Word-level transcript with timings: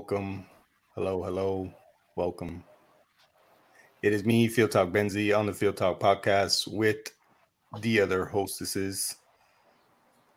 welcome, 0.00 0.16
welcome. 0.16 0.46
Hello, 0.94 1.22
hello, 1.22 1.74
welcome. 2.16 2.64
It 4.00 4.14
is 4.14 4.24
me, 4.24 4.48
Field 4.48 4.70
Talk 4.70 4.88
Benzi, 4.88 5.38
on 5.38 5.44
the 5.44 5.52
Field 5.52 5.76
Talk 5.76 6.00
podcast 6.00 6.66
with 6.72 7.12
the 7.80 8.00
other 8.00 8.24
hostesses 8.24 9.16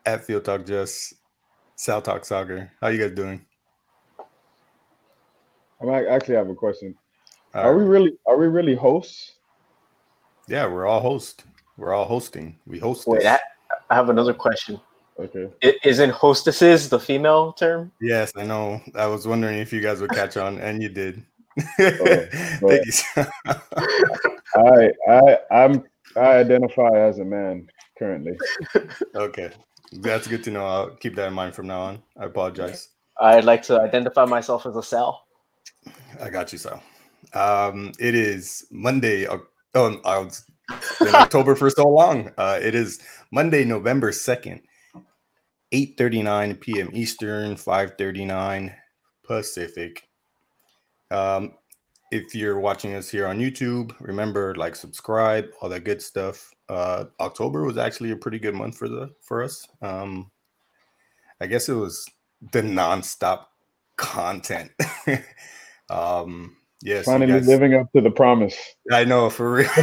at 0.05 0.25
Field 0.25 0.43
Talk 0.43 0.65
Just, 0.65 1.13
Sal 1.77 2.01
Talk 2.01 2.25
Soccer. 2.25 2.73
How 2.81 2.89
you 2.89 2.99
guys 2.99 3.15
doing? 3.15 3.45
I 5.81 6.07
actually 6.07 6.35
have 6.35 6.49
a 6.49 6.55
question. 6.55 6.93
are 7.53 7.73
uh, 7.73 7.77
we 7.77 7.85
really 7.85 8.17
are 8.27 8.37
we 8.37 8.47
really 8.47 8.75
hosts? 8.75 9.35
Yeah, 10.49 10.67
we're 10.67 10.87
all 10.87 10.99
host. 10.99 11.45
We're 11.77 11.93
all 11.93 12.05
hosting. 12.05 12.59
We 12.67 12.79
host. 12.79 13.07
Wait, 13.07 13.25
I, 13.25 13.39
I 13.89 13.95
have 13.95 14.09
another 14.09 14.33
question. 14.33 14.81
Okay. 15.19 15.49
Isn't 15.83 16.09
hostesses 16.09 16.89
the 16.89 16.99
female 16.99 17.53
term? 17.53 17.91
Yes, 18.01 18.33
I 18.35 18.43
know. 18.43 18.81
I 18.95 19.05
was 19.05 19.27
wondering 19.27 19.59
if 19.59 19.71
you 19.71 19.79
guys 19.79 20.01
would 20.01 20.09
catch 20.11 20.37
on, 20.37 20.57
and 20.59 20.81
you 20.81 20.89
did. 20.89 21.23
oh, 21.59 21.63
Thank 21.77 22.85
you. 22.85 23.25
I 24.55 24.91
I 25.07 25.37
I'm 25.51 25.83
I 26.15 26.37
identify 26.37 26.89
as 26.95 27.19
a 27.19 27.25
man 27.25 27.67
currently. 27.97 28.37
Okay, 29.15 29.51
that's 30.01 30.27
good 30.27 30.43
to 30.45 30.51
know. 30.51 30.65
I'll 30.65 30.89
keep 30.95 31.15
that 31.15 31.27
in 31.27 31.33
mind 31.33 31.53
from 31.53 31.67
now 31.67 31.81
on. 31.81 32.03
I 32.17 32.25
apologize. 32.25 32.89
I'd 33.21 33.45
like 33.45 33.61
to 33.63 33.79
identify 33.79 34.25
myself 34.25 34.65
as 34.65 34.75
a 34.75 34.81
cell. 34.81 35.25
I 36.19 36.29
got 36.29 36.51
you, 36.51 36.57
Sal. 36.57 36.81
Um, 37.33 37.91
it 37.99 38.15
is 38.15 38.65
Monday. 38.71 39.27
Oh, 39.27 40.01
I 40.03 40.17
was 40.17 40.45
in 41.01 41.13
October 41.13 41.55
for 41.55 41.69
so 41.69 41.87
long. 41.87 42.31
Uh, 42.37 42.59
it 42.61 42.73
is 42.73 42.99
Monday, 43.31 43.63
November 43.63 44.11
second 44.11 44.61
8:39 45.73 46.59
p.m. 46.61 46.89
Eastern, 46.93 47.55
5:39 47.55 48.73
Pacific. 49.23 50.07
Um, 51.09 51.53
if 52.11 52.35
you're 52.35 52.59
watching 52.59 52.93
us 52.93 53.09
here 53.09 53.25
on 53.25 53.39
YouTube, 53.39 53.95
remember 53.99 54.53
like 54.55 54.75
subscribe, 54.75 55.47
all 55.59 55.69
that 55.69 55.83
good 55.83 56.01
stuff. 56.01 56.51
Uh, 56.69 57.05
October 57.19 57.63
was 57.63 57.77
actually 57.77 58.11
a 58.11 58.15
pretty 58.15 58.37
good 58.37 58.53
month 58.53 58.77
for 58.77 58.87
the 58.87 59.09
for 59.21 59.43
us. 59.43 59.67
Um, 59.81 60.29
I 61.41 61.47
guess 61.47 61.69
it 61.69 61.73
was 61.73 62.07
the 62.51 62.61
nonstop 62.61 63.45
content. 63.97 64.71
um, 65.89 66.55
yes, 66.83 67.05
finally 67.05 67.31
guys, 67.31 67.47
living 67.47 67.73
up 67.73 67.91
to 67.95 68.01
the 68.01 68.11
promise. 68.11 68.55
I 68.91 69.05
know 69.05 69.31
for 69.31 69.51
real. 69.51 69.69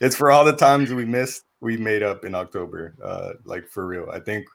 it's 0.00 0.16
for 0.16 0.30
all 0.30 0.44
the 0.44 0.54
times 0.54 0.92
we 0.92 1.06
missed 1.06 1.44
we 1.60 1.76
made 1.76 2.02
up 2.02 2.24
in 2.24 2.34
October. 2.34 2.94
Uh, 3.02 3.32
like 3.44 3.68
for 3.68 3.86
real. 3.86 4.08
I 4.12 4.20
think 4.20 4.46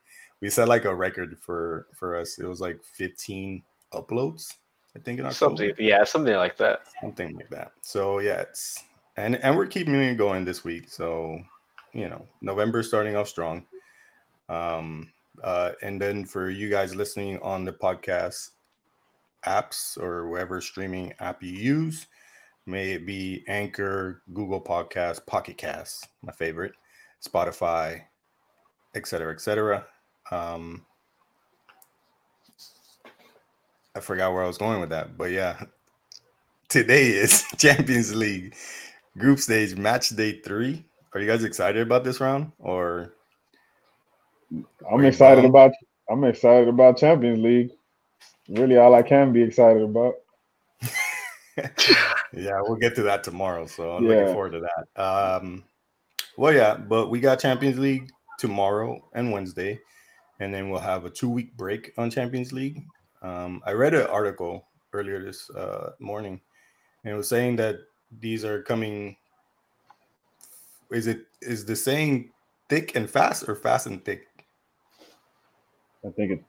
we 0.42 0.50
set 0.50 0.68
like 0.68 0.86
a 0.86 0.96
record 0.96 1.38
for 1.40 1.88
for 1.94 2.18
us. 2.18 2.40
It 2.40 2.46
was 2.46 2.62
like 2.62 2.84
15 2.84 3.64
uploads. 3.94 4.53
I 4.96 5.00
think 5.00 5.19
in 5.19 5.25
October. 5.25 5.58
Something, 5.58 5.74
yeah, 5.80 6.03
something 6.03 6.36
like 6.36 6.58
that. 6.58 6.81
Something 7.02 7.36
like 7.36 7.50
that. 7.50 7.72
So 7.81 8.19
yeah, 8.19 8.42
it's 8.42 8.84
and 9.18 9.36
and 9.38 9.56
we're 9.56 9.68
keeping 9.68 9.96
it 9.96 10.16
going 10.16 10.46
this 10.46 10.63
week. 10.63 10.90
So 10.90 11.40
you 11.94 12.09
know, 12.09 12.28
November 12.42 12.84
starting 12.84 13.16
off 13.16 13.28
strong. 13.28 13.66
Um, 14.50 15.12
uh, 15.44 15.72
and 15.81 16.00
then 16.00 16.25
for 16.25 16.50
you 16.50 16.69
guys 16.69 16.96
listening 16.96 17.40
on 17.42 17.66
the 17.66 17.74
podcast 17.74 18.50
apps 19.46 19.97
or 19.97 20.30
whatever 20.30 20.62
streaming 20.62 21.13
app 21.19 21.42
you 21.42 21.52
use, 21.52 22.08
may 22.66 22.92
it 22.94 23.06
be 23.06 23.44
Anchor, 23.47 24.22
Google 24.34 24.62
Podcast, 24.62 25.25
Pocket 25.25 25.58
Cast, 25.58 26.08
my 26.22 26.31
favorite, 26.31 26.74
Spotify, 27.23 28.01
et 28.95 28.97
etc., 28.97 29.34
etc. 29.34 29.85
Um, 30.31 30.85
I 33.95 34.00
forgot 34.00 34.34
where 34.34 34.44
I 34.44 34.47
was 34.47 34.57
going 34.57 34.79
with 34.79 34.89
that, 34.89 35.17
but 35.17 35.31
yeah, 35.31 35.62
today 36.69 37.09
is 37.09 37.44
Champions 37.57 38.16
League 38.16 38.56
group 39.17 39.39
stage 39.39 39.75
match 39.75 40.09
day 40.09 40.39
three. 40.41 40.85
Are 41.13 41.19
you 41.19 41.28
guys 41.28 41.44
excited 41.44 41.81
about 41.81 42.03
this 42.03 42.19
round 42.19 42.51
or? 42.59 43.13
I'm 44.91 45.06
excited 45.06 45.45
about. 45.45 45.72
I'm 46.09 46.23
excited 46.23 46.67
about 46.67 46.97
Champions 46.97 47.39
League. 47.39 47.72
Really, 48.50 48.78
all 48.78 48.94
I 48.94 49.03
can 49.03 49.31
be 49.31 49.41
excited 49.41 49.83
about. 49.83 50.16
yeah, 52.33 52.59
we'll 52.62 52.75
get 52.75 52.95
to 52.95 53.03
that 53.03 53.23
tomorrow. 53.23 53.66
So 53.67 53.91
I'm 53.91 54.03
yeah. 54.03 54.09
looking 54.09 54.33
forward 54.33 54.51
to 54.53 54.62
that. 54.62 55.01
Um, 55.01 55.63
well, 56.38 56.53
yeah, 56.53 56.75
but 56.75 57.09
we 57.09 57.19
got 57.19 57.39
Champions 57.39 57.77
League 57.77 58.09
tomorrow 58.39 59.03
and 59.13 59.31
Wednesday, 59.31 59.79
and 60.39 60.53
then 60.53 60.69
we'll 60.69 60.79
have 60.79 61.05
a 61.05 61.09
two 61.09 61.29
week 61.29 61.55
break 61.55 61.94
on 61.97 62.09
Champions 62.09 62.51
League. 62.51 62.83
Um, 63.21 63.61
I 63.66 63.71
read 63.71 63.94
an 63.94 64.07
article 64.07 64.66
earlier 64.91 65.23
this 65.23 65.49
uh, 65.51 65.91
morning, 65.99 66.41
and 67.03 67.13
it 67.13 67.17
was 67.17 67.29
saying 67.29 67.57
that 67.57 67.77
these 68.19 68.44
are 68.44 68.61
coming. 68.61 69.16
Is 70.91 71.07
it 71.07 71.25
is 71.41 71.66
the 71.66 71.75
saying 71.75 72.31
thick 72.69 72.95
and 72.95 73.09
fast 73.09 73.47
or 73.47 73.55
fast 73.55 73.88
and 73.88 74.03
thick? 74.03 74.27
I 76.05 76.09
think 76.09 76.31
it's 76.31 76.44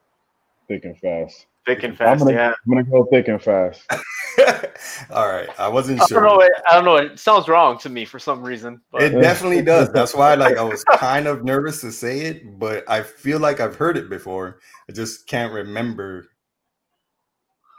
thick 0.68 0.84
and 0.84 0.98
fast. 0.98 1.46
Thick 1.66 1.82
and 1.84 1.96
fast. 1.96 2.10
I'm 2.10 2.18
gonna, 2.18 2.32
yeah. 2.32 2.48
I'm 2.48 2.72
gonna 2.72 2.84
go 2.84 3.04
thick 3.04 3.28
and 3.28 3.42
fast. 3.42 3.82
All 5.10 5.28
right, 5.28 5.48
I 5.58 5.68
wasn't 5.68 6.00
I 6.02 6.06
sure. 6.06 6.20
Don't 6.20 6.38
know, 6.38 6.48
I 6.70 6.74
don't 6.74 6.84
know. 6.84 6.96
It 6.96 7.18
sounds 7.18 7.48
wrong 7.48 7.78
to 7.78 7.88
me 7.88 8.04
for 8.04 8.18
some 8.18 8.42
reason. 8.42 8.80
But. 8.90 9.02
It 9.02 9.10
definitely 9.10 9.62
does. 9.62 9.90
That's 9.92 10.14
why, 10.14 10.34
like, 10.34 10.56
I 10.56 10.62
was 10.62 10.84
kind 10.84 11.26
of 11.26 11.44
nervous 11.44 11.80
to 11.82 11.92
say 11.92 12.20
it, 12.20 12.58
but 12.58 12.88
I 12.88 13.02
feel 13.02 13.38
like 13.38 13.60
I've 13.60 13.76
heard 13.76 13.96
it 13.96 14.08
before. 14.10 14.60
I 14.88 14.92
just 14.92 15.26
can't 15.26 15.52
remember. 15.52 16.28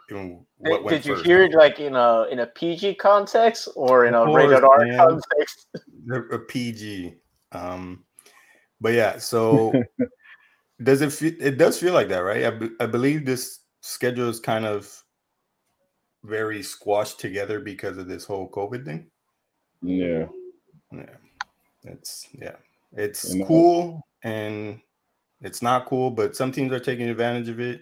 what 0.10 0.88
did, 0.90 1.04
did 1.04 1.06
you 1.06 1.16
hear 1.16 1.44
it 1.44 1.54
like 1.54 1.80
in 1.80 1.96
a 1.96 2.24
in 2.32 2.40
a 2.40 2.48
PG 2.48 2.96
context 2.96 3.68
or 3.76 4.06
in 4.06 4.14
a 4.14 4.26
course, 4.26 4.48
rated 4.48 4.64
R 4.64 4.86
man. 4.86 4.98
context? 4.98 5.68
A 6.32 6.40
PG. 6.40 7.16
Um, 7.52 8.04
but 8.82 8.94
yeah, 8.94 9.18
so 9.18 9.74
does 10.84 11.02
it 11.02 11.12
feel? 11.12 11.34
It 11.40 11.58
does 11.58 11.80
feel 11.80 11.94
like 11.94 12.10
that, 12.10 12.20
right? 12.20 12.46
I, 12.46 12.50
be, 12.52 12.70
I 12.80 12.86
believe 12.86 13.26
this 13.26 13.60
schedule 13.82 14.30
is 14.30 14.40
kind 14.40 14.66
of 14.66 15.05
very 16.26 16.64
squashed 16.64 17.20
together 17.20 17.60
because 17.60 17.98
of 17.98 18.08
this 18.08 18.26
whole 18.26 18.50
COVID 18.50 18.86
thing. 18.86 19.08
Yeah. 19.82 20.28
Yeah. 20.92 21.16
It's 21.84 22.28
yeah. 22.34 22.56
It's 22.94 23.32
and 23.32 23.46
cool 23.46 24.02
and 24.24 24.80
it's 25.42 25.62
not 25.62 25.86
cool, 25.86 26.10
but 26.10 26.36
some 26.36 26.52
teams 26.52 26.72
are 26.72 26.80
taking 26.80 27.10
advantage 27.10 27.50
of 27.50 27.60
it. 27.60 27.82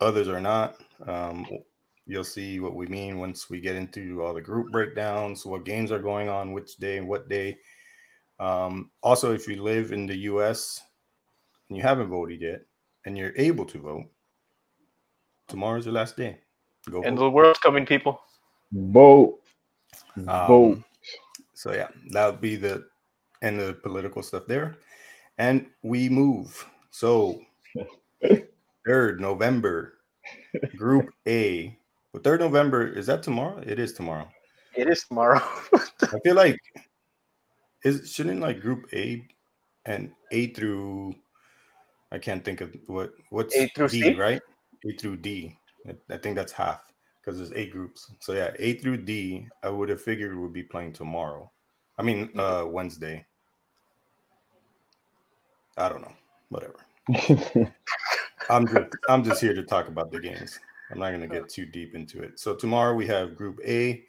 Others 0.00 0.28
are 0.28 0.40
not. 0.40 0.76
Um, 1.06 1.46
you'll 2.06 2.24
see 2.24 2.60
what 2.60 2.74
we 2.74 2.86
mean 2.86 3.18
once 3.18 3.50
we 3.50 3.60
get 3.60 3.76
into 3.76 4.22
all 4.22 4.34
the 4.34 4.40
group 4.40 4.70
breakdowns, 4.72 5.44
what 5.44 5.64
games 5.64 5.92
are 5.92 5.98
going 5.98 6.28
on, 6.28 6.52
which 6.52 6.76
day 6.76 6.98
and 6.98 7.08
what 7.08 7.28
day. 7.28 7.58
Um, 8.40 8.90
also, 9.02 9.32
if 9.32 9.46
you 9.46 9.62
live 9.62 9.92
in 9.92 10.06
the 10.06 10.16
US 10.16 10.80
and 11.68 11.76
you 11.76 11.82
haven't 11.82 12.08
voted 12.08 12.40
yet 12.40 12.62
and 13.04 13.16
you're 13.16 13.36
able 13.36 13.64
to 13.66 13.78
vote, 13.78 14.06
tomorrow's 15.48 15.84
your 15.84 15.94
last 15.94 16.16
day. 16.16 16.38
Go 16.90 17.02
End 17.02 17.14
of 17.14 17.20
the 17.20 17.30
world's 17.30 17.58
coming, 17.60 17.86
people. 17.86 18.20
Vote. 18.72 19.40
Um, 20.16 20.46
Vote. 20.46 20.82
So 21.54 21.72
yeah, 21.72 21.88
that 22.10 22.26
would 22.26 22.40
be 22.40 22.56
the 22.56 22.86
end 23.42 23.60
of 23.60 23.66
the 23.68 23.74
political 23.74 24.22
stuff 24.22 24.46
there. 24.46 24.78
And 25.38 25.66
we 25.82 26.08
move. 26.08 26.66
So 26.90 27.40
third 28.86 29.20
November, 29.20 29.98
Group 30.76 31.10
A. 31.28 31.76
Well, 32.12 32.22
third 32.22 32.40
November 32.40 32.86
is 32.86 33.06
that 33.06 33.22
tomorrow? 33.22 33.62
It 33.64 33.78
is 33.78 33.92
tomorrow. 33.92 34.28
It 34.74 34.88
is 34.88 35.04
tomorrow. 35.04 35.42
I 36.02 36.18
feel 36.24 36.34
like 36.34 36.58
is 37.84 38.10
shouldn't 38.12 38.40
like 38.40 38.60
Group 38.60 38.86
A 38.92 39.26
and 39.86 40.12
A 40.30 40.48
through 40.48 41.14
I 42.10 42.18
can't 42.18 42.44
think 42.44 42.60
of 42.60 42.74
what 42.86 43.12
what's 43.30 43.56
A 43.56 43.68
through 43.68 43.88
D, 43.88 44.02
C? 44.02 44.14
right? 44.14 44.40
A 44.86 44.92
through 44.92 45.16
D. 45.16 45.56
I 46.10 46.16
think 46.16 46.36
that's 46.36 46.52
half 46.52 46.92
because 47.20 47.38
there's 47.38 47.52
eight 47.52 47.72
groups. 47.72 48.10
So 48.20 48.32
yeah, 48.32 48.50
A 48.58 48.74
through 48.74 48.98
D, 48.98 49.48
I 49.62 49.68
would 49.68 49.88
have 49.88 50.02
figured 50.02 50.36
would 50.36 50.52
be 50.52 50.62
playing 50.62 50.92
tomorrow. 50.92 51.50
I 51.98 52.02
mean 52.02 52.30
uh 52.38 52.64
Wednesday. 52.66 53.26
I 55.76 55.88
don't 55.88 56.02
know. 56.02 56.12
Whatever. 56.50 56.74
I'm 58.50 58.66
just 58.66 58.96
I'm 59.08 59.24
just 59.24 59.40
here 59.40 59.54
to 59.54 59.62
talk 59.62 59.88
about 59.88 60.10
the 60.10 60.20
games. 60.20 60.58
I'm 60.90 60.98
not 60.98 61.10
gonna 61.10 61.28
get 61.28 61.48
too 61.48 61.66
deep 61.66 61.94
into 61.94 62.22
it. 62.22 62.38
So 62.38 62.54
tomorrow 62.54 62.94
we 62.94 63.06
have 63.06 63.36
group 63.36 63.60
A, 63.66 64.04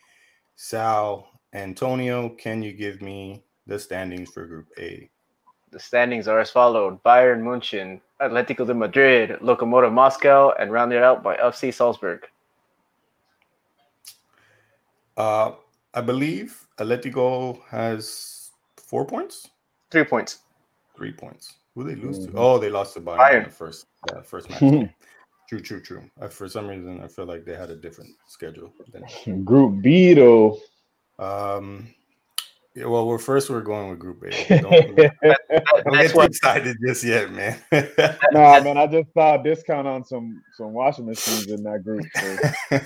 Sal, 0.56 1.28
Antonio. 1.54 2.30
Can 2.30 2.62
you 2.62 2.74
give 2.74 3.02
me 3.02 3.44
the 3.68 3.80
standings 3.80 4.32
for 4.32 4.46
group 4.46 4.68
A? 4.78 5.10
The 5.72 5.80
standings 5.80 6.28
are 6.28 6.40
as 6.40 6.52
followed: 6.52 7.02
Bayern 7.04 7.42
Munchen, 7.42 8.02
Atletico 8.30 8.66
de 8.66 8.74
Madrid, 8.74 9.30
Lokomotiv 9.42 9.92
Moscow, 9.92 10.52
and 10.60 10.72
rounded 10.72 11.04
out 11.04 11.24
by 11.24 11.36
FC 11.38 11.74
Salzburg. 11.74 12.26
Uh, 15.16 15.52
I 15.94 16.02
believe 16.02 16.68
Atletico 16.80 17.62
has 17.70 18.52
four 18.78 19.06
points. 19.06 19.50
Three 19.92 20.04
points. 20.04 20.40
Three 20.96 21.12
points. 21.12 21.56
Who 21.76 21.84
they 21.84 21.96
lose 21.96 22.20
mm-hmm. 22.20 22.34
to? 22.34 22.38
Oh, 22.38 22.58
they 22.60 22.70
lost 22.70 22.94
to 22.96 23.02
Bayern, 23.02 23.18
Bayern. 23.18 23.44
the 23.46 23.52
first 23.52 23.86
uh, 24.12 24.22
first 24.22 24.50
match. 24.50 24.90
True, 25.50 25.60
true, 25.60 25.82
true. 25.82 26.04
Uh, 26.20 26.30
for 26.30 26.48
some 26.48 26.68
reason, 26.68 27.02
I 27.02 27.08
feel 27.08 27.26
like 27.26 27.46
they 27.46 27.56
had 27.56 27.70
a 27.70 27.76
different 27.76 28.12
schedule. 28.28 28.74
Than... 28.92 29.44
Group 29.44 29.84
B 29.84 30.14
though. 30.14 30.58
Um, 31.20 31.94
yeah, 32.76 32.86
well, 32.86 33.06
we're 33.06 33.20
first 33.20 33.52
we're 33.52 33.62
going 33.62 33.92
with 33.92 34.00
Group 34.00 34.24
A. 34.24 34.62
Don't, 34.62 34.96
don't 34.96 35.94
get 35.94 36.12
too 36.12 36.22
excited 36.22 36.76
just 36.84 37.04
yet, 37.04 37.32
man. 37.32 37.60
nah, 38.32 38.60
man, 38.62 38.80
I 38.80 38.88
just 38.88 39.14
saw 39.14 39.40
a 39.40 39.44
discount 39.44 39.88
on 39.88 40.04
some 40.04 40.42
some 40.58 40.74
washing 40.74 41.06
machines 41.06 41.48
in 41.48 41.62
that 41.64 41.84
group. 41.84 42.04
So. 42.16 42.38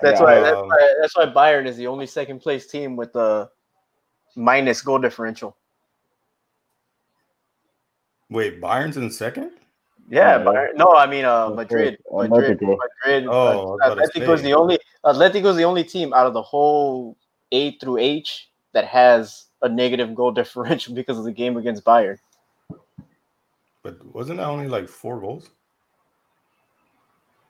that's, 0.00 0.20
yeah, 0.20 0.22
why, 0.22 0.36
um, 0.36 0.42
that's 0.42 0.56
why 0.68 0.94
that's 1.00 1.16
why 1.16 1.26
Bayern 1.26 1.66
is 1.66 1.76
the 1.76 1.88
only 1.88 2.06
second 2.06 2.38
place 2.38 2.68
team 2.68 2.94
with 2.94 3.12
the 3.12 3.50
minus 4.36 4.80
goal 4.80 5.00
differential. 5.00 5.56
Wait, 8.30 8.60
Bayern's 8.60 8.96
in 8.96 9.10
second? 9.10 9.50
Yeah, 10.08 10.38
Bayern. 10.38 10.76
No, 10.76 10.94
I 10.94 11.06
mean 11.06 11.24
uh, 11.24 11.48
Madrid. 11.48 11.98
Madrid. 12.12 12.60
Madrid. 12.62 13.26
Oh, 13.28 13.76
uh, 13.82 13.96
Atletico 13.96 14.34
is 14.34 14.42
the 14.42 14.54
only 14.54 14.78
Atletico 15.04 15.46
is 15.46 15.56
the 15.56 15.64
only 15.64 15.82
team 15.82 16.14
out 16.14 16.28
of 16.28 16.32
the 16.32 16.42
whole 16.42 17.16
A 17.50 17.72
through 17.78 17.98
H 17.98 18.47
that 18.72 18.86
has 18.86 19.46
a 19.62 19.68
negative 19.68 20.14
goal 20.14 20.30
differential 20.40 20.94
because 20.94 21.18
of 21.18 21.24
the 21.24 21.32
game 21.32 21.56
against 21.56 21.84
Bayern. 21.84 22.18
But 23.82 24.04
wasn't 24.14 24.38
that 24.38 24.48
only 24.48 24.68
like 24.68 24.88
four 24.88 25.20
goals? 25.20 25.50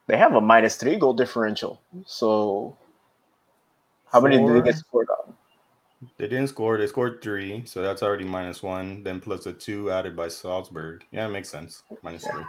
They 0.06 0.16
have 0.16 0.34
a 0.34 0.40
minus 0.40 0.76
three 0.76 0.96
goal 0.96 1.12
differential. 1.12 1.80
So 2.06 2.76
how 4.10 4.20
four? 4.20 4.28
many 4.28 4.42
did 4.42 4.56
they 4.56 4.64
get 4.64 4.76
scored 4.76 5.08
on? 5.10 5.34
They 6.16 6.28
didn't 6.28 6.48
score. 6.48 6.78
They 6.78 6.86
scored 6.86 7.20
three, 7.22 7.64
so 7.66 7.82
that's 7.82 8.02
already 8.02 8.24
minus 8.24 8.62
one. 8.62 9.02
Then 9.02 9.20
plus 9.20 9.46
a 9.46 9.52
two 9.52 9.90
added 9.90 10.16
by 10.16 10.28
Salzburg. 10.28 11.04
Yeah, 11.10 11.26
it 11.26 11.30
makes 11.30 11.48
sense. 11.48 11.82
Minus 12.02 12.24
three. 12.26 12.44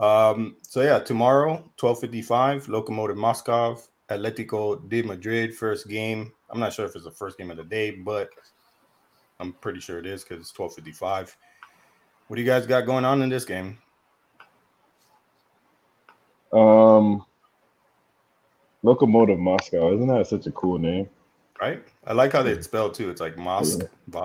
Um, 0.00 0.56
so 0.62 0.82
yeah, 0.82 0.98
tomorrow, 0.98 1.52
1255, 1.80 2.66
Lokomotiv 2.66 3.16
Moscow, 3.16 3.78
Atletico 4.10 4.88
de 4.88 5.02
Madrid, 5.02 5.54
first 5.54 5.88
game. 5.88 6.32
I'm 6.50 6.60
not 6.60 6.72
sure 6.72 6.86
if 6.86 6.94
it's 6.94 7.04
the 7.04 7.10
first 7.10 7.38
game 7.38 7.50
of 7.50 7.56
the 7.56 7.64
day, 7.64 7.90
but 7.90 8.30
I'm 9.40 9.52
pretty 9.54 9.80
sure 9.80 9.98
it 9.98 10.06
is 10.06 10.22
because 10.22 10.40
it's 10.40 10.58
1255. 10.58 11.36
What 12.26 12.36
do 12.36 12.42
you 12.42 12.48
guys 12.48 12.66
got 12.66 12.86
going 12.86 13.04
on 13.04 13.22
in 13.22 13.28
this 13.28 13.44
game? 13.44 13.78
Um 16.52 17.24
Lokomotiv 18.84 19.38
Moscow. 19.38 19.92
Isn't 19.94 20.06
that 20.08 20.26
such 20.26 20.46
a 20.46 20.52
cool 20.52 20.78
name? 20.78 21.08
right? 21.60 21.82
I 22.06 22.12
like 22.12 22.32
how 22.32 22.42
they 22.42 22.60
spell 22.62 22.90
too. 22.90 23.10
It's 23.10 23.20
like 23.20 23.36
Mosque. 23.36 23.80
Yeah. 24.12 24.24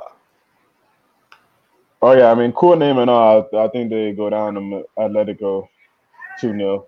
Oh 2.01 2.11
yeah, 2.11 2.31
I 2.31 2.35
mean, 2.35 2.51
cool 2.51 2.75
name 2.75 2.97
and 2.97 3.09
all. 3.09 3.47
I 3.57 3.67
think 3.69 3.89
they 3.89 4.11
go 4.11 4.29
down 4.29 4.55
to 4.55 4.85
Atletico 4.97 5.67
two 6.39 6.53
0 6.53 6.85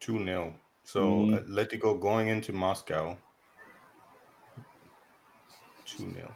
Two 0.00 0.24
0 0.24 0.54
So 0.88 1.02
mm-hmm. 1.02 1.52
Atletico 1.52 2.00
going 2.00 2.28
into 2.28 2.54
Moscow. 2.54 3.14
Two 5.84 6.10
0 6.14 6.34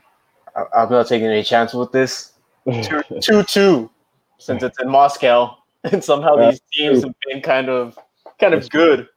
I'm 0.76 0.90
not 0.90 1.08
taking 1.08 1.26
any 1.26 1.42
chance 1.42 1.72
with 1.72 1.90
this. 1.90 2.32
Two, 2.70 3.00
two 3.22 3.42
two, 3.44 3.90
since 4.36 4.62
it's 4.62 4.78
in 4.78 4.90
Moscow, 4.90 5.56
and 5.84 6.04
somehow 6.04 6.36
That's 6.36 6.60
these 6.70 6.78
teams 6.78 7.00
true. 7.00 7.08
have 7.08 7.16
been 7.26 7.40
kind 7.40 7.70
of 7.70 7.98
kind 8.38 8.52
of 8.52 8.68
good. 8.68 8.98
True. 8.98 9.08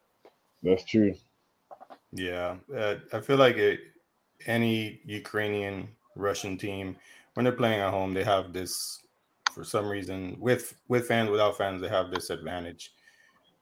That's 0.63 0.85
true. 0.85 1.13
Yeah, 2.13 2.55
uh, 2.73 2.95
I 3.11 3.19
feel 3.19 3.35
like 3.35 3.57
it, 3.57 3.81
any 4.45 5.01
Ukrainian 5.03 5.89
Russian 6.15 6.57
team 6.57 6.95
when 7.33 7.43
they're 7.43 7.51
playing 7.51 7.81
at 7.81 7.91
home, 7.91 8.13
they 8.13 8.23
have 8.23 8.53
this 8.53 9.01
for 9.51 9.65
some 9.65 9.89
reason 9.89 10.37
with 10.39 10.75
with 10.87 11.09
fans 11.09 11.29
without 11.29 11.57
fans 11.57 11.81
they 11.81 11.89
have 11.89 12.09
this 12.09 12.29
advantage 12.29 12.93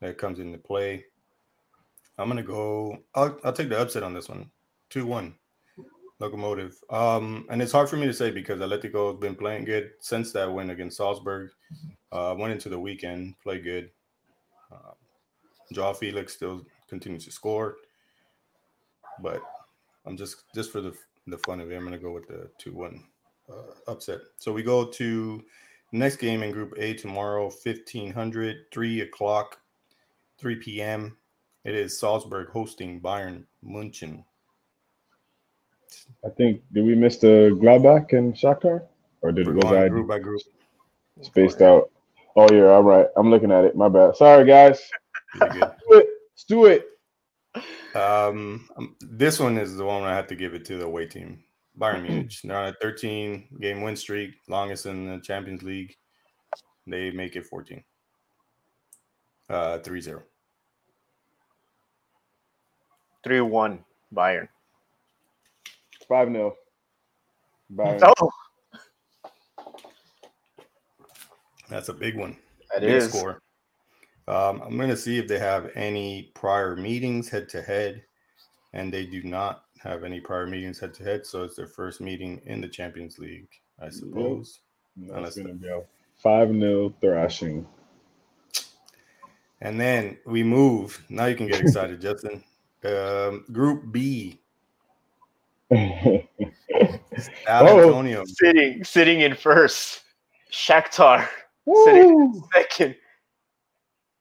that 0.02 0.20
comes 0.20 0.38
into 0.38 0.60
play. 0.60 1.06
I'm 2.18 2.28
gonna 2.28 2.44
go. 2.44 2.98
I'll, 3.16 3.40
I'll 3.44 3.54
take 3.54 3.70
the 3.70 3.80
upset 3.80 4.04
on 4.04 4.14
this 4.14 4.30
one 4.30 4.50
two 4.90 5.06
one, 5.06 5.34
Lokomotiv. 6.22 6.76
Um, 6.92 7.46
and 7.50 7.62
it's 7.62 7.72
hard 7.72 7.90
for 7.90 7.98
me 7.98 8.06
to 8.06 8.14
say 8.14 8.30
because 8.30 8.60
Atletico 8.60 9.12
has 9.12 9.20
been 9.20 9.36
playing 9.36 9.66
good 9.66 9.92
since 10.00 10.32
that 10.34 10.52
win 10.52 10.70
against 10.70 10.98
Salzburg. 10.98 11.50
Uh, 12.12 12.36
went 12.38 12.54
into 12.54 12.70
the 12.70 12.80
weekend, 12.80 13.34
played 13.42 13.64
good. 13.64 13.90
Uh, 14.72 14.94
Joao 15.74 15.94
Felix 15.94 16.34
still 16.34 16.64
continues 16.88 17.26
to 17.26 17.32
score. 17.32 17.78
But 19.22 19.42
I'm 20.06 20.18
just 20.18 20.44
just 20.54 20.72
for 20.72 20.82
the 20.82 20.96
the 21.28 21.38
fun 21.40 21.60
of 21.60 21.72
it, 21.72 21.76
I'm 21.76 21.84
gonna 21.84 21.98
go 21.98 22.12
with 22.12 22.28
the 22.28 22.50
two 22.60 22.74
one 22.74 23.04
uh, 23.50 23.92
upset. 23.92 24.20
So 24.38 24.54
we 24.54 24.62
go 24.64 24.86
to 24.86 25.44
next 25.92 26.18
game 26.18 26.44
in 26.44 26.52
Group 26.52 26.74
A 26.78 26.94
tomorrow, 26.94 27.46
1500, 27.46 28.72
3 28.72 29.02
o'clock, 29.02 29.60
3 30.40 30.56
p.m. 30.58 31.18
It 31.66 31.76
is 31.76 31.98
Salzburg 31.98 32.50
hosting 32.50 33.00
Bayern 33.00 33.46
Munchen. 33.62 34.26
I 36.26 36.30
think 36.30 36.62
did 36.74 36.84
we 36.84 36.96
miss 36.96 37.18
the 37.18 37.58
Gladbach 37.62 38.12
and 38.12 38.34
Shakhtar, 38.34 38.84
or 39.22 39.32
did 39.32 39.48
We're 39.48 39.58
it 39.58 39.62
go 39.62 39.90
group 39.90 40.08
by 40.08 40.20
group? 40.20 40.42
Spaced 41.22 41.62
out. 41.62 41.90
Oh 42.36 42.52
yeah, 42.52 42.66
all 42.66 42.84
right. 42.84 43.08
I'm 43.16 43.30
looking 43.30 43.52
at 43.52 43.64
it. 43.64 43.78
My 43.78 43.88
bad. 43.88 44.16
Sorry 44.16 44.46
guys. 44.46 44.82
Let's 45.40 45.56
do 45.56 45.62
it. 45.92 46.08
Let's 46.32 46.44
do 46.46 46.66
it. 46.66 46.86
Um, 47.96 48.68
um, 48.76 48.96
this 49.00 49.40
one 49.40 49.58
is 49.58 49.78
the 49.78 49.86
one 49.86 50.04
I 50.04 50.16
have 50.16 50.28
to 50.28 50.36
give 50.36 50.56
it 50.56 50.66
to 50.66 50.78
the 50.78 50.86
away 50.86 51.06
team, 51.06 51.44
Bayern 51.80 52.02
Munich. 52.08 52.34
They're 52.44 52.58
on 52.58 52.70
a 52.70 52.76
13 52.82 53.48
game 53.62 53.82
win 53.82 53.96
streak, 53.96 54.32
longest 54.50 54.86
in 54.86 55.08
the 55.08 55.20
Champions 55.20 55.64
League. 55.64 55.96
They 56.88 57.12
make 57.12 57.36
it 57.36 57.46
14. 57.46 57.84
Uh, 59.50 59.78
3 59.80 60.02
0. 60.02 60.24
3 63.24 63.42
1 63.42 63.80
Bayern. 64.14 64.48
5 66.08 66.32
0. 66.32 66.56
Bayern. 67.74 68.14
Oh. 68.20 68.30
That's 71.70 71.90
a 71.90 71.94
big 71.94 72.18
one. 72.18 72.38
That 72.72 72.82
big 72.82 72.92
is. 72.92 73.10
score. 73.10 73.42
Um, 74.28 74.62
I'm 74.62 74.78
going 74.78 74.90
to 74.90 74.98
see 74.98 75.18
if 75.18 75.28
they 75.28 75.40
have 75.40 75.70
any 75.76 76.32
prior 76.34 76.76
meetings 76.76 77.30
head 77.30 77.50
to 77.50 77.62
head, 77.62 78.04
and 78.74 78.94
they 78.94 79.06
do 79.06 79.24
not 79.24 79.66
have 79.80 80.04
any 80.04 80.20
prior 80.20 80.48
meetings 80.48 80.80
head 80.80 80.94
to 80.96 81.04
head. 81.04 81.26
So 81.26 81.44
it's 81.44 81.56
their 81.56 81.68
first 81.68 82.00
meeting 82.00 82.42
in 82.46 82.62
the 82.62 82.68
Champions 82.68 83.20
League, 83.20 83.50
I 83.82 83.90
suppose. 83.90 84.60
Yep. 84.96 85.24
That's 85.24 85.36
going 85.36 85.48
to 85.48 85.54
be 85.54 85.68
a 85.68 85.82
5 86.18 86.52
0 86.52 86.94
thrashing. 87.02 87.66
And 89.62 89.80
then 89.80 90.18
we 90.26 90.44
move. 90.44 91.04
Now 91.10 91.26
you 91.26 91.36
can 91.36 91.48
get 91.48 91.62
excited, 91.62 92.00
Justin. 92.02 92.44
Um, 92.86 93.46
group 93.52 93.92
B. 93.92 94.40
oh, 95.72 96.24
Antonio. 97.48 98.24
Sitting, 98.26 98.84
sitting 98.84 99.22
in 99.22 99.36
first. 99.36 100.02
Shakhtar. 100.52 101.28
Woo! 101.66 101.86
Sitting 101.86 102.10
in 102.10 102.44
second. 102.54 102.96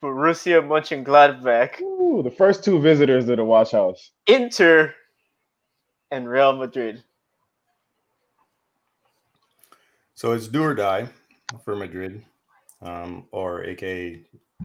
Borussia 0.02 0.61
Mönchengladbach. 0.61 1.81
Ooh, 1.81 2.23
the 2.23 2.31
first 2.31 2.64
two 2.64 2.81
visitors 2.81 3.26
to 3.26 3.37
the 3.37 3.45
Wash 3.45 3.71
House. 3.71 4.11
Inter 4.26 4.95
and 6.11 6.28
Real 6.28 6.57
Madrid. 6.57 7.02
So 10.14 10.33
it's 10.33 10.49
do 10.49 10.62
or 10.62 10.75
die 10.75 11.09
for 11.64 11.75
Madrid, 11.75 12.25
um, 12.81 13.26
or 13.33 13.64
aka 13.64 14.23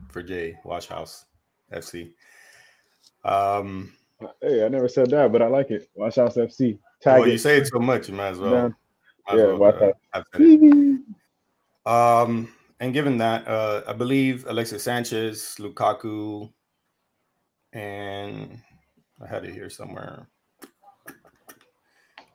for 0.09 0.21
Jay 0.21 0.55
Wash 0.63 0.87
House 0.87 1.25
FC. 1.73 2.13
Um, 3.27 3.93
hey, 4.41 4.65
I 4.65 4.69
never 4.69 4.87
said 4.87 5.09
that, 5.11 5.31
but 5.31 5.41
I 5.41 5.47
like 5.47 5.69
it. 5.69 5.89
Wash 5.95 6.15
House 6.15 6.37
FC. 6.37 6.79
Tag 7.01 7.19
well, 7.19 7.27
it. 7.27 7.33
you 7.33 7.37
say 7.37 7.57
it 7.57 7.67
so 7.67 7.79
much, 7.79 8.07
you 8.07 8.15
might 8.15 8.29
as 8.29 8.39
well. 8.39 8.73
Might 9.27 9.37
yeah, 9.37 9.53
as 9.53 9.59
well, 9.59 9.93
uh, 11.85 11.85
um, 12.23 12.49
and 12.79 12.93
given 12.93 13.17
that, 13.17 13.47
uh, 13.47 13.81
I 13.85 13.93
believe 13.93 14.45
Alexis 14.47 14.83
Sanchez, 14.83 15.57
Lukaku, 15.59 16.51
and 17.73 18.59
I 19.21 19.27
had 19.27 19.43
it 19.43 19.53
here 19.53 19.69
somewhere. 19.69 20.27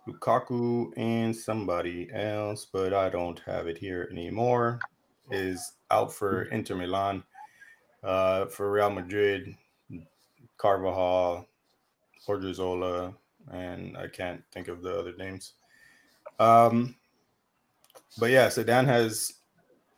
Lukaku 0.06 0.90
and 0.96 1.34
somebody 1.34 2.11
else, 2.12 2.66
but 2.70 2.92
I 2.92 3.08
don't 3.08 3.38
have 3.46 3.66
it 3.66 3.78
here 3.78 4.08
anymore, 4.11 4.80
is 5.30 5.72
out 5.90 6.12
for 6.12 6.42
Inter 6.44 6.75
Milan. 6.75 7.22
Uh, 8.02 8.46
for 8.46 8.72
Real 8.72 8.90
Madrid, 8.90 9.54
Carvajal, 10.62 11.45
Odriozola, 12.28 13.12
and 13.50 13.97
I 13.97 14.07
can't 14.07 14.45
think 14.52 14.69
of 14.69 14.81
the 14.81 14.97
other 14.97 15.12
names. 15.19 15.54
Um, 16.38 16.95
but 18.16 18.31
yeah, 18.31 18.47
Zidane 18.47 18.87
has 18.87 19.33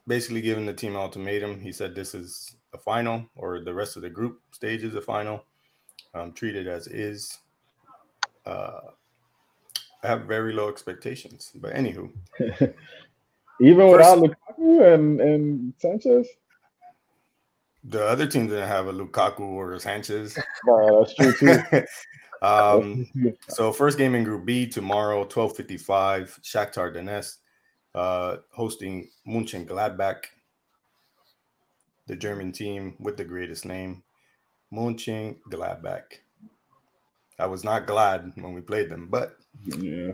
basically 0.07 0.41
given 0.41 0.65
the 0.65 0.73
team 0.73 0.97
ultimatum. 0.97 1.61
He 1.61 1.71
said 1.71 1.95
this 1.95 2.15
is 2.15 2.57
a 2.73 2.79
final, 2.79 3.27
or 3.37 3.61
the 3.61 3.75
rest 3.75 3.97
of 3.97 4.03
the 4.03 4.09
group 4.09 4.41
stage 4.53 4.83
is 4.83 4.95
a 4.95 5.03
final. 5.03 5.45
Um, 6.15 6.33
treat 6.33 6.57
it 6.57 6.67
as 6.67 6.87
is. 6.87 7.39
Uh, 8.47 8.81
I 10.03 10.07
have 10.07 10.23
very 10.23 10.55
low 10.55 10.71
expectations, 10.71 11.53
but 11.55 11.75
anywho, 11.75 12.11
even 13.61 13.89
without 13.89 14.19
Lukaku 14.19 14.95
and 14.95 15.21
and 15.21 15.75
Sanchez. 15.79 16.27
The 17.85 18.07
other 18.07 18.27
team 18.27 18.47
didn't 18.47 18.69
have 18.69 18.87
a 18.87 18.93
Lukaku 18.93 19.41
or 19.41 19.75
a 19.75 19.81
Sanchez. 19.81 20.39
No, 20.67 21.05
that's 21.05 21.15
true 21.15 21.33
too. 21.35 21.85
um, 22.43 23.07
so 23.49 23.73
first 23.73 23.99
game 23.99 24.15
in 24.15 24.25
Group 24.25 24.47
B 24.47 24.67
tomorrow, 24.67 25.25
twelve 25.25 25.57
fifty 25.57 25.77
five. 25.77 26.39
Shakhtar 26.43 26.95
Donetsk 26.95 27.37
uh, 27.95 28.37
hosting 28.51 29.09
Munchen 29.27 29.67
Gladbach, 29.67 30.25
the 32.07 32.17
German 32.17 32.53
team 32.53 32.97
with 32.99 33.17
the 33.17 33.25
greatest 33.25 33.65
name, 33.65 34.03
Munchen 34.71 35.37
Gladbach. 35.51 36.19
I 37.39 37.47
was 37.47 37.65
not 37.65 37.87
glad 37.87 38.33
when 38.37 38.55
we 38.55 38.61
played 38.61 38.91
them, 38.91 39.09
but 39.11 39.37
yeah, 39.65 40.13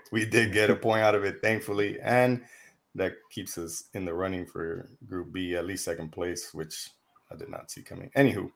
we 0.12 0.24
did 0.24 0.52
get 0.52 0.70
a 0.70 0.76
point 0.76 1.02
out 1.02 1.14
of 1.14 1.24
it, 1.24 1.42
thankfully, 1.42 2.00
and 2.00 2.42
that 2.94 3.14
keeps 3.30 3.56
us 3.58 3.84
in 3.94 4.04
the 4.04 4.12
running 4.12 4.46
for 4.46 4.88
Group 5.06 5.32
B, 5.32 5.56
at 5.56 5.66
least 5.66 5.84
second 5.84 6.12
place, 6.12 6.52
which 6.52 6.90
I 7.30 7.36
did 7.36 7.48
not 7.48 7.70
see 7.70 7.82
coming. 7.82 8.10
Anywho, 8.16 8.50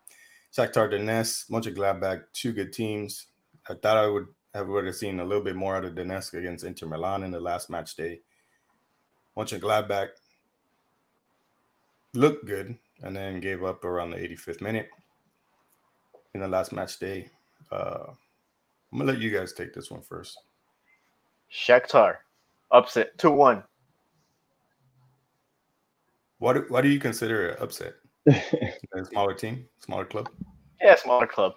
Shakhtar 0.56 0.90
Donetsk, 0.92 1.50
Mönchengladbach, 1.50 2.24
two 2.32 2.52
good 2.52 2.72
teams. 2.72 3.26
I 3.68 3.74
thought 3.74 3.96
I 3.96 4.06
would 4.06 4.26
have 4.54 4.68
would 4.68 4.86
have 4.86 4.96
seen 4.96 5.20
a 5.20 5.24
little 5.24 5.44
bit 5.44 5.56
more 5.56 5.76
out 5.76 5.84
of 5.84 5.94
Donetsk 5.94 6.34
against 6.34 6.64
Inter 6.64 6.86
Milan 6.86 7.22
in 7.22 7.30
the 7.30 7.40
last 7.40 7.70
match 7.70 7.94
day. 7.96 8.20
Mönchengladbach 9.36 10.08
looked 12.14 12.46
good 12.46 12.76
and 13.02 13.14
then 13.14 13.40
gave 13.40 13.62
up 13.62 13.84
around 13.84 14.10
the 14.10 14.16
85th 14.16 14.62
minute 14.62 14.88
in 16.34 16.40
the 16.40 16.48
last 16.48 16.72
match 16.72 16.98
day. 16.98 17.30
Uh, 17.70 18.04
I'm 18.92 18.98
gonna 18.98 19.12
let 19.12 19.20
you 19.20 19.30
guys 19.30 19.52
take 19.52 19.74
this 19.74 19.90
one 19.90 20.02
first. 20.02 20.38
Shakhtar 21.52 22.16
upset 22.70 23.16
two 23.18 23.30
one. 23.30 23.62
What 26.38 26.70
why 26.70 26.80
do 26.82 26.88
you 26.88 26.98
consider 26.98 27.48
it 27.48 27.60
upset? 27.60 27.94
a 28.26 29.04
smaller 29.10 29.34
team, 29.34 29.66
smaller 29.78 30.04
club. 30.04 30.28
Yeah, 30.82 30.96
smaller 30.96 31.26
club. 31.26 31.54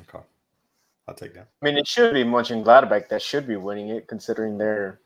Okay, 0.00 0.24
I'll 1.08 1.14
take 1.14 1.34
that. 1.34 1.48
I 1.62 1.64
mean, 1.64 1.78
it 1.78 1.86
should 1.86 2.12
be 2.12 2.24
Mönchengladbach 2.24 3.08
that 3.08 3.22
should 3.22 3.46
be 3.46 3.56
winning 3.56 3.88
it, 3.88 4.08
considering 4.08 4.58
they're 4.58 5.00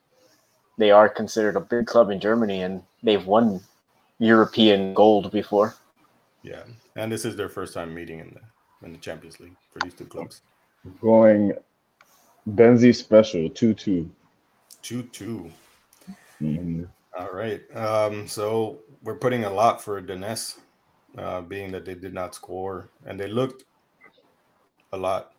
they 0.78 0.90
are 0.90 1.08
considered 1.08 1.56
a 1.56 1.60
big 1.60 1.86
club 1.86 2.10
in 2.10 2.18
Germany 2.18 2.62
and 2.62 2.82
they've 3.02 3.26
won 3.26 3.60
European 4.18 4.94
gold 4.94 5.30
before. 5.30 5.74
Yeah, 6.42 6.62
and 6.96 7.12
this 7.12 7.24
is 7.24 7.36
their 7.36 7.50
first 7.50 7.74
time 7.74 7.94
meeting 7.94 8.18
in 8.18 8.34
the 8.34 8.86
in 8.86 8.92
the 8.92 8.98
Champions 8.98 9.38
League 9.40 9.56
for 9.72 9.78
these 9.80 9.94
two 9.94 10.06
clubs. 10.06 10.42
Going 11.00 11.52
Benzi 12.48 12.94
special 12.94 13.48
two 13.50 13.74
two. 13.74 14.10
Two 14.82 15.02
two. 15.04 15.50
Mm-hmm. 16.40 16.84
All 17.20 17.32
right. 17.32 17.60
Um, 17.76 18.26
so 18.26 18.78
we're 19.02 19.18
putting 19.18 19.44
a 19.44 19.50
lot 19.50 19.82
for 19.82 20.00
Donetsk, 20.00 20.58
uh, 21.18 21.42
being 21.42 21.70
that 21.72 21.84
they 21.84 21.94
did 21.94 22.14
not 22.14 22.34
score 22.34 22.88
and 23.04 23.20
they 23.20 23.26
looked 23.28 23.64
a 24.94 24.96
lot 24.96 25.32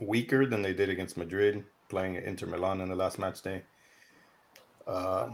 weaker 0.00 0.44
than 0.44 0.60
they 0.60 0.72
did 0.72 0.88
against 0.88 1.16
Madrid, 1.16 1.64
playing 1.88 2.16
at 2.16 2.24
Inter 2.24 2.46
Milan 2.46 2.80
in 2.80 2.88
the 2.88 2.96
last 2.96 3.16
match 3.16 3.42
day. 3.42 3.62
Uh, 4.88 5.28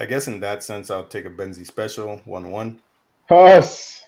I 0.00 0.06
guess 0.06 0.28
in 0.28 0.40
that 0.40 0.64
sense, 0.64 0.90
I'll 0.90 1.04
take 1.04 1.26
a 1.26 1.30
Benzi 1.30 1.66
special 1.66 2.22
one 2.24 2.50
one. 2.50 2.80
Us. 3.30 4.02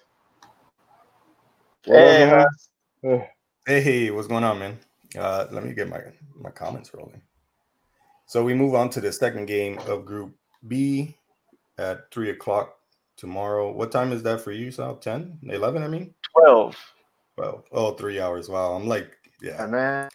Hey, 3.66 3.82
hey, 3.82 4.10
what's 4.10 4.26
going 4.26 4.44
on, 4.44 4.58
man? 4.58 4.78
Uh, 5.18 5.48
let 5.50 5.64
me 5.64 5.74
get 5.74 5.90
my 5.90 6.00
my 6.34 6.50
comments 6.50 6.92
rolling. 6.94 7.20
So 8.24 8.42
we 8.42 8.54
move 8.54 8.74
on 8.74 8.88
to 8.90 9.02
the 9.02 9.12
second 9.12 9.46
game 9.46 9.78
of 9.86 10.06
Group 10.06 10.34
B 10.68 11.16
at 11.78 12.10
three 12.10 12.30
o'clock 12.30 12.76
tomorrow. 13.16 13.72
What 13.72 13.92
time 13.92 14.12
is 14.12 14.22
that 14.24 14.40
for 14.40 14.52
you, 14.52 14.70
Sal? 14.70 14.96
10? 14.96 15.38
11, 15.42 15.82
I 15.82 15.88
mean? 15.88 16.14
12. 16.44 16.76
12. 17.36 17.64
Oh, 17.72 17.92
three 17.92 18.20
hours. 18.20 18.48
Wow. 18.48 18.72
I'm 18.72 18.86
like, 18.86 19.10
yeah. 19.42 19.66
man. 19.66 20.08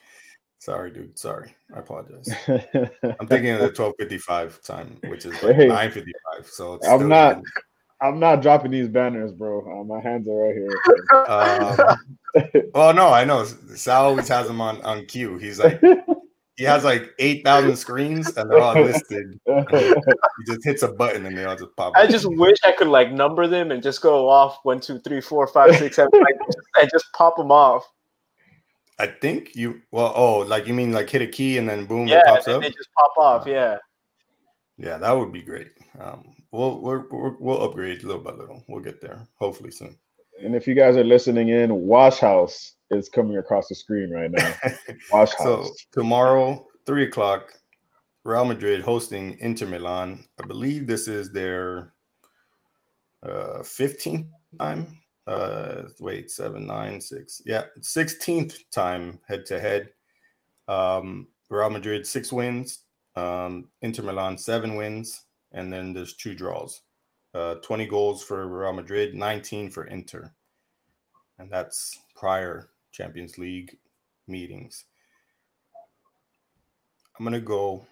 Sorry, 0.60 0.92
dude. 0.92 1.18
Sorry. 1.18 1.56
I 1.76 1.80
apologize. 1.80 2.30
I'm 2.48 3.28
thinking 3.28 3.52
of 3.52 3.60
the 3.60 3.74
1255 3.74 4.62
time, 4.62 4.98
which 5.08 5.26
is 5.26 5.34
like 5.42 5.56
hey, 5.56 5.68
955. 5.68 6.48
So 6.48 6.80
I'm 6.88 7.08
not 7.08 7.32
even... 7.34 7.44
I'm 8.02 8.20
not 8.20 8.42
dropping 8.42 8.72
these 8.72 8.88
banners, 8.88 9.32
bro. 9.32 9.62
Uh, 9.62 9.84
my 9.84 10.00
hands 10.02 10.28
are 10.28 10.34
right 10.34 10.56
here. 10.56 10.72
um, 11.28 12.72
well, 12.74 12.94
no, 12.96 13.10
I 13.10 13.24
know. 13.24 13.46
Sal 13.46 14.06
always 14.06 14.28
has 14.28 14.48
them 14.48 14.60
on 14.60 14.82
on 14.82 15.06
cue. 15.06 15.38
He's 15.38 15.60
like, 15.60 15.80
he 16.58 16.64
has 16.66 16.84
like 16.84 17.14
eight 17.20 17.44
thousand 17.44 17.76
screens 17.76 18.36
and 18.38 18.50
they're 18.50 18.60
all 18.60 18.76
listed. 18.76 19.40
he 19.48 20.46
just 20.46 20.64
hits 20.64 20.84
a 20.84 20.90
button 20.90 21.26
and 21.26 21.38
they 21.38 21.46
all 21.46 21.56
just 21.56 21.76
pop. 21.76 21.94
I 21.96 22.04
up. 22.04 22.10
just 22.10 22.26
wish 22.28 22.58
I 22.64 22.72
could 22.72 22.88
like 22.88 23.12
number 23.12 23.48
them 23.48 23.72
and 23.72 23.82
just 23.82 24.02
go 24.02 24.30
off 24.30 24.60
one, 24.64 24.80
two, 24.80 25.00
three, 25.00 25.22
four, 25.22 25.48
five, 25.48 25.76
six, 25.78 25.96
seven, 25.96 26.12
like, 26.20 26.36
and 26.82 26.90
just 26.92 27.06
pop 27.14 27.38
them 27.38 27.52
off. 27.52 27.90
I 29.00 29.08
think 29.08 29.56
you 29.56 29.82
well, 29.92 30.14
oh, 30.16 30.40
like 30.40 30.68
you 30.68 30.74
mean 30.74 30.92
like 30.92 31.10
hit 31.10 31.22
a 31.22 31.28
key 31.28 31.58
and 31.58 31.68
then 31.68 31.86
boom, 31.86 32.08
yeah, 32.08 32.20
it 32.20 32.26
pops 32.26 32.48
up. 32.48 32.62
They 32.62 32.70
just 32.70 32.90
pop 32.98 33.14
off, 33.18 33.48
yeah. 33.48 33.78
Yeah, 34.78 34.98
that 34.98 35.12
would 35.12 35.32
be 35.32 35.42
great. 35.42 35.72
Um, 36.00 36.36
we'll 36.52 36.80
we'll 36.80 37.38
we'll 37.40 37.64
upgrade 37.64 38.04
little 38.04 38.22
by 38.22 38.32
little. 38.32 38.64
We'll 38.68 38.84
get 38.84 39.02
there 39.02 39.28
hopefully 39.36 39.72
soon. 39.72 39.98
And 40.44 40.56
if 40.56 40.68
you 40.68 40.74
guys 40.74 40.98
are 40.98 41.04
listening 41.04 41.50
in, 41.50 41.74
Wash 41.74 42.20
House 42.20 42.76
is 42.92 43.10
coming 43.10 43.38
across 43.38 43.68
the 43.68 43.76
screen 43.76 44.12
right 44.12 44.32
now. 44.32 44.54
Wash 45.12 45.34
House. 45.34 45.38
So 45.40 45.72
tomorrow, 45.92 46.68
three 46.86 47.04
o'clock, 47.04 47.54
Real 48.24 48.46
Madrid 48.46 48.82
hosting 48.82 49.38
Inter 49.40 49.66
Milan. 49.66 50.26
I 50.42 50.46
believe 50.46 50.88
this 50.88 51.08
is 51.08 51.32
their 51.32 51.94
uh 53.24 53.60
15th 53.62 54.28
time. 54.60 54.98
Uh 55.28 55.84
wait, 56.00 56.32
seven, 56.32 56.66
nine, 56.66 57.00
six. 57.00 57.42
Yeah, 57.46 57.64
16th 57.80 58.58
time 58.72 59.20
head 59.28 59.46
to 59.48 59.60
head. 59.60 59.90
Um 60.68 61.28
Real 61.52 61.70
Madrid 61.70 62.08
six 62.08 62.32
wins, 62.32 62.86
um, 63.18 63.68
Inter 63.82 64.04
Milan 64.04 64.38
seven 64.38 64.76
wins, 64.78 65.26
and 65.52 65.72
then 65.72 65.92
there's 65.94 66.16
two 66.16 66.34
draws. 66.34 66.82
Uh, 67.34 67.56
20 67.56 67.86
goals 67.88 68.24
for 68.24 68.48
Real 68.48 68.74
Madrid, 68.74 69.14
19 69.14 69.70
for 69.70 69.86
Inter. 69.86 70.34
And 71.40 71.52
that's 71.52 71.98
prior 72.16 72.70
Champions 72.92 73.38
League 73.38 73.78
meetings. 74.28 74.86
I'm 77.18 77.26
going 77.26 77.34
to 77.34 77.42
go 77.42 77.86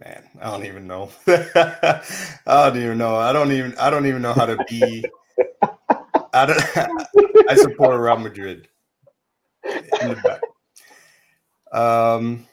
man, 0.00 0.24
I 0.40 0.50
don't 0.50 0.64
even 0.64 0.86
know. 0.86 1.10
I 1.26 2.02
don't 2.46 2.76
even 2.76 2.98
know. 2.98 3.16
I 3.16 3.32
don't 3.32 3.52
even 3.52 3.76
I 3.78 3.90
don't 3.90 4.06
even 4.06 4.22
know 4.22 4.32
how 4.32 4.46
to 4.46 4.56
be 4.68 5.04
I 6.32 6.46
don't 6.46 6.62
I 7.48 7.54
support 7.54 8.00
Real 8.00 8.18
Madrid. 8.18 8.68
Um 11.72 12.46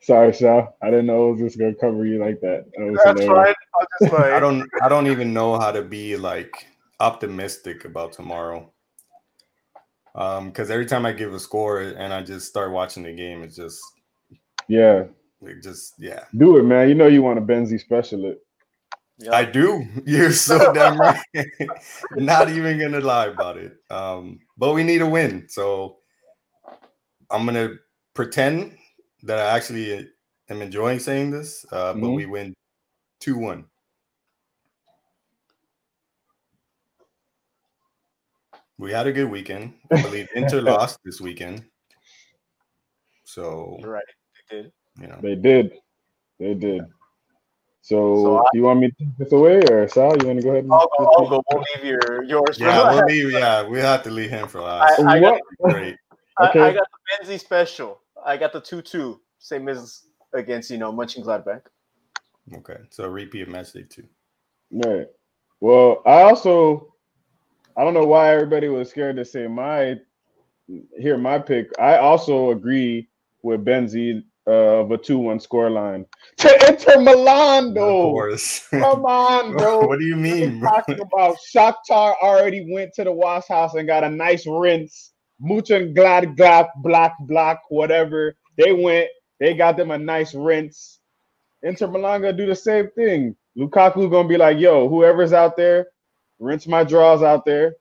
Sorry, 0.00 0.34
Sal. 0.34 0.76
I 0.82 0.90
didn't 0.90 1.06
know 1.06 1.28
it 1.28 1.32
was 1.32 1.40
just 1.40 1.58
gonna 1.58 1.74
cover 1.74 2.04
you 2.04 2.18
like 2.18 2.40
that. 2.40 2.64
that 2.76 3.00
That's 3.04 3.26
fine. 3.26 3.54
Just 4.00 4.12
like... 4.12 4.32
I 4.32 4.40
don't. 4.40 4.68
I 4.82 4.88
don't 4.88 5.06
even 5.06 5.32
know 5.32 5.58
how 5.60 5.70
to 5.70 5.82
be 5.82 6.16
like 6.16 6.66
optimistic 6.98 7.84
about 7.84 8.12
tomorrow. 8.12 8.72
Um, 10.14 10.48
because 10.48 10.70
every 10.70 10.86
time 10.86 11.06
I 11.06 11.12
give 11.12 11.32
a 11.32 11.40
score 11.40 11.80
and 11.80 12.12
I 12.12 12.22
just 12.22 12.48
start 12.48 12.72
watching 12.72 13.02
the 13.02 13.12
game, 13.12 13.42
it's 13.42 13.56
just 13.56 13.80
yeah, 14.68 15.04
it 15.42 15.62
just 15.62 15.94
yeah. 15.98 16.24
Do 16.36 16.58
it, 16.58 16.64
man. 16.64 16.88
You 16.88 16.94
know 16.94 17.06
you 17.06 17.22
want 17.22 17.38
a 17.38 17.42
Benzi 17.42 17.80
special 17.80 18.26
it. 18.26 18.38
Yep. 19.18 19.32
I 19.32 19.44
do. 19.44 19.86
You're 20.06 20.32
so 20.32 20.72
damn 20.72 20.98
right. 20.98 21.22
Not 22.16 22.50
even 22.50 22.78
gonna 22.78 23.00
lie 23.00 23.26
about 23.26 23.56
it. 23.56 23.76
Um, 23.90 24.40
but 24.56 24.74
we 24.74 24.82
need 24.82 25.02
a 25.02 25.06
win, 25.06 25.46
so 25.48 25.98
I'm 27.30 27.46
gonna 27.46 27.74
pretend 28.14 28.76
that 29.22 29.38
I 29.38 29.56
actually 29.56 30.08
am 30.50 30.62
enjoying 30.62 30.98
saying 30.98 31.30
this, 31.30 31.64
uh, 31.72 31.92
mm-hmm. 31.92 32.00
but 32.00 32.10
we 32.10 32.26
win 32.26 32.54
2 33.20 33.38
1. 33.38 33.64
We 38.82 38.90
had 38.90 39.06
a 39.06 39.12
good 39.12 39.30
weekend. 39.30 39.74
I 39.92 40.02
believe 40.02 40.28
Inter 40.34 40.60
lost 40.60 40.98
this 41.04 41.20
weekend. 41.20 41.62
So, 43.22 43.78
right, 43.84 44.02
they 44.50 44.56
did. 44.56 44.72
You 45.00 45.06
know. 45.06 45.18
They 45.22 45.36
did. 45.36 45.72
They 46.40 46.54
did. 46.54 46.82
So, 47.82 48.24
so 48.24 48.36
I, 48.38 48.48
you 48.54 48.62
want 48.62 48.80
me 48.80 48.90
to 48.90 48.94
take 48.98 49.16
this 49.18 49.30
away, 49.30 49.62
or 49.70 49.86
Sal? 49.86 50.16
You 50.20 50.26
want 50.26 50.40
to 50.40 50.44
go 50.44 50.50
ahead? 50.50 50.64
And 50.64 50.72
I'll 50.72 50.90
go. 50.98 51.04
I'll 51.16 51.28
go. 51.28 51.42
We'll 51.52 51.64
leave 51.76 51.84
your 51.84 52.24
yours. 52.24 52.58
Yeah, 52.58 52.92
we'll 52.92 53.04
leave. 53.04 53.30
Yeah, 53.30 53.64
we 53.68 53.78
have 53.78 54.02
to 54.02 54.10
leave 54.10 54.30
him 54.30 54.48
for 54.48 54.62
last. 54.62 54.98
I, 54.98 55.12
I 55.12 55.20
got, 55.20 55.40
great. 55.60 55.96
Okay. 56.40 56.60
I, 56.60 56.68
I 56.70 56.72
got 56.72 56.88
the 56.90 57.24
Benzi 57.24 57.38
special. 57.38 58.00
I 58.26 58.36
got 58.36 58.52
the 58.52 58.60
two 58.60 58.82
two, 58.82 59.20
same 59.38 59.68
as 59.68 60.06
against 60.34 60.72
you 60.72 60.78
know 60.78 60.92
Mönchengladbach. 60.92 61.62
Okay, 62.52 62.78
so 62.90 63.06
repeat 63.06 63.42
of 63.42 63.48
match 63.48 63.74
day 63.74 63.84
two. 63.88 64.08
Right. 64.72 65.06
Well, 65.60 66.02
I 66.04 66.22
also 66.22 66.91
I 67.76 67.84
don't 67.84 67.94
know 67.94 68.04
why 68.06 68.32
everybody 68.34 68.68
was 68.68 68.90
scared 68.90 69.16
to 69.16 69.24
say 69.24 69.46
my 69.46 69.98
hear 70.98 71.18
my 71.18 71.38
pick. 71.38 71.70
I 71.78 71.98
also 71.98 72.50
agree 72.50 73.08
with 73.42 73.64
Benzi 73.64 74.22
uh, 74.46 74.50
of 74.80 74.90
a 74.90 74.98
2 74.98 75.18
1 75.18 75.40
score 75.40 75.70
line. 75.70 76.06
To 76.38 76.68
Inter 76.68 77.00
Milan, 77.00 77.74
though. 77.74 78.08
Of 78.08 78.12
course. 78.12 78.68
Come 78.70 79.04
on, 79.04 79.52
bro. 79.56 79.86
what 79.86 79.98
do 79.98 80.04
you 80.04 80.16
mean? 80.16 80.60
Bro? 80.60 80.70
Talking 80.70 81.00
about 81.00 81.36
Shakhtar 81.54 82.14
already 82.22 82.66
went 82.72 82.92
to 82.94 83.04
the 83.04 83.12
wash 83.12 83.48
house 83.48 83.74
and 83.74 83.86
got 83.86 84.04
a 84.04 84.10
nice 84.10 84.46
rinse. 84.46 85.12
Muchen 85.40 85.94
Glad 85.94 86.36
Glad 86.36 86.68
Black 86.82 87.14
Black, 87.20 87.60
whatever. 87.68 88.36
They 88.56 88.72
went, 88.72 89.08
they 89.40 89.54
got 89.54 89.76
them 89.76 89.90
a 89.90 89.98
nice 89.98 90.34
rinse. 90.34 91.00
Inter 91.62 91.88
Milan 91.88 92.22
gonna 92.22 92.32
do 92.32 92.46
the 92.46 92.54
same 92.54 92.90
thing. 92.90 93.36
Lukaku 93.56 94.10
gonna 94.10 94.28
be 94.28 94.36
like, 94.36 94.58
yo, 94.58 94.88
whoever's 94.88 95.32
out 95.32 95.56
there, 95.56 95.88
rinse 96.42 96.66
my 96.66 96.84
draws 96.84 97.22
out 97.22 97.44
there. 97.44 97.76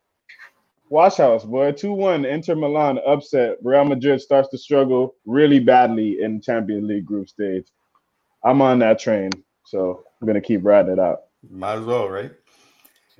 Wash 0.89 1.17
house, 1.17 1.43
boy. 1.43 1.71
2 1.71 1.93
1 1.93 2.25
Inter 2.25 2.55
Milan 2.55 2.99
upset. 3.07 3.57
Real 3.63 3.85
Madrid 3.85 4.21
starts 4.21 4.49
to 4.49 4.57
struggle 4.57 5.15
really 5.25 5.59
badly 5.59 6.21
in 6.21 6.41
Champions 6.41 6.87
League 6.87 7.05
group 7.05 7.29
stage. 7.29 7.67
I'm 8.43 8.61
on 8.61 8.79
that 8.79 8.99
train, 8.99 9.31
so 9.65 10.03
I'm 10.19 10.27
gonna 10.27 10.41
keep 10.41 10.63
riding 10.63 10.93
it 10.93 10.99
out. 10.99 11.23
Might 11.49 11.79
as 11.79 11.85
well, 11.85 12.09
right? 12.09 12.31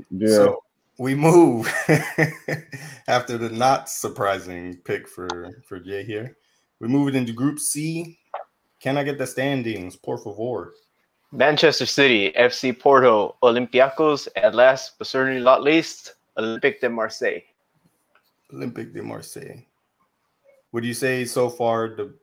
Yeah. 0.09 0.27
So 0.27 0.63
we 0.97 1.15
move 1.15 1.67
after 3.07 3.37
the 3.37 3.49
not 3.49 3.89
surprising 3.89 4.77
pick 4.83 5.07
for 5.07 5.49
for 5.65 5.79
Jay 5.79 6.03
here. 6.03 6.37
We 6.79 6.87
move 6.87 7.07
it 7.07 7.15
into 7.15 7.33
Group 7.33 7.59
C. 7.59 8.19
Can 8.81 8.97
I 8.97 9.03
get 9.03 9.17
the 9.17 9.27
standings, 9.27 9.95
por 9.95 10.17
favor? 10.17 10.73
Manchester 11.31 11.85
City, 11.85 12.31
FC 12.37 12.77
Porto, 12.77 13.35
Olympiacos, 13.41 14.27
and 14.35 14.53
last 14.53 14.97
but 14.97 15.07
certainly 15.07 15.41
not 15.41 15.63
least, 15.63 16.15
Olympique 16.37 16.81
de 16.81 16.89
Marseille. 16.89 17.43
Olympique 18.53 18.93
de 18.93 19.01
Marseille. 19.01 19.65
Would 20.73 20.83
you 20.83 20.93
say 20.93 21.25
so 21.25 21.49
far 21.49 21.95
the 21.95 22.13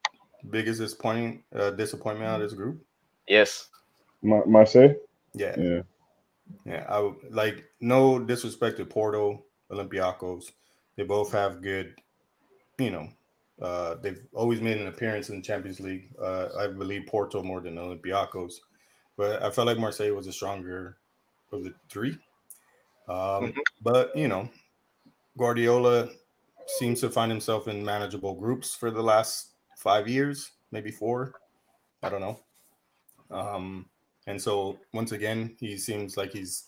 biggest 0.50 0.81
disappointing 0.81 1.43
uh, 1.55 1.71
disappointment 1.71 2.29
out 2.31 2.41
of 2.41 2.49
this 2.49 2.57
group? 2.57 2.85
Yes. 3.27 3.69
Mar- 4.23 4.47
Marseille. 4.47 4.95
Yeah. 5.35 5.55
Yeah. 5.59 5.83
Yeah. 6.65 6.85
I 6.88 7.00
would 7.00 7.17
like 7.31 7.65
no 7.81 8.19
disrespect 8.19 8.77
to 8.79 8.85
Porto, 8.85 9.45
Olympiacos. 9.71 10.53
They 10.97 11.05
both 11.05 11.33
have 11.33 11.62
good, 11.62 11.95
you 12.79 12.91
know, 12.91 13.09
uh, 13.61 13.97
they've 14.03 14.21
always 14.33 14.61
made 14.61 14.79
an 14.79 14.87
appearance 14.87 15.31
in 15.31 15.37
the 15.37 15.43
Champions 15.43 15.81
League. 15.81 16.11
Uh, 16.21 16.49
I 16.59 16.69
believe 16.69 17.07
Porto 17.07 17.43
more 17.43 17.61
than 17.61 17.77
Olympiacos, 17.77 18.55
but 19.18 19.42
I 19.42 19.50
felt 19.50 19.66
like 19.66 19.78
Marseille 19.78 20.14
was 20.14 20.28
a 20.28 20.32
stronger 20.32 20.96
of 21.52 21.64
the 21.64 21.75
three. 21.90 22.12
Um, 23.08 23.16
mm-hmm. 23.16 23.58
But 23.82 24.16
you 24.16 24.28
know, 24.28 24.48
Guardiola 25.37 26.08
seems 26.66 27.00
to 27.00 27.10
find 27.10 27.30
himself 27.30 27.68
in 27.68 27.84
manageable 27.84 28.34
groups 28.34 28.75
for 28.75 28.90
the 28.90 29.02
last 29.02 29.48
five 29.76 30.08
years, 30.08 30.52
maybe 30.70 30.90
four. 30.90 31.32
I 32.02 32.08
don't 32.08 32.20
know. 32.20 32.40
Um, 33.31 33.87
and 34.26 34.40
so 34.40 34.78
once 34.94 35.12
again, 35.12 35.57
he 35.59 35.76
seems 35.76 36.16
like 36.16 36.33
he's 36.33 36.64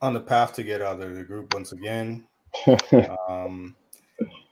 on 0.00 0.14
the 0.14 0.20
path 0.20 0.52
to 0.54 0.62
get 0.62 0.80
out 0.80 1.00
of 1.00 1.14
the 1.14 1.24
group 1.24 1.52
once 1.54 1.72
again. 1.72 2.26
um, 3.28 3.74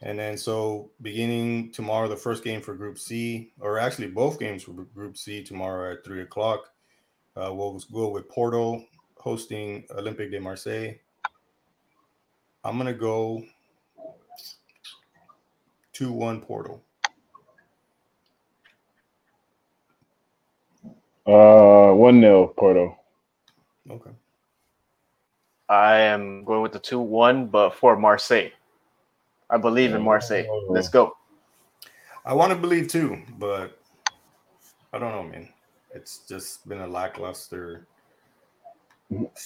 and 0.05 0.19
then 0.19 0.37
so 0.37 0.91
beginning 1.01 1.73
tomorrow, 1.73 2.09
the 2.09 2.17
first 2.17 2.45
game 2.45 2.61
for 2.61 2.75
Group 2.75 2.99
C, 2.99 3.53
or 3.59 3.79
actually 3.79 4.09
both 4.09 4.39
games 4.39 4.63
for 4.63 4.73
Group 4.73 5.17
C 5.17 5.43
tomorrow 5.43 5.93
at 5.93 6.05
three 6.05 6.21
o'clock. 6.21 6.71
Uh, 7.35 7.53
we'll 7.53 7.81
go 7.93 8.11
with 8.11 8.29
Porto 8.29 8.85
hosting 9.17 9.85
Olympique 9.91 10.31
de 10.31 10.39
Marseille. 10.39 10.93
I'm 12.63 12.77
gonna 12.77 12.93
go 12.93 13.43
two 15.95 16.13
one 16.13 16.43
Porto. 16.43 16.83
Uh, 21.27 21.95
one 21.95 22.21
0 22.21 22.49
Porto. 22.49 22.99
Okay. 23.91 24.11
I 25.71 25.97
am 25.97 26.45
going 26.45 26.61
with 26.61 26.73
the 26.73 26.79
two 26.79 27.01
one, 27.01 27.47
but 27.47 27.71
for 27.71 27.97
Marseille. 27.97 28.51
I 29.51 29.57
believe 29.57 29.95
in 29.95 30.03
Marseille. 30.03 30.47
Let's 30.69 30.89
go. 30.89 31.17
I 32.25 32.33
want 32.33 32.53
to 32.53 32.59
believe 32.59 32.89
too, 32.89 33.23
but 33.39 33.79
I 34.93 34.99
don't 34.99 35.13
know, 35.13 35.23
man. 35.25 35.49
It's 35.95 36.27
just 36.27 36.67
been 36.69 36.81
a 36.81 36.87
lackluster. 36.87 37.87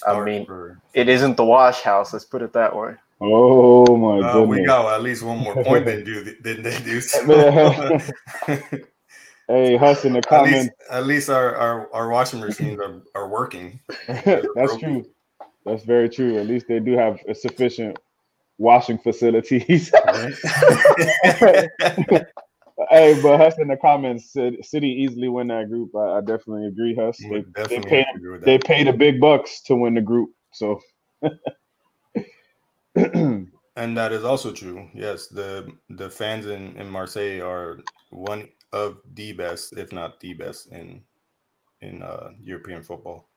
I 0.07 0.23
mean, 0.23 0.45
for, 0.45 0.81
it 0.93 1.09
isn't 1.09 1.37
the 1.37 1.43
wash 1.43 1.81
house. 1.81 2.13
Let's 2.13 2.25
put 2.25 2.41
it 2.41 2.53
that 2.53 2.75
way. 2.75 2.95
Oh 3.21 3.97
my 3.97 4.25
uh, 4.25 4.33
goodness! 4.33 4.59
We 4.59 4.65
got 4.65 4.93
at 4.93 5.03
least 5.03 5.23
one 5.23 5.39
more 5.39 5.61
point 5.63 5.85
than 5.85 6.05
do 6.05 6.23
than 6.41 6.63
they 6.63 6.79
do. 6.79 7.01
So. 7.01 7.99
hey, 9.49 9.75
Huss 9.75 10.05
in 10.05 10.13
the 10.13 10.21
comments. 10.21 10.29
At 10.29 10.53
least, 10.53 10.71
at 10.91 11.05
least 11.05 11.29
our, 11.29 11.55
our, 11.55 11.93
our 11.93 12.09
washing 12.09 12.39
machines 12.39 12.79
are, 12.79 13.01
are 13.15 13.27
working. 13.27 13.79
That's 14.07 14.77
true. 14.77 15.05
That's 15.65 15.83
very 15.83 16.07
true. 16.07 16.37
At 16.37 16.47
least 16.47 16.67
they 16.67 16.79
do 16.79 16.93
have 16.93 17.19
a 17.27 17.35
sufficient 17.35 17.99
washing 18.59 18.99
facilities. 18.99 19.89
hey, 22.89 23.19
but 23.21 23.37
Huss 23.37 23.57
in 23.57 23.69
the 23.69 23.77
comments 23.81 24.31
said 24.31 24.63
City 24.63 24.89
easily 24.89 25.29
win 25.29 25.47
that 25.47 25.69
group. 25.69 25.95
I, 25.95 26.17
I 26.17 26.21
definitely 26.21 26.67
agree, 26.67 26.93
Huss. 26.93 27.17
They, 27.17 27.43
they, 27.67 27.79
paid, 27.79 28.05
they 28.41 28.59
paid 28.59 28.85
the 28.85 28.93
big 28.93 29.19
bucks 29.19 29.61
to 29.63 29.75
win 29.75 29.95
the 29.95 30.01
group. 30.01 30.29
So 30.51 30.79
and 32.95 33.47
that 33.75 34.11
is 34.11 34.23
also 34.23 34.51
true. 34.51 34.87
Yes, 34.93 35.27
the 35.27 35.71
the 35.89 36.09
fans 36.09 36.45
in, 36.45 36.75
in 36.77 36.89
Marseille 36.89 37.41
are 37.41 37.79
one 38.09 38.49
of 38.73 38.97
the 39.13 39.33
best, 39.33 39.77
if 39.77 39.91
not 39.91 40.19
the 40.19 40.33
best, 40.33 40.67
in 40.71 41.01
in 41.81 42.01
uh, 42.01 42.31
European 42.41 42.83
football. 42.83 43.27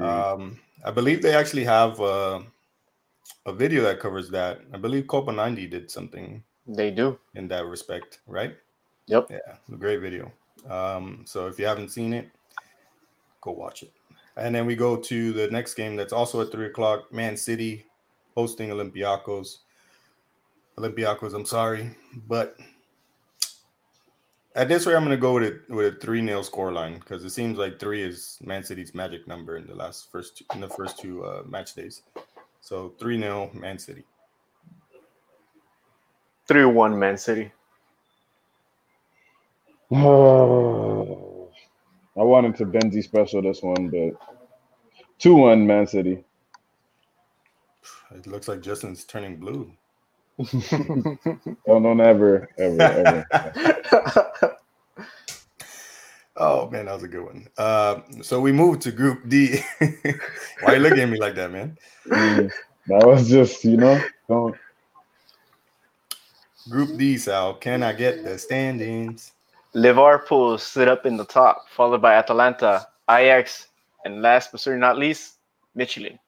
Um, 0.00 0.58
I 0.84 0.90
believe 0.90 1.20
they 1.20 1.34
actually 1.34 1.64
have 1.64 2.00
uh, 2.00 2.40
a 3.46 3.52
video 3.52 3.82
that 3.82 4.00
covers 4.00 4.30
that. 4.30 4.60
I 4.72 4.78
believe 4.78 5.06
Copa 5.06 5.32
90 5.32 5.66
did 5.68 5.90
something. 5.90 6.42
They 6.66 6.90
do 6.90 7.18
in 7.34 7.48
that 7.48 7.66
respect, 7.66 8.20
right? 8.26 8.56
Yep. 9.06 9.28
Yeah, 9.30 9.56
a 9.72 9.76
great 9.76 10.00
video. 10.00 10.32
Um, 10.68 11.22
so 11.24 11.46
if 11.46 11.58
you 11.58 11.66
haven't 11.66 11.90
seen 11.90 12.12
it, 12.12 12.28
go 13.40 13.52
watch 13.52 13.82
it. 13.82 13.92
And 14.36 14.54
then 14.54 14.66
we 14.66 14.76
go 14.76 14.96
to 14.96 15.32
the 15.32 15.48
next 15.50 15.74
game 15.74 15.96
that's 15.96 16.12
also 16.12 16.40
at 16.40 16.50
three 16.50 16.66
o'clock. 16.66 17.12
Man 17.12 17.36
City 17.36 17.86
hosting 18.34 18.70
Olympiacos. 18.70 19.58
Olympiacos, 20.78 21.34
I'm 21.34 21.46
sorry, 21.46 21.96
but 22.28 22.56
at 24.56 24.68
this 24.68 24.86
rate, 24.86 24.94
I'm 24.96 25.04
going 25.04 25.16
to 25.16 25.20
go 25.20 25.34
with 25.34 25.44
a 25.44 25.74
with 25.74 25.94
a 25.94 25.98
three 25.98 26.24
0 26.24 26.42
score 26.42 26.72
line 26.72 26.98
because 26.98 27.24
it 27.24 27.30
seems 27.30 27.58
like 27.58 27.78
three 27.78 28.02
is 28.02 28.38
Man 28.42 28.62
City's 28.62 28.94
magic 28.94 29.26
number 29.28 29.56
in 29.56 29.66
the 29.66 29.74
last 29.74 30.10
first 30.10 30.38
two, 30.38 30.44
in 30.54 30.60
the 30.60 30.68
first 30.68 30.98
two 30.98 31.24
uh, 31.24 31.42
match 31.46 31.74
days. 31.74 32.02
So 32.66 32.94
3 32.98 33.20
0 33.20 33.50
Man 33.54 33.78
City. 33.78 34.02
3 36.48 36.64
1 36.64 36.98
Man 36.98 37.16
City. 37.16 37.52
Oh, 39.92 41.48
I 42.18 42.24
wanted 42.24 42.56
to 42.56 42.66
Benzi 42.66 43.04
special 43.04 43.40
this 43.40 43.62
one, 43.62 43.88
but 43.88 44.20
2 45.20 45.36
1 45.36 45.64
Man 45.64 45.86
City. 45.86 46.24
It 48.12 48.26
looks 48.26 48.48
like 48.48 48.62
Justin's 48.62 49.04
turning 49.04 49.36
blue. 49.36 49.70
oh, 51.68 51.78
no, 51.78 51.94
never, 51.94 52.48
ever, 52.58 53.24
ever. 53.32 54.55
Oh 56.38 56.68
man, 56.70 56.86
that 56.86 56.94
was 56.94 57.02
a 57.02 57.08
good 57.08 57.24
one. 57.24 57.48
Uh, 57.56 58.00
so 58.22 58.40
we 58.40 58.52
moved 58.52 58.82
to 58.82 58.92
Group 58.92 59.28
D. 59.28 59.60
Why 59.78 60.72
are 60.72 60.74
you 60.76 60.80
looking 60.80 61.00
at 61.00 61.08
me 61.08 61.18
like 61.18 61.34
that, 61.36 61.50
man? 61.50 61.78
Mm, 62.06 62.52
that 62.88 63.06
was 63.06 63.28
just, 63.28 63.64
you 63.64 63.78
know, 63.78 64.02
don't. 64.28 64.54
Group 66.68 66.98
D, 66.98 67.16
Sal. 67.16 67.54
Can 67.54 67.82
I 67.82 67.92
get 67.92 68.22
the 68.22 68.38
standings? 68.38 69.32
Liverpool 69.72 70.58
sit 70.58 70.88
up 70.88 71.06
in 71.06 71.16
the 71.16 71.24
top, 71.24 71.66
followed 71.70 72.02
by 72.02 72.14
Atalanta, 72.14 72.86
Ajax, 73.08 73.68
and 74.04 74.20
last 74.20 74.50
but 74.50 74.60
certainly 74.60 74.80
not 74.80 74.98
least, 74.98 75.34
Midtjylland. 75.76 76.18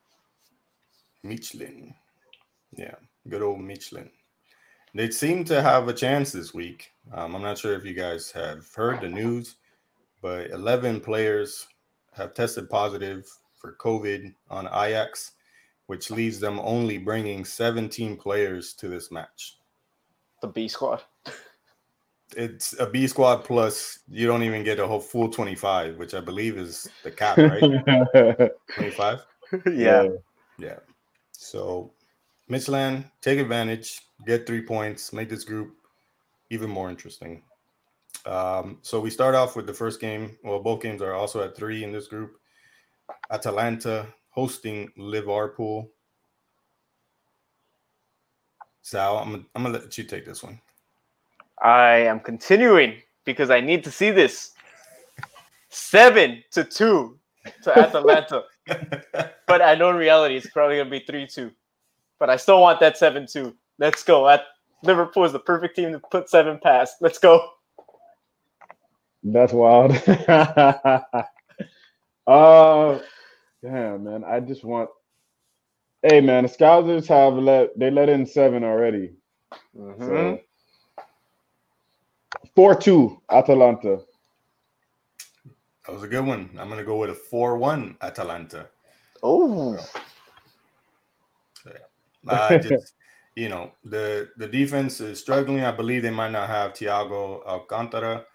Midtjylland. 1.25 1.95
Yeah, 2.77 2.95
good 3.29 3.43
old 3.43 3.61
Midtjylland. 3.61 4.11
They 4.95 5.11
seem 5.11 5.45
to 5.45 5.61
have 5.61 5.89
a 5.89 5.93
chance 5.93 6.33
this 6.33 6.55
week. 6.55 6.93
Um, 7.13 7.35
I'm 7.35 7.43
not 7.43 7.59
sure 7.59 7.75
if 7.75 7.85
you 7.85 7.95
guys 7.95 8.31
have 8.33 8.73
heard 8.75 9.01
the 9.01 9.09
news 9.09 9.57
but 10.21 10.51
11 10.51 11.01
players 11.01 11.67
have 12.13 12.35
tested 12.35 12.69
positive 12.69 13.27
for 13.57 13.77
COVID 13.81 14.35
on 14.51 14.67
Ajax, 14.67 15.33
which 15.87 16.11
leaves 16.11 16.39
them 16.41 16.61
only 16.61 16.99
bringing 16.99 17.45
17 17.45 18.17
players 18.17 18.73
to 18.75 18.89
this 18.89 19.11
match. 19.11 19.59
The 20.43 20.49
B 20.49 20.69
squad. 20.69 21.03
It's 22.37 22.79
a 22.79 22.87
B 22.87 23.07
squad 23.07 23.45
plus 23.45 24.01
you 24.09 24.27
don't 24.27 24.43
even 24.43 24.63
get 24.63 24.79
a 24.79 24.87
whole 24.87 25.01
full 25.01 25.31
25, 25.31 25.97
which 25.97 26.15
I 26.15 26.21
believe 26.21 26.59
is 26.59 26.89
the 27.03 27.11
cap, 27.11 27.37
right? 27.39 28.51
25? 28.75 29.21
Yeah. 29.73 30.09
Yeah. 30.59 30.77
So 31.33 31.93
Midtjylland, 32.51 33.11
take 33.23 33.39
advantage, 33.39 34.03
get 34.27 34.47
three 34.47 34.61
points, 34.61 35.11
make 35.13 35.31
this 35.31 35.45
group 35.45 35.75
even 36.51 36.69
more 36.69 36.91
interesting. 36.91 37.43
Um, 38.27 38.79
so 38.83 39.01
we 39.01 39.11
start 39.11 39.35
off 39.35 39.57
with 39.57 39.67
the 39.67 39.75
first 39.75 40.01
game. 40.01 40.37
Well, 40.45 40.61
both 40.61 40.83
games 40.83 41.01
are 41.03 41.15
also 41.15 41.43
at 41.43 41.57
three 41.57 41.85
in 41.85 41.93
this 41.93 42.09
group. 42.09 42.33
Atalanta 43.31 44.07
hosting 44.31 44.91
Liverpool. 44.97 45.91
Sal, 48.83 49.19
I'm, 49.19 49.47
I'm 49.55 49.63
gonna 49.63 49.79
let 49.79 49.99
you 49.99 50.05
take 50.05 50.25
this 50.25 50.43
one. 50.43 50.61
I 51.63 51.97
am 51.97 52.21
continuing 52.21 53.03
because 53.25 53.51
I 53.51 53.61
need 53.61 53.85
to 53.85 53.91
see 53.91 54.11
this. 54.11 54.53
Seven 55.69 56.43
to 56.53 56.65
two 56.65 57.19
to 57.63 57.79
Atalanta. 57.79 58.45
but 59.47 59.63
I 59.63 59.75
know 59.75 59.91
in 59.91 59.97
reality 59.97 60.37
it's 60.37 60.51
probably 60.51 60.79
gonna 60.79 60.91
be 60.91 61.01
three 61.01 61.27
two. 61.27 61.51
But 62.19 62.31
I 62.31 62.37
still 62.37 62.61
want 62.61 62.81
that 62.81 62.97
seven 62.97 63.27
two. 63.27 63.55
Let's 63.79 64.03
go. 64.03 64.29
At 64.29 64.45
Liverpool 64.83 65.25
is 65.25 65.33
the 65.33 65.41
perfect 65.41 65.77
team 65.77 65.93
to 65.93 65.99
put 65.99 66.31
seven 66.31 66.59
past. 66.63 66.97
Let's 67.01 67.19
go. 67.19 67.51
That's 69.23 69.53
wild. 69.53 69.93
uh 72.27 72.99
damn 73.63 74.05
man. 74.05 74.25
I 74.25 74.41
just 74.41 74.65
want 74.65 74.91
Hey 76.03 76.21
man, 76.21 76.45
the 76.45 76.49
Scousers 76.49 77.07
have 77.09 77.35
let 77.35 77.77
they 77.79 77.91
let 77.91 78.09
in 78.09 78.25
seven 78.25 78.63
already. 78.63 79.15
Mm-hmm. 79.77 80.05
So 80.05 80.41
four 82.55 82.75
two 82.75 83.21
Atalanta. 83.31 84.01
That 85.89 85.95
was 85.95 86.03
a 86.03 86.09
good 86.09 86.27
one. 86.27 86.51
I'm 86.59 86.69
gonna 86.69 86.85
go 86.85 86.99
with 86.99 87.09
a 87.09 87.15
four-one 87.15 87.97
Atalanta. 88.03 88.67
Oh. 89.23 89.77
So, 91.63 91.73
yeah. 91.73 92.31
Uh, 92.31 92.59
just 92.59 92.93
you 93.37 93.49
know 93.49 93.73
the 93.85 94.29
the 94.37 94.47
defense 94.47 95.01
is 95.01 95.19
struggling. 95.19 95.65
I 95.65 95.73
believe 95.73 96.03
they 96.03 96.11
might 96.11 96.31
not 96.31 96.49
have 96.49 96.75
Thiago 96.75 97.43
Alcantara. 97.47 98.27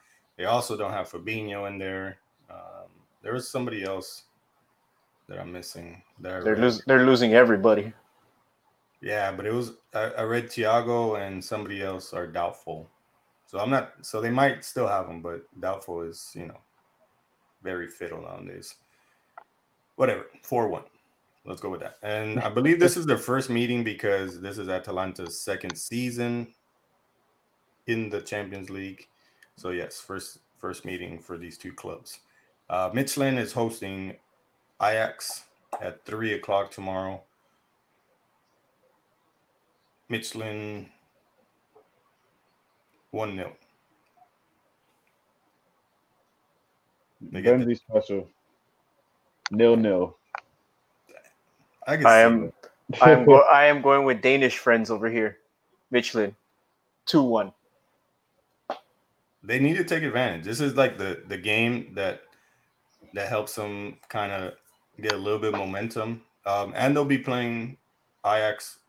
They 0.44 0.48
also 0.48 0.76
don't 0.76 0.92
have 0.92 1.10
Fabinho 1.10 1.70
in 1.70 1.78
there. 1.78 2.18
Um, 2.50 2.90
there 3.22 3.32
was 3.32 3.48
somebody 3.48 3.86
else 3.86 4.24
that 5.30 5.40
I'm 5.40 5.54
missing. 5.54 6.04
That 6.20 6.44
they're 6.44 6.58
losing. 6.58 6.84
They're 6.86 7.06
losing 7.06 7.34
everybody. 7.34 7.94
Yeah, 9.00 9.32
but 9.32 9.46
it 9.46 9.54
was 9.54 9.72
I, 9.94 10.10
I, 10.18 10.24
read 10.24 10.48
Thiago 10.48 11.26
and 11.26 11.42
somebody 11.42 11.82
else 11.82 12.12
are 12.12 12.28
doubtful. 12.28 12.90
So 13.46 13.58
I'm 13.58 13.70
not. 13.70 13.94
So 14.02 14.20
they 14.20 14.32
might 14.32 14.66
still 14.66 14.86
have 14.86 15.08
them, 15.08 15.22
but 15.22 15.46
doubtful 15.62 16.02
is 16.02 16.34
you 16.36 16.48
know 16.48 16.60
very 17.64 17.88
fiddle 17.88 18.24
nowadays. 18.24 18.76
Whatever. 19.96 20.26
Four 20.42 20.68
one. 20.68 20.84
Let's 21.46 21.62
go 21.62 21.70
with 21.70 21.80
that. 21.80 22.00
And 22.04 22.42
I 22.42 22.50
believe 22.50 22.82
this 22.82 22.98
is 22.98 23.06
their 23.06 23.18
first 23.18 23.50
meeting 23.50 23.82
because 23.82 24.42
this 24.42 24.58
is 24.58 24.68
Atalanta's 24.68 25.40
second 25.40 25.78
season 25.78 26.54
in 27.88 28.10
the 28.10 28.20
Champions 28.20 28.70
League. 28.70 29.08
So 29.58 29.70
yes, 29.70 30.00
first 30.00 30.40
first 30.58 30.86
meeting 30.86 31.20
for 31.20 31.38
these 31.38 31.58
two 31.58 31.74
clubs. 31.74 32.20
Uh, 32.70 32.90
Midtjylland 32.92 33.38
is 33.38 33.52
hosting 33.54 34.16
Ajax 34.82 35.44
at 35.82 36.04
three 36.06 36.34
o'clock 36.34 36.72
tomorrow. 36.72 37.22
Midtjylland 40.10 40.88
one 43.12 43.36
0 43.36 43.54
Benzi 47.32 47.78
special. 47.78 48.28
Nil 49.52 49.76
nil. 49.76 50.18
I, 51.88 51.96
I 51.96 52.20
am 52.20 52.52
I 53.02 53.12
am 53.12 53.26
go- 53.26 53.42
I 53.52 53.66
am 53.66 53.82
going 53.82 54.06
with 54.06 54.22
Danish 54.22 54.58
friends 54.58 54.90
over 54.92 55.10
here. 55.10 55.38
Midtjylland. 55.94 56.36
Two 57.06 57.24
one. 57.24 57.54
They 59.44 59.60
need 59.60 59.76
to 59.78 59.84
take 59.84 60.04
advantage. 60.04 60.46
This 60.46 60.62
is 60.62 60.76
like 60.76 60.98
the 60.98 61.24
the 61.28 61.38
game 61.38 61.94
that 61.96 62.22
that 63.14 63.30
helps 63.30 63.56
them 63.56 63.98
kind 64.10 64.32
of 64.32 64.54
get 65.02 65.14
a 65.14 65.18
little 65.18 65.40
bit 65.40 65.52
momentum. 65.52 66.22
Um, 66.46 66.74
and 66.76 66.96
they'll 66.96 67.06
be 67.06 67.18
playing 67.18 67.78
Ajax 68.26 68.80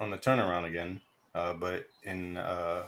on 0.00 0.10
the 0.10 0.18
turnaround 0.18 0.66
again, 0.66 1.00
uh, 1.34 1.54
but 1.54 1.86
in 2.04 2.36
uh, 2.36 2.84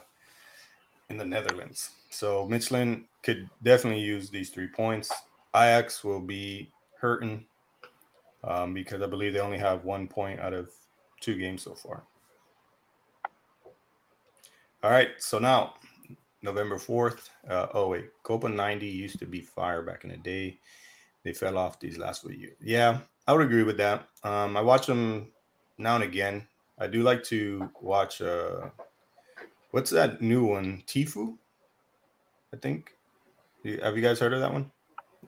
in 1.08 1.16
the 1.16 1.24
Netherlands. 1.24 1.90
So 2.10 2.46
Midtjylland 2.46 3.04
could 3.22 3.48
definitely 3.62 4.02
use 4.02 4.30
these 4.30 4.50
three 4.50 4.68
points. 4.68 5.12
Ajax 5.54 6.02
will 6.04 6.20
be 6.20 6.70
hurting 7.00 7.44
um, 8.44 8.74
because 8.74 9.02
I 9.02 9.06
believe 9.06 9.32
they 9.32 9.40
only 9.40 9.58
have 9.58 9.84
one 9.84 10.08
point 10.08 10.40
out 10.40 10.52
of 10.52 10.70
two 11.20 11.36
games 11.36 11.62
so 11.62 11.74
far. 11.74 12.02
All 14.82 14.90
right, 14.90 15.10
so 15.18 15.38
now 15.38 15.74
November 16.42 16.76
4th. 16.76 17.28
Uh, 17.48 17.66
oh, 17.74 17.88
wait, 17.88 18.10
Copa 18.22 18.48
90 18.48 18.86
used 18.86 19.18
to 19.18 19.26
be 19.26 19.40
fire 19.40 19.82
back 19.82 20.04
in 20.04 20.10
the 20.10 20.16
day. 20.16 20.58
They 21.22 21.32
fell 21.32 21.58
off 21.58 21.80
these 21.80 21.98
last 21.98 22.22
few 22.22 22.30
years. 22.30 22.56
Yeah, 22.60 23.00
I 23.26 23.32
would 23.32 23.44
agree 23.44 23.62
with 23.62 23.76
that. 23.76 24.08
Um, 24.24 24.56
I 24.56 24.62
watch 24.62 24.86
them 24.86 25.28
now 25.76 25.96
and 25.96 26.04
again. 26.04 26.46
I 26.78 26.86
do 26.86 27.02
like 27.02 27.22
to 27.24 27.70
watch. 27.82 28.22
Uh, 28.22 28.70
what's 29.72 29.90
that 29.90 30.22
new 30.22 30.44
one? 30.46 30.82
Tifo, 30.86 31.36
I 32.54 32.56
think. 32.56 32.92
Have 33.82 33.96
you 33.96 34.02
guys 34.02 34.18
heard 34.18 34.32
of 34.32 34.40
that 34.40 34.52
one? 34.52 34.70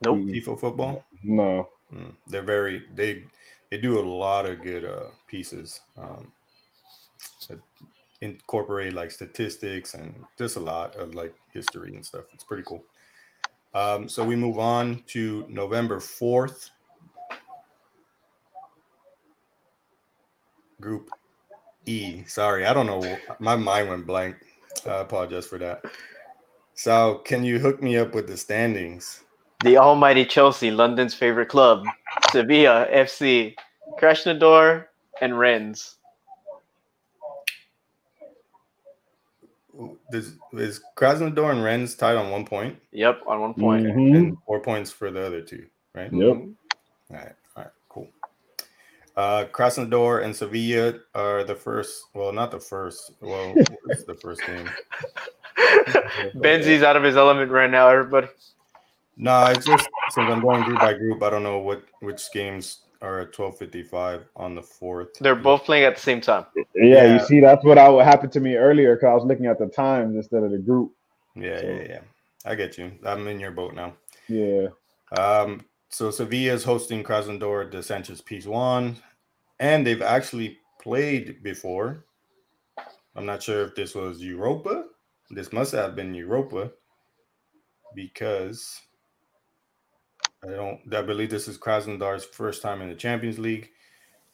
Nope. 0.03 0.21
Tifo 0.21 0.59
football. 0.59 1.05
No. 1.23 1.69
Mm, 1.93 2.15
they're 2.27 2.43
very 2.43 2.85
they 2.95 3.25
they 3.71 3.79
do 3.79 3.99
a 3.99 4.01
lot 4.01 4.47
of 4.47 4.63
good 4.63 4.85
uh, 4.85 5.11
pieces. 5.27 5.81
Um, 5.99 6.33
incorporate 8.23 8.95
like 8.95 9.11
statistics 9.11 9.95
and 9.95 10.15
just 10.39 10.57
a 10.57 10.61
lot 10.61 10.95
of 10.97 11.15
like 11.15 11.35
history 11.53 11.95
and 11.95 12.07
stuff. 12.07 12.25
It's 12.33 12.45
pretty 12.45 12.63
cool. 12.63 12.85
Um, 13.75 14.09
so 14.09 14.25
we 14.25 14.37
move 14.37 14.59
on 14.59 15.03
to 15.09 15.45
November 15.49 15.99
4th. 15.99 16.71
Group 20.81 21.11
E. 21.87 22.23
Sorry, 22.27 22.65
I 22.65 22.73
don't 22.73 22.87
know. 22.87 23.19
My 23.39 23.57
mind 23.57 23.89
went 23.89 24.07
blank. 24.07 24.37
I 24.87 25.01
apologize 25.01 25.47
for 25.47 25.59
that. 25.59 25.85
So, 26.75 27.23
can 27.25 27.45
you 27.45 27.59
hook 27.59 27.83
me 27.83 27.97
up 27.99 28.15
with 28.15 28.27
the 28.27 28.37
standings? 28.37 29.23
The 29.63 29.77
almighty 29.77 30.25
Chelsea, 30.25 30.71
London's 30.71 31.15
favorite 31.15 31.49
club, 31.49 31.85
Sevilla 32.33 32.87
FC, 32.93 33.55
Krasnodar, 34.01 34.87
and 35.21 35.39
Rennes. 35.39 35.99
Is, 40.13 40.37
is 40.53 40.81
Krasnodar 40.97 41.53
and 41.53 41.65
Rennes 41.65 41.95
tied 41.95 42.17
on 42.17 42.31
one 42.31 42.45
point? 42.45 42.79
Yep, 42.93 43.23
on 43.27 43.41
one 43.41 43.55
point. 43.55 43.87
Mm-hmm. 43.87 44.15
And 44.15 44.37
four 44.47 44.61
points 44.61 44.91
for 44.91 45.11
the 45.11 45.27
other 45.27 45.41
two, 45.41 45.67
right? 45.95 46.13
Yep. 46.13 46.37
All 46.37 46.47
right, 47.11 47.35
all 47.57 47.63
right, 47.65 47.73
cool. 47.89 48.09
Uh, 49.17 49.45
Krasnodar 49.47 50.25
and 50.25 50.35
Sevilla 50.35 50.95
are 51.15 51.45
the 51.45 51.55
first. 51.55 52.05
Well, 52.15 52.33
not 52.33 52.51
the 52.51 52.61
first. 52.61 53.13
Well, 53.21 53.55
it's 53.87 54.05
the 54.05 54.15
first 54.15 54.43
game. 54.47 54.69
Benzi's 56.37 56.83
out 56.83 56.97
of 56.97 57.03
his 57.03 57.17
element 57.17 57.51
right 57.51 57.71
now, 57.71 57.89
everybody. 57.89 58.29
No, 59.17 59.47
it's 59.47 59.67
just 59.67 59.89
since 60.11 60.31
I'm 60.31 60.41
going 60.41 60.65
group 60.65 60.79
by 60.79 60.95
group, 60.95 61.23
I 61.23 61.31
don't 61.31 61.43
know 61.43 61.59
what 61.59 61.83
which 62.01 62.23
games 62.33 62.81
are 63.03 63.21
at 63.21 63.33
12:55 63.33 64.25
on 64.37 64.55
the 64.55 64.63
fourth. 64.63 65.19
They're 65.21 65.35
both 65.35 65.65
playing 65.65 65.85
at 65.85 65.97
the 65.97 66.01
same 66.01 66.21
time. 66.21 66.47
Yeah, 66.57 66.65
yeah. 66.75 67.15
you 67.15 67.27
see, 67.27 67.41
that's 67.41 67.65
what 67.65 67.77
I, 67.77 67.89
what 67.89 68.07
happened 68.07 68.33
to 68.33 68.41
me 68.41 68.57
earlier 68.57 68.95
because 68.95 69.09
I 69.09 69.15
was 69.15 69.25
looking 69.25 69.47
at 69.47 69.59
the 69.59 69.67
times 69.67 70.17
instead 70.17 70.45
of 70.45 70.53
the 70.53 70.59
group. 70.59 70.93
Yeah, 71.35 71.61
so. 71.61 71.67
yeah, 71.67 71.83
yeah. 71.89 72.01
I 72.47 72.55
get 72.55 72.79
you. 72.79 72.93
I'm 73.05 73.27
in 73.29 73.41
your 73.41 73.51
boat 73.51 73.75
now. 73.75 73.95
Yeah. 74.29 74.69
Um. 75.19 75.65
So 75.89 76.11
Sevilla 76.11 76.55
is 76.55 76.65
hosting 76.65 77.05
Krasnodar 77.05 77.71
de 77.71 77.83
Sanchez 77.83 78.23
Pizjuan, 78.23 78.97
and 79.61 79.87
they've 79.87 80.01
actually 80.01 80.59
played 80.81 81.43
before. 81.43 82.07
I'm 83.15 83.27
not 83.27 83.43
sure 83.43 83.63
if 83.63 83.75
this 83.75 83.95
was 83.95 84.23
Europa. 84.23 84.85
This 85.31 85.53
must 85.53 85.73
have 85.73 85.95
been 85.95 86.15
Europa 86.15 86.71
because 87.95 88.81
I 90.45 90.49
don't. 90.49 90.81
I 90.93 91.03
believe 91.03 91.31
this 91.31 91.47
is 91.47 91.59
Krasnodar's 91.59 92.25
first 92.25 92.63
time 92.63 92.83
in 92.83 92.89
the 92.89 92.95
Champions 92.97 93.39
League. 93.39 93.71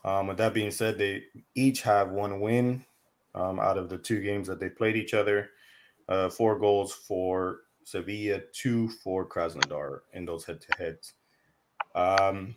Um, 0.05 0.29
with 0.29 0.39
that 0.39 0.55
being 0.55 0.71
said, 0.71 0.97
they 0.97 1.25
each 1.55 1.83
have 1.83 2.11
one 2.11 2.41
win 2.41 2.85
um, 3.35 3.61
out 3.61 3.77
of 3.77 3.91
the 3.91 3.99
two 3.99 4.23
games 4.23 4.49
that 4.49 4.59
they 4.59 4.71
played 4.71 4.97
each 4.97 5.13
other. 5.13 5.51
Uh, 6.09 6.31
four 6.31 6.59
goals 6.59 6.93
for 6.93 7.61
Sevilla, 7.85 8.41
two 8.53 8.89
for 8.89 9.27
Krasnodar 9.27 10.01
in 10.15 10.25
those 10.25 10.45
head-to-heads. 10.47 11.13
Um, 11.95 12.57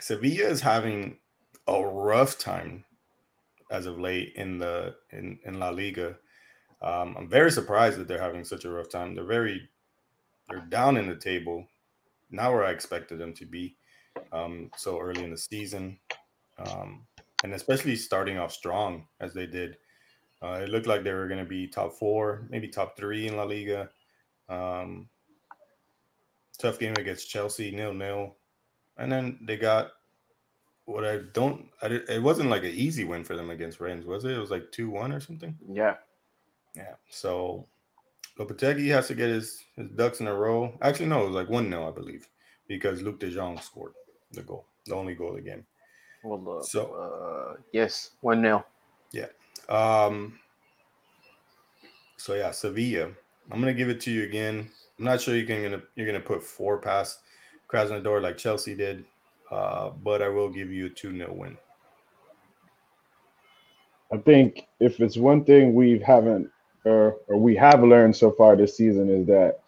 Sevilla 0.00 0.48
is 0.48 0.60
having 0.60 1.18
a 1.66 1.84
rough 1.84 2.38
time 2.38 2.84
as 3.70 3.86
of 3.86 3.98
late 3.98 4.34
in 4.36 4.58
the 4.58 4.94
in, 5.10 5.40
in 5.44 5.58
La 5.58 5.70
Liga. 5.70 6.16
Um, 6.80 7.16
I'm 7.18 7.28
very 7.28 7.50
surprised 7.50 7.98
that 7.98 8.06
they're 8.06 8.20
having 8.20 8.44
such 8.44 8.64
a 8.64 8.70
rough 8.70 8.88
time. 8.88 9.14
They're 9.14 9.24
very 9.24 9.68
they're 10.48 10.66
down 10.68 10.96
in 10.96 11.08
the 11.08 11.16
table 11.16 11.66
not 12.34 12.52
where 12.52 12.64
I 12.64 12.70
expected 12.70 13.18
them 13.18 13.32
to 13.34 13.46
be 13.46 13.76
um, 14.32 14.70
so 14.76 15.00
early 15.00 15.24
in 15.24 15.30
the 15.30 15.38
season, 15.38 15.98
um, 16.58 17.06
and 17.42 17.54
especially 17.54 17.96
starting 17.96 18.38
off 18.38 18.52
strong 18.52 19.06
as 19.20 19.32
they 19.34 19.46
did. 19.46 19.76
Uh, 20.42 20.60
it 20.62 20.68
looked 20.68 20.86
like 20.86 21.02
they 21.02 21.12
were 21.12 21.28
going 21.28 21.42
to 21.42 21.48
be 21.48 21.66
top 21.66 21.94
four, 21.94 22.46
maybe 22.50 22.68
top 22.68 22.96
three 22.96 23.26
in 23.26 23.36
La 23.36 23.44
Liga. 23.44 23.88
Um, 24.48 25.08
tough 26.58 26.78
game 26.78 26.94
against 26.98 27.30
Chelsea, 27.30 27.70
nil 27.70 27.94
nil, 27.94 28.36
and 28.98 29.10
then 29.10 29.38
they 29.42 29.56
got 29.56 29.92
what 30.84 31.04
I 31.04 31.20
don't. 31.32 31.66
I 31.82 31.88
did, 31.88 32.08
it 32.08 32.22
wasn't 32.22 32.50
like 32.50 32.64
an 32.64 32.72
easy 32.74 33.04
win 33.04 33.24
for 33.24 33.36
them 33.36 33.50
against 33.50 33.80
Rennes, 33.80 34.04
was 34.04 34.24
it? 34.24 34.32
It 34.32 34.38
was 34.38 34.50
like 34.50 34.70
two 34.70 34.90
one 34.90 35.12
or 35.12 35.20
something. 35.20 35.56
Yeah, 35.66 35.96
yeah. 36.76 36.94
So 37.08 37.66
Lopetegui 38.38 38.88
has 38.88 39.06
to 39.08 39.14
get 39.14 39.28
his 39.28 39.64
his 39.76 39.88
ducks 39.90 40.20
in 40.20 40.26
a 40.26 40.34
row. 40.34 40.76
Actually, 40.82 41.06
no, 41.06 41.22
it 41.22 41.26
was 41.26 41.34
like 41.34 41.48
one 41.48 41.68
0 41.68 41.88
I 41.88 41.92
believe, 41.92 42.28
because 42.68 43.02
Luuk 43.02 43.18
De 43.18 43.30
Jong 43.30 43.60
scored 43.60 43.94
the 44.32 44.42
goal, 44.42 44.66
the 44.86 44.94
only 44.94 45.14
goal 45.14 45.30
of 45.30 45.36
the 45.36 45.42
game. 45.42 45.64
Well, 46.24 46.58
uh, 46.58 46.62
so 46.62 46.94
uh, 46.94 47.60
yes, 47.72 48.10
one 48.20 48.42
0 48.42 48.64
Yeah. 49.12 49.26
Um. 49.68 50.38
So 52.16 52.34
yeah, 52.34 52.50
Sevilla. 52.50 53.10
I'm 53.52 53.60
gonna 53.60 53.74
give 53.74 53.90
it 53.90 54.00
to 54.02 54.10
you 54.10 54.24
again. 54.24 54.70
I'm 54.98 55.04
not 55.04 55.20
sure 55.20 55.36
you 55.36 55.46
can 55.46 55.62
gonna 55.62 55.82
you're 55.94 56.06
gonna 56.06 56.20
put 56.20 56.42
four 56.42 56.78
past 56.78 57.20
Krasnodar 57.68 58.22
like 58.22 58.38
Chelsea 58.38 58.74
did, 58.74 59.04
uh, 59.50 59.90
but 59.90 60.22
I 60.22 60.28
will 60.28 60.48
give 60.48 60.70
you 60.70 60.86
a 60.86 60.90
two 60.90 61.16
0 61.16 61.32
win. 61.32 61.56
I 64.12 64.16
think 64.18 64.66
if 64.80 65.00
it's 65.00 65.16
one 65.16 65.44
thing 65.44 65.74
we 65.74 65.98
haven't 65.98 66.50
or, 66.84 67.16
or 67.28 67.36
we 67.36 67.56
have 67.56 67.82
learned 67.82 68.16
so 68.16 68.30
far 68.30 68.56
this 68.56 68.76
season 68.76 69.08
is 69.08 69.26
that 69.26 69.60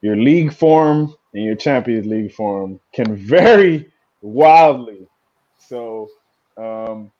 your 0.00 0.16
league 0.16 0.52
form 0.52 1.14
and 1.32 1.44
your 1.44 1.54
Champions 1.54 2.06
League 2.06 2.32
form 2.32 2.80
can 2.92 3.16
vary 3.26 3.90
wildly. 4.22 5.06
So, 5.58 6.10
um, 6.56 7.10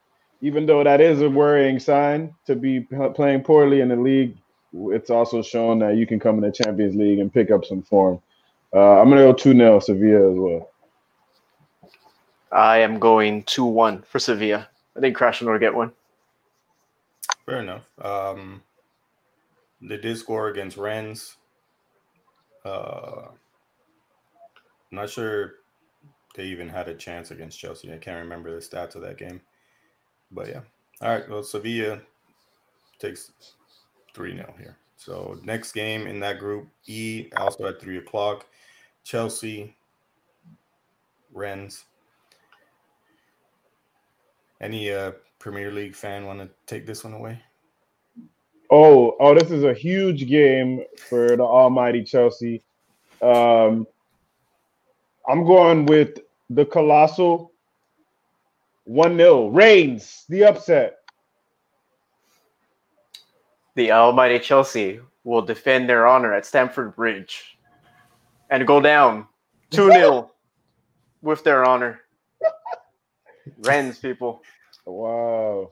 even 0.41 0.67
though 0.67 0.85
that 0.85 1.01
is 1.01 1.23
a 1.23 1.31
worrying 1.31 1.79
sign 1.79 2.35
to 2.47 2.55
be 2.55 2.87
playing 3.15 3.43
poorly 3.43 3.81
in 3.81 3.89
the 3.89 3.97
league, 3.97 4.37
it's 4.75 5.09
also 5.09 5.41
shown 5.41 5.79
that 5.79 5.97
you 5.97 6.07
can 6.07 6.21
come 6.21 6.37
in 6.37 6.43
the 6.43 6.53
Champions 6.53 6.95
League 6.95 7.19
and 7.19 7.33
pick 7.33 7.51
up 7.51 7.65
some 7.65 7.83
form. 7.83 8.21
Uh, 8.75 9.01
I'm 9.01 9.09
going 9.09 9.19
to 9.19 9.33
go 9.33 9.33
2 9.33 9.53
0 9.55 9.81
Sevilla 9.81 10.33
as 10.33 10.39
well. 10.39 10.71
I 12.51 12.79
am 12.79 12.99
going 12.99 13.45
2 13.45 13.65
1 13.65 14.03
for 14.03 14.19
Sevilla. 14.19 14.69
I 14.97 15.01
think 15.01 15.17
Krasnodar 15.17 15.53
will 15.53 15.59
get 15.59 15.75
one. 15.75 15.93
Fair 17.47 17.61
enough. 17.61 17.83
Um, 18.03 18.63
they 19.85 19.99
did 19.99 20.19
score 20.19 20.49
against 20.49 20.77
Rennes. 20.77 21.37
Uh, 22.65 23.29
I'm 24.91 24.97
not 24.97 25.11
sure 25.11 25.57
they 26.35 26.45
even 26.45 26.69
had 26.69 26.89
a 26.89 26.95
chance 26.95 27.31
against 27.31 27.59
Chelsea. 27.59 27.93
I 27.93 27.99
can't 27.99 28.23
remember 28.23 28.51
the 28.51 28.61
stats 28.61 28.95
of 28.95 29.03
that 29.03 29.19
game. 29.19 29.41
But 30.31 30.49
yeah. 30.49 30.61
All 31.01 31.11
right. 31.11 31.29
Well, 31.29 31.43
Sevilla 31.43 32.01
takes 32.99 33.33
3 34.15 34.37
0 34.37 34.55
here. 34.59 34.77
So 34.97 35.39
next 35.45 35.73
game 35.73 36.07
in 36.07 36.19
that 36.21 36.39
group 36.39 36.69
E, 36.87 37.29
also 37.37 37.67
at 37.67 37.81
3 37.81 37.99
o'clock. 37.99 38.47
Chelsea, 39.05 39.77
Rennes. 41.33 41.85
Any 44.61 44.91
uh, 44.91 45.13
Premier 45.39 45.71
League 45.71 45.95
fan 45.95 46.25
want 46.25 46.41
to 46.41 46.49
take 46.67 46.87
this 46.87 47.05
one 47.05 47.13
away? 47.13 47.43
Oh, 48.77 49.15
oh, 49.21 49.37
this 49.37 49.53
is 49.53 49.63
a 49.63 49.73
huge 49.73 50.27
game 50.27 50.83
for 51.09 51.37
the 51.37 51.45
almighty 51.45 52.03
Chelsea. 52.03 52.61
Um, 53.23 53.87
I'm 55.29 55.47
going 55.47 55.87
with 55.87 56.19
the 56.51 56.65
colossal 56.65 57.53
1 58.83 59.17
0. 59.17 59.47
Reigns, 59.51 60.25
the 60.29 60.47
upset. 60.47 60.97
The 63.77 63.93
almighty 63.93 64.41
Chelsea 64.41 64.99
will 65.23 65.43
defend 65.43 65.89
their 65.89 66.09
honor 66.09 66.35
at 66.35 66.45
Stamford 66.45 66.97
Bridge 66.97 67.57
and 68.51 68.67
go 68.67 68.81
down 68.81 69.29
2 69.71 69.93
0 69.93 70.33
with 71.23 71.45
their 71.45 71.65
honor. 71.65 72.01
Rennes, 73.59 74.01
people. 74.01 74.43
Wow. 74.85 75.71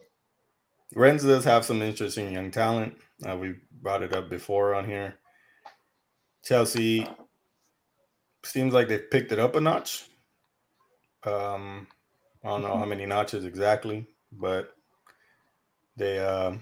Rennes 0.94 1.22
does 1.22 1.44
have 1.44 1.64
some 1.64 1.83
interesting 1.83 2.33
young 2.33 2.50
talent. 2.50 2.96
Uh, 3.26 3.37
we 3.37 3.55
brought 3.81 4.02
it 4.02 4.14
up 4.14 4.28
before 4.28 4.74
on 4.74 4.85
here. 4.85 5.14
Chelsea 6.44 7.07
seems 8.44 8.74
like 8.74 8.88
they've 8.88 9.11
picked 9.11 9.33
it 9.33 9.38
up 9.38 9.57
a 9.57 9.61
notch. 9.61 10.05
Um, 11.24 11.87
I 12.44 12.48
don't 12.48 12.62
know 12.62 12.76
how 12.76 12.85
many 12.85 13.07
notches 13.07 13.44
exactly, 13.44 14.07
but 14.33 14.74
they 15.96 16.18
uh, 16.18 16.52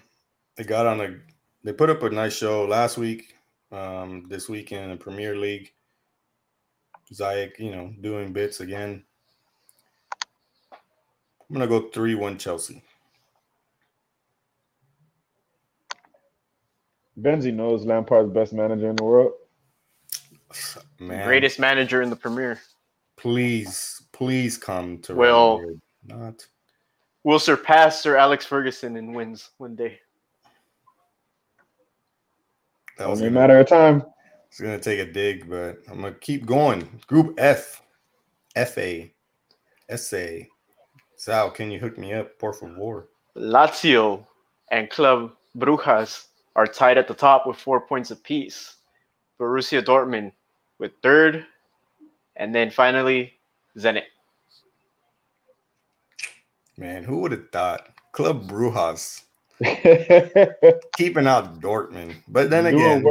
they 0.57 0.65
got 0.65 0.87
on 0.87 1.01
a 1.01 1.17
they 1.65 1.73
put 1.73 1.91
up 1.91 2.03
a 2.03 2.11
nice 2.11 2.37
show 2.37 2.67
last 2.67 2.99
week. 2.99 3.35
Um, 3.73 4.27
this 4.29 4.49
week 4.49 4.73
in 4.73 4.91
the 4.91 4.97
Premier 4.97 5.37
League, 5.37 5.73
Ziyech, 7.15 7.59
you 7.59 7.71
know, 7.71 7.95
doing 8.01 8.33
bits 8.33 8.61
again. 8.61 9.05
I'm 10.73 11.55
gonna 11.55 11.69
go 11.69 11.89
three 11.89 12.15
one 12.15 12.37
Chelsea. 12.37 12.83
Benji 17.21 17.53
knows 17.53 17.85
Lampard's 17.85 18.33
best 18.33 18.53
manager 18.53 18.89
in 18.89 18.97
the 18.97 19.05
world. 19.05 19.33
Man. 20.99 21.27
Greatest 21.27 21.59
manager 21.59 22.03
in 22.03 22.11
the 22.11 22.17
Premier. 22.17 22.61
Please, 23.17 24.03
please 24.13 24.57
come 24.57 24.99
to 24.99 25.15
well, 25.15 25.63
not. 26.07 26.47
Will 27.23 27.39
surpass 27.39 28.01
Sir 28.01 28.17
Alex 28.17 28.47
Ferguson 28.47 28.97
in 28.97 29.13
wins 29.13 29.51
one 29.59 29.77
day. 29.77 30.01
That 32.97 33.09
was 33.09 33.21
a 33.21 33.31
matter 33.31 33.59
of 33.59 33.69
time. 33.69 34.05
It's 34.49 34.61
gonna 34.61 34.79
take 34.79 34.99
a 34.99 35.11
dig, 35.11 35.49
but 35.49 35.79
I'm 35.89 36.01
gonna 36.01 36.13
keep 36.13 36.45
going. 36.45 37.01
Group 37.07 37.35
F, 37.39 37.83
FA, 38.57 39.09
SA. 39.97 40.27
Sal, 41.17 41.51
can 41.51 41.71
you 41.71 41.79
hook 41.79 41.99
me 41.99 42.15
up, 42.15 42.39
por 42.39 42.53
favor? 42.53 43.11
Lazio 43.37 44.27
and 44.71 44.91
Club 44.91 45.33
Brujas 45.57 46.27
are 46.57 46.67
tied 46.67 46.99
at 46.99 47.09
the 47.09 47.15
top 47.15 47.47
with 47.47 47.57
four 47.57 47.81
points 47.81 48.11
apiece. 48.11 48.77
Borussia 49.39 49.83
Dortmund 49.83 50.33
with 50.79 50.93
third, 51.03 51.47
and 52.37 52.55
then 52.55 52.71
finally 52.71 53.33
Zenit. 53.77 54.05
Man, 56.77 57.05
who 57.05 57.19
would 57.19 57.33
have 57.33 57.51
thought 57.51 57.89
Club 58.13 58.49
Brujas 58.49 59.23
keeping 60.97 61.27
out 61.27 61.61
Dortmund? 61.61 62.17
But 62.29 62.51
then 62.51 62.67
again, 62.67 63.05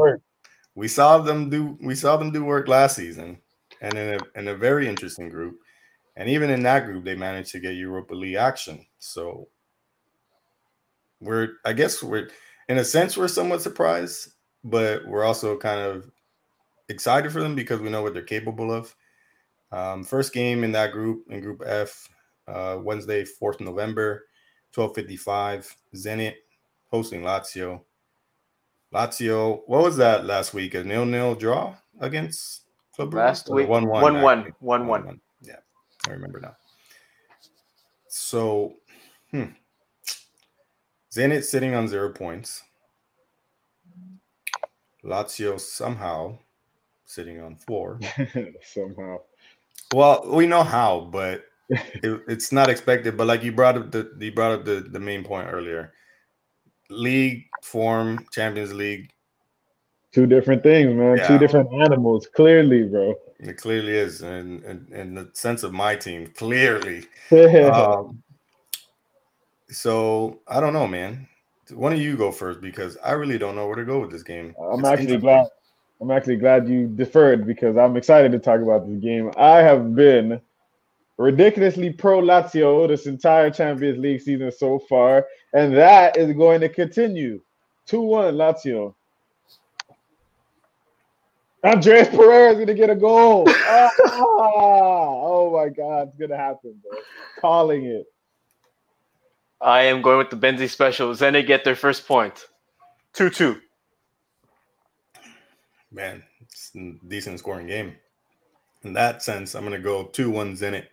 we 0.76 0.88
saw 0.88 1.18
them 1.18 1.50
do 1.50 1.78
we 1.82 1.96
saw 1.96 2.18
them 2.18 2.32
do 2.32 2.44
work 2.44 2.68
last 2.68 2.96
season, 2.96 3.40
and 3.82 3.94
in 3.96 4.20
a 4.20 4.40
in 4.40 4.48
a 4.48 4.56
very 4.56 4.88
interesting 4.88 5.30
group, 5.30 5.60
and 6.16 6.30
even 6.30 6.50
in 6.50 6.64
that 6.64 6.86
group, 6.86 7.06
they 7.06 7.16
managed 7.16 7.52
to 7.52 7.60
get 7.60 7.76
Europa 7.76 8.14
League 8.14 8.36
action. 8.36 8.86
So 9.00 9.48
we're 11.20 11.54
I 11.66 11.74
guess 11.74 12.02
we're 12.02 12.30
in 12.70 12.78
a 12.78 12.86
sense, 12.86 13.18
we're 13.18 13.28
somewhat 13.28 13.62
surprised, 13.62 14.34
but 14.64 15.06
we're 15.06 15.26
also 15.26 15.58
kind 15.58 15.82
of 15.82 16.10
excited 16.88 17.32
for 17.32 17.42
them 17.42 17.56
because 17.56 17.82
we 17.82 17.90
know 17.90 18.04
what 18.04 18.14
they're 18.14 18.22
capable 18.22 18.72
of. 18.72 18.96
Um, 19.72 20.04
first 20.04 20.34
game 20.34 20.64
in 20.64 20.72
that 20.72 20.92
group, 20.92 21.26
in 21.30 21.42
Group 21.42 21.64
F, 21.66 22.08
uh, 22.48 22.78
Wednesday, 22.82 23.26
4th 23.26 23.60
November, 23.60 24.26
12:55. 24.74 25.76
Zenit 25.96 26.36
hosting 26.88 27.22
Lazio. 27.22 27.82
Lazio, 28.94 29.62
what 29.68 29.84
was 29.84 29.98
that 29.98 30.26
last 30.26 30.54
week? 30.54 30.74
A 30.76 30.84
nil-nil 30.84 31.36
draw 31.36 31.76
against 32.00 32.64
Club 32.96 33.14
Last 33.14 33.50
week, 33.50 33.68
one-one, 33.68 34.22
one-one, 34.22 34.54
one-one. 34.60 35.22
Yeah, 35.42 35.58
I 36.08 36.12
remember 36.12 36.40
now. 36.40 36.56
So, 38.08 38.78
hmm, 39.32 39.46
Zenit 41.12 41.44
sitting 41.44 41.76
on 41.76 41.88
zero 41.88 42.10
points. 42.10 42.64
Lazio 45.04 45.60
somehow 45.60 46.38
sitting 47.06 47.42
on 47.42 47.56
four. 47.56 48.00
somehow. 48.64 49.18
Well, 49.94 50.24
we 50.28 50.46
know 50.46 50.64
how, 50.64 51.10
but 51.12 51.46
it, 51.70 52.22
it's 52.28 52.52
not 52.52 52.70
expected. 52.70 53.18
But 53.18 53.28
like 53.28 53.44
you 53.44 53.52
brought 53.52 53.78
up 53.78 53.92
the 53.92 54.12
you 54.20 54.32
brought 54.32 54.52
up 54.52 54.66
the, 54.66 54.82
the 54.82 55.00
main 55.00 55.24
point 55.24 55.50
earlier. 55.52 55.94
League 56.90 57.46
form, 57.64 58.26
Champions 58.32 58.74
League. 58.74 59.12
Two 60.12 60.26
different 60.26 60.64
things, 60.64 60.94
man. 60.94 61.18
Yeah. 61.18 61.28
Two 61.28 61.38
different 61.38 61.72
animals. 61.74 62.28
Clearly, 62.36 62.84
bro. 62.84 63.16
It 63.40 63.58
clearly 63.58 63.96
is. 63.96 64.22
And 64.22 64.64
in 64.92 65.14
the 65.14 65.30
sense 65.34 65.64
of 65.64 65.72
my 65.72 65.96
team, 65.96 66.32
clearly. 66.36 67.06
um, 67.32 68.22
so 69.70 70.40
I 70.48 70.60
don't 70.60 70.74
know, 70.74 70.88
man. 70.88 71.28
Why 71.72 71.92
don't 71.92 72.00
you 72.00 72.18
go 72.18 72.32
first? 72.32 72.62
Because 72.62 72.98
I 73.04 73.12
really 73.12 73.38
don't 73.38 73.56
know 73.56 73.68
where 73.68 73.76
to 73.76 73.86
go 73.86 74.00
with 74.00 74.12
this 74.12 74.24
game. 74.24 74.56
I'm 74.60 74.80
it's 74.80 74.88
actually 74.88 75.18
glad. 75.18 75.48
I'm 76.02 76.12
actually 76.12 76.38
glad 76.38 76.68
you 76.68 76.88
deferred 76.88 77.46
because 77.46 77.78
I'm 77.78 77.98
excited 77.98 78.32
to 78.32 78.40
talk 78.40 78.62
about 78.62 78.88
this 78.88 79.00
game. 79.00 79.32
I 79.38 79.58
have 79.58 79.96
been 79.96 80.40
ridiculously 81.18 81.92
pro 81.92 82.22
Lazio 82.22 82.88
this 82.88 83.06
entire 83.06 83.52
Champions 83.52 84.00
League 84.00 84.22
season 84.22 84.52
so 84.52 84.80
far, 84.80 85.28
and 85.54 85.76
that 85.76 86.18
is 86.18 86.34
going 86.34 86.62
to 86.62 86.70
continue. 86.70 87.42
2 87.88 88.02
1 88.02 88.36
Lazio. 88.36 88.96
Andreas 91.66 92.08
Pereira 92.08 92.52
is 92.52 92.56
going 92.56 92.68
to 92.68 92.74
get 92.74 92.90
a 92.90 92.96
goal. 92.96 93.44
ah, 93.50 93.92
oh 94.08 95.52
my 95.54 95.68
God, 95.68 96.08
it's 96.08 96.18
going 96.18 96.30
to 96.30 96.38
happen, 96.38 96.74
bro. 96.82 96.98
Calling 97.40 97.86
it. 97.86 98.06
I 99.62 99.82
am 99.84 100.02
going 100.02 100.18
with 100.18 100.30
the 100.30 100.38
Benzi 100.38 100.70
special. 100.70 101.14
Zenit 101.14 101.48
get 101.48 101.64
their 101.64 101.76
first 101.76 102.08
point. 102.08 102.46
2 103.14 103.30
2. 103.30 103.60
Man, 105.92 106.24
it's 106.42 106.72
a 106.76 106.94
decent 107.08 107.40
scoring 107.40 107.68
game. 107.68 107.96
In 108.84 108.94
that 108.94 109.22
sense, 109.22 109.56
I'm 109.56 109.66
going 109.66 109.74
to 109.74 109.84
go 109.84 110.06
2 110.06 110.30
1 110.30 110.56
Zenit. 110.56 110.88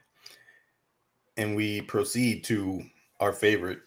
And 1.37 1.55
we 1.55 1.83
proceed 1.83 2.45
to 2.45 2.83
our 3.21 3.33
favorite 3.33 3.81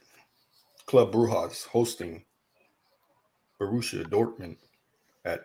Club 0.85 1.11
Brujas 1.11 1.65
hosting 1.65 2.23
Borussia 3.59 4.05
Dortmund 4.05 4.57
at 5.25 5.41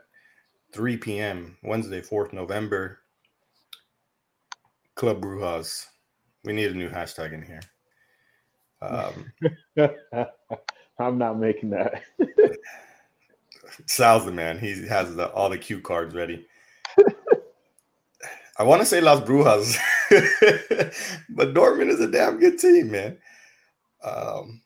3 0.72 0.96
p.m. 0.98 1.56
Wednesday, 1.62 2.00
4th 2.00 2.32
November. 2.32 3.00
Club 4.94 5.20
Brujas. 5.20 5.86
We 6.44 6.52
need 6.52 6.70
a 6.70 6.74
new 6.74 6.90
hashtag 6.90 7.32
in 7.32 7.42
here. 7.42 7.62
Um, 8.82 9.32
I'm 10.98 11.18
not 11.18 11.38
making 11.38 11.70
that. 11.70 12.02
Sal's 13.86 14.24
the 14.24 14.32
man. 14.32 14.58
He 14.58 14.86
has 14.86 15.14
the, 15.14 15.30
all 15.32 15.50
the 15.50 15.58
cue 15.58 15.80
cards 15.80 16.14
ready. 16.14 16.46
I 18.56 18.62
want 18.62 18.80
to 18.82 18.86
say 18.86 19.00
Las 19.00 19.20
Brujas, 19.20 19.76
but 21.30 21.54
Dortmund 21.54 21.88
is 21.88 22.00
a 22.00 22.06
damn 22.06 22.38
good 22.38 22.56
team, 22.58 22.92
man. 22.92 23.18
Um, 24.04 24.62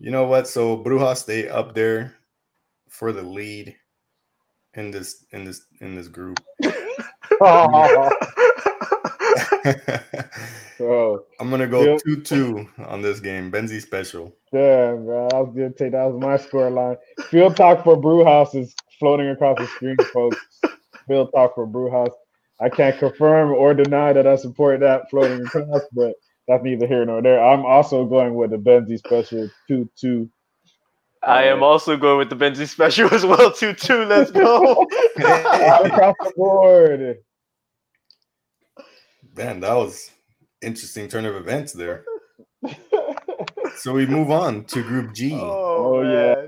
you 0.00 0.10
know 0.10 0.24
what? 0.26 0.48
So 0.48 0.76
Brujas 0.82 1.18
stay 1.18 1.48
up 1.48 1.72
there 1.72 2.16
for 2.88 3.12
the 3.12 3.22
lead 3.22 3.76
in 4.74 4.90
this 4.90 5.24
in 5.30 5.44
this 5.44 5.66
in 5.80 5.94
this 5.94 6.08
group. 6.08 6.40
oh. 7.40 8.10
Oh. 10.82 11.24
I'm 11.40 11.50
gonna 11.50 11.66
go 11.66 11.98
two 11.98 12.20
two 12.20 12.68
on 12.78 13.02
this 13.02 13.20
game. 13.20 13.50
Benzi 13.50 13.80
special. 13.80 14.34
Damn, 14.52 15.04
bro. 15.04 15.28
I 15.32 15.40
was 15.40 15.54
gonna 15.54 15.70
take 15.70 15.92
that 15.92 16.04
was 16.04 16.20
my 16.20 16.36
score 16.36 16.70
line. 16.70 16.96
Field 17.28 17.56
talk 17.56 17.84
for 17.84 17.96
Brewhouse 17.96 18.54
is 18.54 18.74
floating 18.98 19.28
across 19.28 19.58
the 19.58 19.66
screen, 19.66 19.96
folks. 20.12 20.38
Field 21.08 21.30
talk 21.34 21.54
for 21.54 21.66
Brewhouse. 21.66 22.12
I 22.60 22.68
can't 22.68 22.96
confirm 22.96 23.50
or 23.52 23.74
deny 23.74 24.12
that 24.12 24.26
I 24.26 24.36
support 24.36 24.80
that 24.80 25.10
floating 25.10 25.44
across, 25.44 25.82
but 25.92 26.14
that's 26.46 26.62
neither 26.62 26.86
here 26.86 27.04
nor 27.04 27.20
there. 27.20 27.42
I'm 27.42 27.66
also 27.66 28.04
going 28.04 28.34
with 28.34 28.50
the 28.50 28.56
Benzi 28.56 28.98
special 28.98 29.50
two 29.66 29.90
two. 29.96 30.30
I 31.24 31.44
am 31.44 31.62
also 31.62 31.96
going 31.96 32.18
with 32.18 32.30
the 32.30 32.36
Benzi 32.36 32.68
special 32.68 33.12
as 33.12 33.26
well. 33.26 33.52
Two 33.52 33.72
two. 33.72 34.04
Let's 34.04 34.30
go. 34.30 34.82
across 35.16 36.14
the 36.20 36.32
board. 36.36 37.18
Man, 39.36 39.60
that 39.60 39.74
was 39.74 40.11
interesting 40.62 41.08
turn 41.08 41.26
of 41.26 41.34
events 41.36 41.72
there. 41.72 42.04
so 43.76 43.92
we 43.92 44.06
move 44.06 44.30
on 44.30 44.64
to 44.66 44.82
Group 44.82 45.14
G. 45.14 45.32
Oh, 45.34 45.96
oh 45.96 46.02
yeah, 46.02 46.46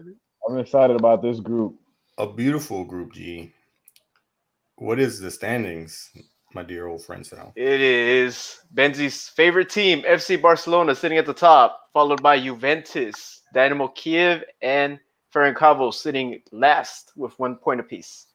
I'm 0.49 0.59
excited 0.59 0.97
about 0.97 1.23
this 1.23 1.41
group. 1.41 1.75
A 2.19 2.27
beautiful 2.27 2.85
Group 2.85 3.13
G. 3.13 3.53
What 4.77 4.99
is 4.99 5.21
the 5.21 5.31
standings, 5.31 6.11
my 6.53 6.63
dear 6.63 6.87
old 6.87 7.05
friend 7.05 7.27
Sal? 7.27 7.53
It 7.57 7.81
is 7.81 8.59
Benzi's 8.75 9.29
favorite 9.29 9.71
team, 9.71 10.03
FC 10.03 10.41
Barcelona, 10.41 10.95
sitting 10.95 11.19
at 11.19 11.27
the 11.27 11.35
top, 11.35 11.91
followed 11.93 12.23
by 12.23 12.41
Juventus, 12.41 13.43
Dynamo 13.53 13.89
Kiev, 13.89 14.43
and 14.63 14.99
Ferencváros 15.35 15.95
sitting 15.95 16.41
last 16.53 17.13
with 17.17 17.39
one 17.39 17.57
point 17.57 17.81
apiece. 17.81 18.27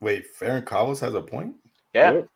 Wait, 0.00 0.24
Ferencváros 0.40 1.00
has 1.00 1.14
a 1.14 1.20
point? 1.20 1.54
Yeah. 1.94 2.12
Yep. 2.12 2.28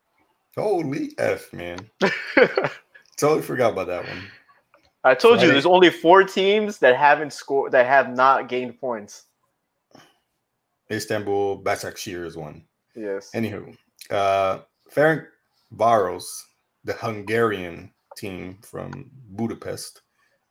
Holy 0.57 1.13
F, 1.19 1.53
man. 1.53 1.79
totally 3.17 3.43
forgot 3.43 3.73
about 3.73 3.89
that 3.89 4.07
one. 4.07 4.23
I 5.03 5.15
told 5.15 5.43
you 5.43 5.49
there's 5.49 5.67
only 5.67 5.91
four 5.91 6.25
teams 6.25 6.79
that 6.79 6.97
haven't 6.97 7.33
scored 7.33 7.73
that 7.73 7.87
have 7.87 8.15
not 8.15 8.49
gained 8.49 8.81
points. 8.81 9.25
Istanbul 10.91 11.63
Başakşehir 11.63 12.25
is 12.25 12.37
one. 12.37 12.63
Yes. 12.95 13.31
Anywho, 13.35 13.77
uh 14.11 14.61
Ferenc 14.91 15.27
Varos, 15.77 16.25
the 16.85 16.95
Hungarian 16.95 17.93
team 18.17 18.59
from 18.63 19.11
Budapest, 19.31 20.03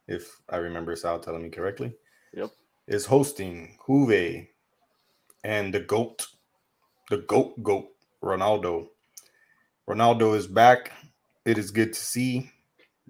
if 0.08 0.42
I 0.50 0.58
remember 0.58 0.96
Sal 0.96 1.20
telling 1.20 1.44
me 1.44 1.50
correctly. 1.50 1.96
Yep. 2.34 2.52
Is 2.88 3.06
hosting 3.06 3.78
Juve 3.88 4.48
and 5.44 5.74
the 5.74 5.80
GOAT, 5.80 6.28
the 7.10 7.18
GOAT 7.18 7.62
GOAT, 7.64 7.88
Ronaldo. 8.22 8.90
Ronaldo 9.90 10.36
is 10.36 10.48
back. 10.48 10.92
It 11.46 11.58
is 11.58 11.72
good 11.72 11.94
to 11.94 12.00
see. 12.00 12.52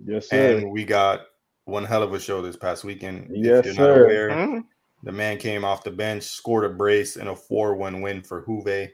Yes, 0.03 0.29
sir. 0.29 0.57
And 0.57 0.71
we 0.71 0.85
got 0.85 1.21
one 1.65 1.85
hell 1.85 2.03
of 2.03 2.13
a 2.13 2.19
show 2.19 2.41
this 2.41 2.57
past 2.57 2.83
weekend. 2.83 3.29
Yes, 3.31 3.75
sir. 3.75 4.05
Aware, 4.05 4.29
mm-hmm. 4.29 4.59
The 5.03 5.11
man 5.11 5.37
came 5.37 5.65
off 5.65 5.83
the 5.83 5.91
bench, 5.91 6.23
scored 6.23 6.63
a 6.63 6.69
brace 6.69 7.17
in 7.17 7.27
a 7.27 7.35
4 7.35 7.75
1 7.75 8.01
win 8.01 8.23
for 8.23 8.43
Juve. 8.45 8.89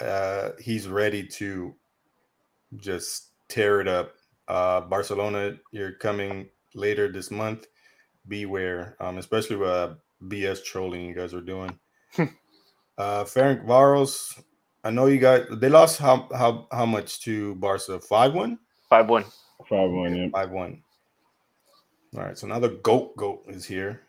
Uh, 0.00 0.50
he's 0.60 0.88
ready 0.88 1.26
to 1.26 1.74
just 2.76 3.30
tear 3.48 3.80
it 3.80 3.88
up. 3.88 4.14
Uh, 4.48 4.80
Barcelona, 4.82 5.56
you're 5.70 5.92
coming 5.92 6.48
later 6.74 7.10
this 7.10 7.30
month. 7.30 7.66
Beware, 8.26 8.96
um, 9.00 9.18
especially 9.18 9.56
with 9.56 9.70
uh, 9.70 9.94
BS 10.24 10.64
trolling 10.64 11.02
you 11.02 11.14
guys 11.14 11.32
are 11.32 11.40
doing. 11.40 11.78
uh, 12.18 13.24
Ferencváros, 13.24 14.42
I 14.88 14.90
know 14.90 15.04
you 15.04 15.18
guys. 15.18 15.44
They 15.50 15.68
lost 15.68 15.98
how 15.98 16.26
how 16.34 16.66
how 16.72 16.86
much 16.86 17.20
to 17.24 17.54
Barca? 17.56 18.00
Five 18.00 18.32
one. 18.32 18.58
Five 18.88 19.10
one. 19.10 19.24
Five 19.68 19.90
one. 19.90 20.16
Yeah. 20.16 20.28
Five 20.32 20.50
one. 20.50 20.82
All 22.16 22.22
right. 22.22 22.38
So 22.38 22.46
now 22.46 22.58
the 22.58 22.70
goat 22.70 23.14
goat 23.14 23.44
is 23.48 23.66
here. 23.66 24.00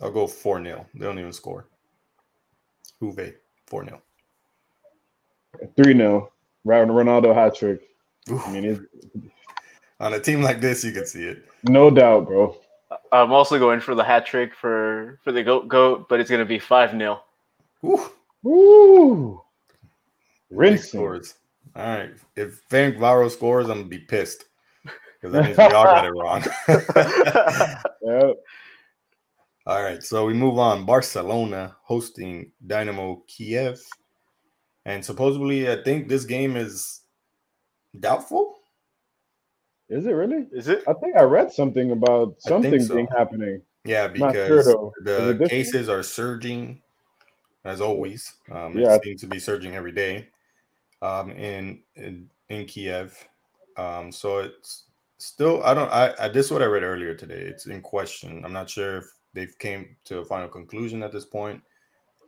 I'll 0.00 0.12
go 0.12 0.28
4 0.28 0.62
0. 0.62 0.86
They 0.94 1.04
don't 1.04 1.18
even 1.18 1.32
score. 1.32 1.66
Juve, 3.00 3.34
4 3.66 3.84
0. 3.84 4.02
3 5.76 5.96
0. 5.96 6.32
Ronaldo 6.64 7.34
hat 7.34 7.56
trick. 7.56 7.80
I 8.30 8.50
mean, 8.52 8.86
on 9.98 10.14
a 10.14 10.20
team 10.20 10.40
like 10.40 10.60
this, 10.60 10.84
you 10.84 10.92
can 10.92 11.06
see 11.06 11.24
it. 11.24 11.48
No 11.64 11.90
doubt, 11.90 12.26
bro. 12.26 12.56
I'm 13.12 13.32
also 13.32 13.58
going 13.58 13.80
for 13.80 13.94
the 13.94 14.04
hat 14.04 14.26
trick 14.26 14.54
for 14.54 15.18
for 15.24 15.32
the 15.32 15.42
goat 15.42 15.68
goat, 15.68 16.08
but 16.08 16.20
it's 16.20 16.30
going 16.30 16.40
to 16.40 16.46
be 16.46 16.58
5 16.58 16.90
0. 16.90 17.22
Woo. 17.82 18.10
Woo. 18.42 19.42
Rinsing. 20.50 21.00
Scores. 21.00 21.34
All 21.76 21.86
right. 21.86 22.10
If 22.36 22.66
Ferencváros 22.68 23.32
scores, 23.32 23.68
I'm 23.68 23.78
going 23.78 23.90
to 23.90 23.98
be 23.98 23.98
pissed 23.98 24.44
because 24.82 25.32
that 25.32 25.44
means 25.44 25.56
we 25.56 25.64
all 25.64 25.84
got 25.84 26.04
it 26.04 26.10
wrong. 26.16 26.44
yep. 28.28 28.36
All 29.66 29.82
right, 29.82 30.02
so 30.02 30.26
we 30.26 30.34
move 30.34 30.58
on. 30.58 30.84
Barcelona 30.84 31.74
hosting 31.84 32.52
Dynamo 32.66 33.22
Kiev, 33.26 33.80
and 34.84 35.02
supposedly, 35.02 35.70
I 35.70 35.82
think 35.82 36.06
this 36.06 36.26
game 36.26 36.54
is 36.54 37.00
doubtful. 37.98 38.58
Is 39.88 40.06
it 40.06 40.12
really? 40.12 40.46
Is 40.52 40.68
it? 40.68 40.82
I 40.88 40.94
think 40.94 41.16
I 41.16 41.22
read 41.22 41.52
something 41.52 41.90
about 41.90 42.36
something 42.38 42.80
so. 42.80 42.94
being 42.94 43.08
happening. 43.08 43.60
Yeah, 43.84 44.08
because 44.08 44.64
sure, 44.64 44.92
the 45.02 45.46
cases 45.48 45.90
are 45.90 46.02
surging, 46.02 46.80
as 47.64 47.82
always. 47.82 48.32
Um, 48.50 48.78
yeah. 48.78 48.94
It 48.94 49.04
seems 49.04 49.20
to 49.20 49.26
be 49.26 49.38
surging 49.38 49.74
every 49.74 49.92
day 49.92 50.28
um, 51.02 51.30
in, 51.32 51.80
in 51.96 52.30
in 52.48 52.64
Kiev. 52.64 53.16
Um, 53.76 54.10
so 54.10 54.38
it's 54.38 54.84
still 55.18 55.62
I 55.64 55.74
don't 55.74 55.90
I, 55.90 56.14
I 56.18 56.28
this 56.28 56.46
is 56.46 56.52
what 56.52 56.62
I 56.62 56.66
read 56.66 56.82
earlier 56.82 57.14
today. 57.14 57.40
It's 57.40 57.66
in 57.66 57.82
question. 57.82 58.42
I'm 58.44 58.52
not 58.52 58.70
sure 58.70 58.98
if 58.98 59.04
they've 59.34 59.58
came 59.58 59.96
to 60.04 60.18
a 60.18 60.24
final 60.24 60.48
conclusion 60.48 61.02
at 61.02 61.12
this 61.12 61.26
point. 61.26 61.62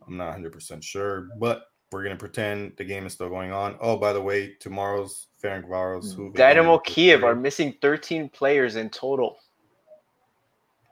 I'm 0.07 0.15
not 0.15 0.37
100% 0.37 0.81
sure, 0.83 1.27
but 1.37 1.63
we're 1.91 2.03
going 2.03 2.15
to 2.15 2.19
pretend 2.19 2.73
the 2.77 2.83
game 2.83 3.05
is 3.05 3.13
still 3.13 3.29
going 3.29 3.51
on. 3.51 3.75
Oh, 3.79 3.97
by 3.97 4.13
the 4.13 4.21
way, 4.21 4.55
tomorrow's 4.59 5.27
Ferencváros. 5.41 6.13
Who 6.13 6.31
Dynamo 6.33 6.79
Kiev 6.79 7.23
are 7.23 7.35
missing 7.35 7.75
13 7.81 8.29
players 8.29 8.75
in 8.75 8.89
total. 8.89 9.37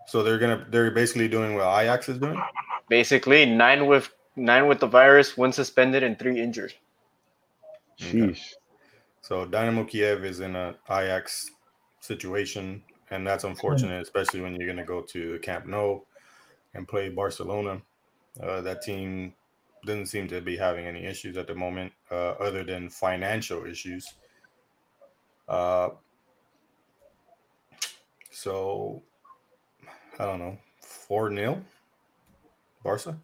So 0.07 0.21
they're 0.21 0.37
gonna 0.37 0.67
they're 0.69 0.91
basically 0.91 1.27
doing 1.27 1.55
what 1.55 1.63
Ajax 1.63 2.09
is 2.09 2.19
doing. 2.19 2.39
Basically, 2.89 3.43
nine 3.43 3.87
with 3.87 4.13
nine 4.35 4.67
with 4.67 4.79
the 4.79 4.85
virus, 4.85 5.35
one 5.35 5.51
suspended, 5.51 6.03
and 6.03 6.19
three 6.19 6.39
injured. 6.39 6.75
Sheesh. 7.99 8.29
Okay. 8.29 8.39
So 9.21 9.45
Dynamo 9.45 9.83
Kiev 9.83 10.23
is 10.23 10.41
in 10.41 10.55
a 10.55 10.75
Ajax 10.87 11.49
situation 12.01 12.83
and 13.11 13.25
that's 13.25 13.43
unfortunate, 13.43 14.01
especially 14.01 14.41
when 14.41 14.55
you're 14.55 14.67
going 14.67 14.77
to 14.77 14.83
go 14.83 15.01
to 15.01 15.39
Camp 15.39 15.65
Nou 15.65 16.01
and 16.73 16.87
play 16.87 17.09
Barcelona. 17.09 17.81
Uh, 18.41 18.61
that 18.61 18.81
team 18.81 19.33
doesn't 19.85 20.07
seem 20.07 20.27
to 20.29 20.41
be 20.41 20.57
having 20.57 20.85
any 20.85 21.05
issues 21.05 21.37
at 21.37 21.47
the 21.47 21.55
moment, 21.55 21.93
uh, 22.11 22.31
other 22.39 22.63
than 22.63 22.89
financial 22.89 23.65
issues. 23.65 24.05
Uh, 25.47 25.89
so 28.31 29.01
I 30.19 30.25
don't 30.25 30.39
know, 30.39 30.57
four 30.81 31.33
0 31.33 31.61
Barca. 32.83 33.17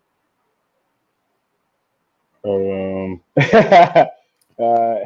Oh, 2.44 3.06
um, 3.06 3.22
uh, 3.38 4.06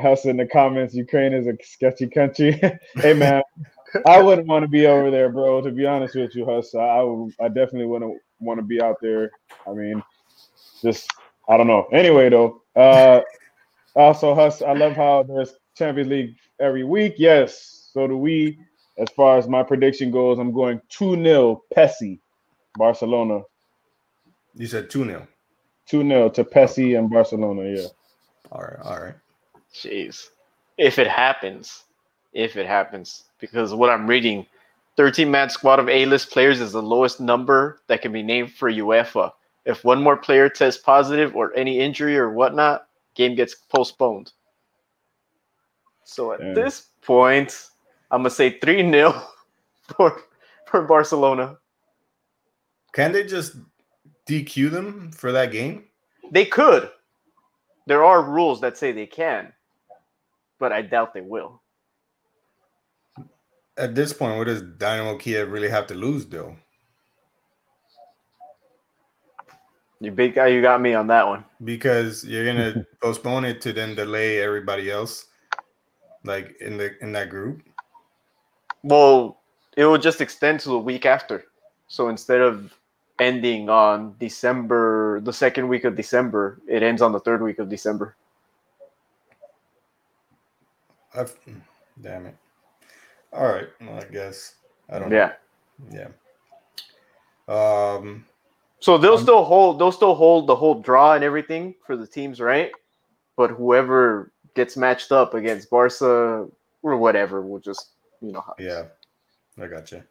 House 0.01 0.25
in 0.25 0.37
the 0.37 0.47
comments, 0.51 0.93
Ukraine 0.93 1.33
is 1.33 1.47
a 1.47 1.57
sketchy 1.61 2.07
country. 2.07 2.61
hey 2.95 3.13
man, 3.13 3.41
I 4.05 4.21
wouldn't 4.21 4.47
want 4.47 4.63
to 4.63 4.69
be 4.69 4.87
over 4.87 5.11
there, 5.11 5.29
bro. 5.29 5.61
To 5.61 5.71
be 5.71 5.85
honest 5.85 6.15
with 6.15 6.35
you, 6.35 6.45
Huss, 6.45 6.75
I, 6.75 6.79
I, 6.79 7.01
would, 7.01 7.33
I 7.39 7.47
definitely 7.47 7.85
wouldn't 7.85 8.19
want 8.39 8.59
to 8.59 8.65
be 8.65 8.81
out 8.81 8.97
there. 9.01 9.31
I 9.67 9.73
mean, 9.73 10.03
just 10.81 11.09
I 11.47 11.57
don't 11.57 11.67
know. 11.67 11.87
Anyway, 11.91 12.29
though, 12.29 12.61
uh, 12.75 13.21
also 13.95 14.35
Huss, 14.35 14.61
I 14.61 14.73
love 14.73 14.93
how 14.93 15.23
there's 15.23 15.53
Champions 15.75 16.09
League 16.09 16.35
every 16.59 16.83
week. 16.83 17.15
Yes, 17.17 17.89
so 17.93 18.07
do 18.07 18.17
we. 18.17 18.57
As 18.97 19.09
far 19.09 19.37
as 19.37 19.47
my 19.47 19.61
prediction 19.61 20.09
goes, 20.09 20.39
I'm 20.39 20.53
going 20.53 20.81
2 20.89 21.21
0 21.21 21.63
PESI, 21.75 22.19
Barcelona. 22.77 23.41
You 24.55 24.67
said 24.67 24.89
2 24.89 25.05
0. 25.05 25.27
2 25.87 26.07
0 26.07 26.29
to 26.29 26.43
PESI 26.43 26.97
and 26.97 27.09
Barcelona, 27.09 27.69
yeah. 27.69 27.87
All 28.51 28.61
right, 28.61 28.79
all 28.83 29.01
right. 29.01 29.15
Jeez. 29.73 30.27
If 30.77 30.97
it 30.97 31.07
happens, 31.07 31.83
if 32.33 32.55
it 32.55 32.65
happens, 32.65 33.25
because 33.39 33.73
what 33.73 33.89
I'm 33.89 34.07
reading, 34.07 34.45
13 34.97 35.29
man 35.29 35.49
squad 35.49 35.79
of 35.79 35.89
A 35.89 36.05
list 36.05 36.31
players 36.31 36.61
is 36.61 36.71
the 36.71 36.81
lowest 36.81 37.19
number 37.19 37.81
that 37.87 38.01
can 38.01 38.11
be 38.11 38.23
named 38.23 38.51
for 38.53 38.71
UEFA. 38.71 39.31
If 39.65 39.83
one 39.83 40.01
more 40.01 40.17
player 40.17 40.47
tests 40.47 40.81
positive 40.81 41.35
or 41.35 41.55
any 41.55 41.79
injury 41.79 42.17
or 42.17 42.29
whatnot, 42.31 42.87
game 43.15 43.35
gets 43.35 43.55
postponed. 43.55 44.31
So 46.03 46.33
at 46.33 46.39
yeah. 46.41 46.53
this 46.53 46.89
point, 47.01 47.69
I'm 48.11 48.19
gonna 48.19 48.29
say 48.29 48.59
3 48.59 48.91
0 48.91 49.21
for 49.97 50.21
for 50.67 50.83
Barcelona. 50.83 51.57
Can 52.93 53.11
they 53.11 53.25
just 53.25 53.57
DQ 54.27 54.71
them 54.71 55.11
for 55.11 55.31
that 55.31 55.51
game? 55.51 55.85
They 56.31 56.45
could. 56.45 56.89
There 57.87 58.03
are 58.03 58.23
rules 58.23 58.61
that 58.61 58.77
say 58.77 58.91
they 58.91 59.05
can, 59.05 59.53
but 60.59 60.71
I 60.71 60.81
doubt 60.81 61.13
they 61.13 61.21
will. 61.21 61.61
At 63.77 63.93
this 63.93 64.13
point, 64.13 64.37
what 64.37 64.47
does 64.47 64.61
Dynamo 64.61 65.17
Kiev 65.17 65.51
really 65.51 65.69
have 65.69 65.85
to 65.87 65.93
lose, 65.93 66.25
though? 66.25 66.55
You 69.99 70.11
big 70.11 70.35
guy, 70.35 70.47
you 70.47 70.61
got 70.61 70.81
me 70.81 70.93
on 70.93 71.07
that 71.07 71.27
one. 71.27 71.45
Because 71.63 72.23
you're 72.25 72.45
gonna 72.45 72.85
postpone 73.01 73.45
it 73.45 73.61
to 73.61 73.73
then 73.73 73.95
delay 73.95 74.41
everybody 74.41 74.91
else, 74.91 75.25
like 76.23 76.55
in 76.61 76.77
the 76.77 76.97
in 77.01 77.11
that 77.13 77.29
group. 77.29 77.61
Well, 78.83 79.39
it 79.77 79.85
will 79.85 79.97
just 79.97 80.21
extend 80.21 80.59
to 80.61 80.69
the 80.69 80.79
week 80.79 81.05
after. 81.05 81.45
So 81.87 82.09
instead 82.09 82.41
of 82.41 82.73
ending 83.19 83.69
on 83.69 84.15
December, 84.19 85.21
the 85.21 85.33
second 85.33 85.67
week 85.67 85.83
of 85.83 85.95
December. 85.95 86.59
It 86.67 86.83
ends 86.83 87.01
on 87.01 87.11
the 87.11 87.19
third 87.19 87.41
week 87.41 87.59
of 87.59 87.69
December. 87.69 88.15
I've, 91.13 91.35
damn 92.01 92.25
it. 92.25 92.35
All 93.31 93.47
right. 93.47 93.67
Well, 93.81 93.99
I 93.99 94.03
guess 94.05 94.55
I 94.89 94.99
don't. 94.99 95.11
Yeah. 95.11 95.33
Know. 95.91 96.07
Yeah. 97.47 97.95
Um. 97.97 98.25
So 98.85 98.99
they'll 98.99 99.15
um, 99.15 99.23
still 99.23 99.43
hold. 99.43 99.79
They'll 99.79 99.91
still 99.91 100.13
hold 100.13 100.45
the 100.45 100.55
whole 100.55 100.75
draw 100.79 101.15
and 101.15 101.23
everything 101.23 101.73
for 101.87 101.97
the 101.97 102.05
teams, 102.05 102.39
right? 102.39 102.69
But 103.35 103.49
whoever 103.49 104.31
gets 104.53 104.77
matched 104.77 105.11
up 105.11 105.33
against 105.33 105.71
Barca 105.71 106.47
or 106.83 106.97
whatever 106.97 107.41
will 107.41 107.57
just 107.57 107.93
you 108.21 108.31
know. 108.31 108.43
Yeah, 108.59 108.83
I 109.59 109.65
got 109.65 109.91
you. 109.91 110.03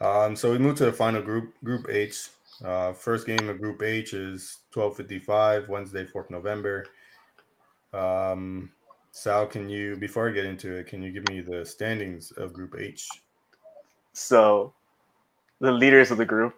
Um, 0.00 0.36
so 0.36 0.52
we 0.52 0.58
move 0.58 0.76
to 0.76 0.84
the 0.84 0.92
final 0.92 1.20
group, 1.20 1.52
Group 1.64 1.88
H. 1.90 2.28
Uh, 2.64 2.92
first 2.92 3.26
game 3.26 3.48
of 3.48 3.60
Group 3.60 3.82
H 3.82 4.14
is 4.14 4.58
12:55 4.72 5.68
Wednesday, 5.68 6.04
4th 6.04 6.30
November. 6.30 6.86
Um, 7.92 8.70
Sal, 9.10 9.44
can 9.44 9.68
you 9.68 9.96
before 9.96 10.28
I 10.28 10.32
get 10.32 10.44
into 10.44 10.76
it, 10.76 10.86
can 10.86 11.02
you 11.02 11.10
give 11.10 11.28
me 11.28 11.40
the 11.40 11.66
standings 11.66 12.30
of 12.30 12.52
Group 12.52 12.76
H? 12.78 13.08
So, 14.12 14.72
the 15.58 15.72
leaders 15.72 16.12
of 16.12 16.18
the 16.18 16.24
group: 16.24 16.54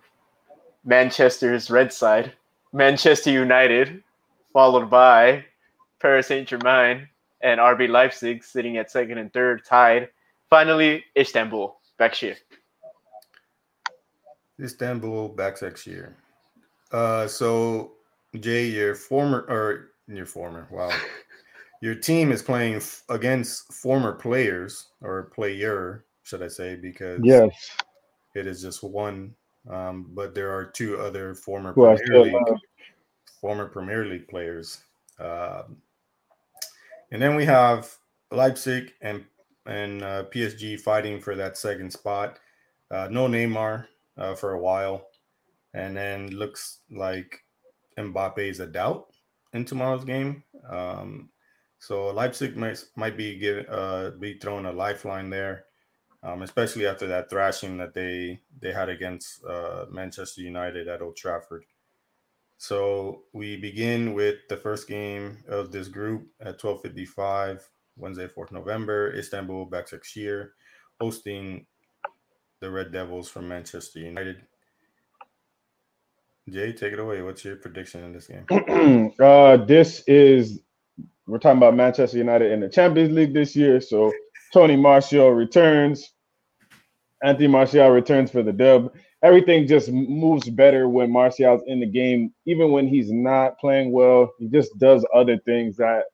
Manchester's 0.85 1.71
Red 1.71 1.93
Side, 1.93 2.33
Manchester 2.73 3.31
United, 3.31 4.03
followed 4.53 4.91
by 4.91 5.45
Paris 6.01 6.29
Saint 6.29 6.49
Germain 6.49 7.09
and 7.43 7.61
RB 7.61 7.89
Leipzig, 7.89 8.45
sitting 8.45 8.77
at 8.77 8.91
second 8.91 9.19
and 9.19 9.33
third, 9.33 9.65
tied. 9.65 10.09
Finally, 10.49 11.05
Istanbul, 11.17 11.77
Başakşehir. 11.99 12.37
Istanbul 14.61 15.35
next 15.37 15.87
year. 15.87 16.17
Uh, 16.93 17.27
so 17.27 17.93
Jay, 18.39 18.67
your 18.67 18.95
former 18.95 19.47
or 19.49 19.93
your 20.07 20.27
former, 20.27 20.69
wow, 20.71 20.91
your 21.83 21.95
team 21.95 22.33
is 22.33 22.43
playing 22.43 22.77
f- 22.77 23.03
against 23.09 23.73
former 23.73 24.13
players 24.13 24.89
or 25.01 25.31
player, 25.35 26.05
should 26.23 26.43
I 26.43 26.49
say? 26.49 26.77
Because 26.77 27.21
yes, 27.23 27.77
it 28.35 28.47
is 28.47 28.61
just 28.63 28.83
one. 28.83 29.35
Um, 29.69 30.07
but 30.11 30.35
there 30.35 30.51
are 30.51 30.65
two 30.65 30.99
other 30.99 31.35
former 31.35 31.73
Premier 31.73 32.25
League, 32.25 32.59
former 33.41 33.67
Premier 33.67 34.07
League 34.07 34.29
players. 34.29 34.83
Um, 35.19 35.77
and 37.13 37.21
then 37.21 37.37
we 37.37 37.45
have 37.45 37.93
Leipzig 38.31 38.93
and 39.01 39.25
and 39.67 40.03
uh, 40.03 40.25
PSG 40.33 40.81
fighting 40.81 41.21
for 41.21 41.35
that 41.37 41.59
second 41.59 41.93
spot. 41.93 42.39
Uh, 42.91 43.09
no 43.11 43.29
Neymar, 43.29 43.87
uh, 44.17 44.35
for 44.35 44.53
a 44.53 44.61
while, 44.61 45.09
and 45.75 45.97
then 45.97 46.29
looks 46.31 46.81
like 46.91 47.45
Mbappe 47.99 48.39
is 48.39 48.61
a 48.61 48.67
doubt 48.67 49.09
in 49.53 49.65
tomorrow's 49.65 50.05
game. 50.05 50.43
Um, 50.69 51.31
so 51.79 52.09
Leipzig 52.09 52.57
might 52.57 52.85
might 52.97 53.17
be 53.17 53.39
given 53.39 53.67
uh, 53.69 54.13
be 54.19 54.39
thrown 54.39 54.67
a 54.67 54.73
lifeline 54.73 55.31
there, 55.31 55.65
um, 56.23 56.43
especially 56.43 56.87
after 56.87 57.07
that 57.07 57.31
thrashing 57.31 57.79
that 57.79 57.95
they 57.95 58.41
they 58.61 58.73
had 58.73 58.89
against 58.89 59.45
uh, 59.45 59.87
Manchester 59.91 60.43
United 60.43 60.89
at 60.89 61.03
Old 61.03 61.17
Trafford. 61.17 61.65
So 62.59 63.23
we 63.33 63.57
begin 63.57 64.13
with 64.13 64.37
the 64.49 64.57
first 64.57 64.87
game 64.87 65.39
of 65.49 65.73
this 65.73 65.89
group 65.89 66.29
at 66.41 66.61
12:55 66.61 67.63
Wednesday, 67.97 68.27
4th 68.27 68.53
November, 68.53 69.13
Istanbul 69.15 69.67
Başakşehir 69.67 70.51
hosting 71.01 71.67
the 72.61 72.71
Red 72.71 72.93
Devils 72.93 73.29
from 73.29 73.49
Manchester 73.49 74.01
United. 74.01 74.37
Jay, 76.49 76.73
take 76.73 76.93
it 76.93 76.99
away. 76.99 77.23
What's 77.23 77.45
your 77.45 77.57
prediction 77.57 78.05
in 78.05 78.13
this 78.13 78.27
game? 78.27 79.13
uh, 79.21 79.57
this 79.57 80.03
is 80.07 80.61
we're 81.27 81.39
talking 81.39 81.59
about 81.59 81.77
Manchester 81.77 82.19
United 82.19 82.53
in 82.53 82.61
the 82.61 82.69
Champions 82.69 83.13
League 83.13 83.33
this 83.33 83.55
year. 83.55 83.81
So 83.81 84.13
Tony 84.53 84.77
Martial 84.77 85.31
returns. 85.31 86.13
Anthony 87.23 87.49
Martial 87.49 87.89
returns 87.91 88.31
for 88.31 88.43
the 88.43 88.53
dub. 88.53 88.95
Everything 89.23 89.67
just 89.67 89.91
moves 89.91 90.49
better 90.49 90.89
when 90.89 91.11
Martial's 91.11 91.63
in 91.67 91.81
the 91.81 91.87
game, 91.87 92.33
even 92.47 92.71
when 92.73 92.89
he's 92.89 93.13
not 93.13 93.59
playing 93.59 93.93
well. 93.93 94.33
He 94.39 94.49
just 94.49 94.79
does 94.79 95.05
other 95.15 95.39
things 95.39 95.77
that, 95.77 96.05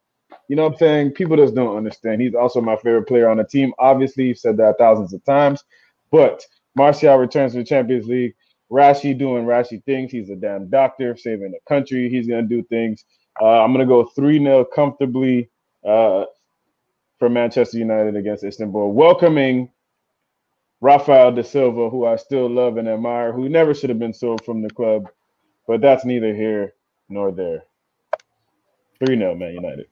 you 0.48 0.56
know 0.56 0.64
what 0.64 0.72
I'm 0.72 0.78
saying? 0.78 1.10
People 1.12 1.36
just 1.36 1.54
don't 1.54 1.76
understand. 1.76 2.20
He's 2.20 2.34
also 2.34 2.60
my 2.60 2.76
favorite 2.76 3.06
player 3.06 3.28
on 3.28 3.36
the 3.36 3.44
team. 3.44 3.72
Obviously, 3.78 4.24
you've 4.24 4.38
said 4.38 4.56
that 4.56 4.78
thousands 4.78 5.12
of 5.12 5.24
times. 5.24 5.62
But 6.10 6.44
Martial 6.74 7.16
returns 7.16 7.52
to 7.52 7.58
the 7.58 7.64
Champions 7.64 8.06
League. 8.06 8.34
Rashi 8.70 9.16
doing 9.16 9.44
Rashi 9.44 9.84
things. 9.84 10.10
He's 10.10 10.30
a 10.30 10.36
damn 10.36 10.68
doctor, 10.68 11.16
saving 11.16 11.52
the 11.52 11.60
country. 11.68 12.08
He's 12.08 12.26
gonna 12.26 12.42
do 12.42 12.64
things. 12.64 13.04
Uh, 13.40 13.62
I'm 13.62 13.72
gonna 13.72 13.86
go 13.86 14.06
three 14.06 14.38
0 14.38 14.64
comfortably 14.74 15.50
uh, 15.86 16.24
for 17.18 17.28
Manchester 17.28 17.78
United 17.78 18.16
against 18.16 18.44
Istanbul, 18.44 18.92
welcoming 18.92 19.70
Rafael 20.80 21.32
da 21.32 21.42
Silva, 21.42 21.88
who 21.88 22.06
I 22.06 22.16
still 22.16 22.48
love 22.48 22.76
and 22.76 22.88
admire, 22.88 23.32
who 23.32 23.48
never 23.48 23.74
should 23.74 23.90
have 23.90 23.98
been 23.98 24.12
sold 24.12 24.44
from 24.44 24.62
the 24.62 24.70
club, 24.70 25.08
but 25.66 25.80
that's 25.80 26.04
neither 26.04 26.34
here 26.34 26.74
nor 27.08 27.32
there. 27.32 27.64
Three 28.98 29.16
0 29.16 29.34
Man 29.34 29.54
United. 29.54 29.86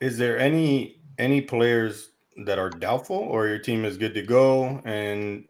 Is 0.00 0.18
there 0.18 0.38
any 0.38 1.00
any 1.18 1.40
players 1.40 2.10
that 2.44 2.58
are 2.58 2.70
doubtful, 2.70 3.16
or 3.16 3.46
your 3.46 3.58
team 3.58 3.84
is 3.84 3.96
good 3.96 4.14
to 4.14 4.22
go 4.22 4.80
and 4.84 5.46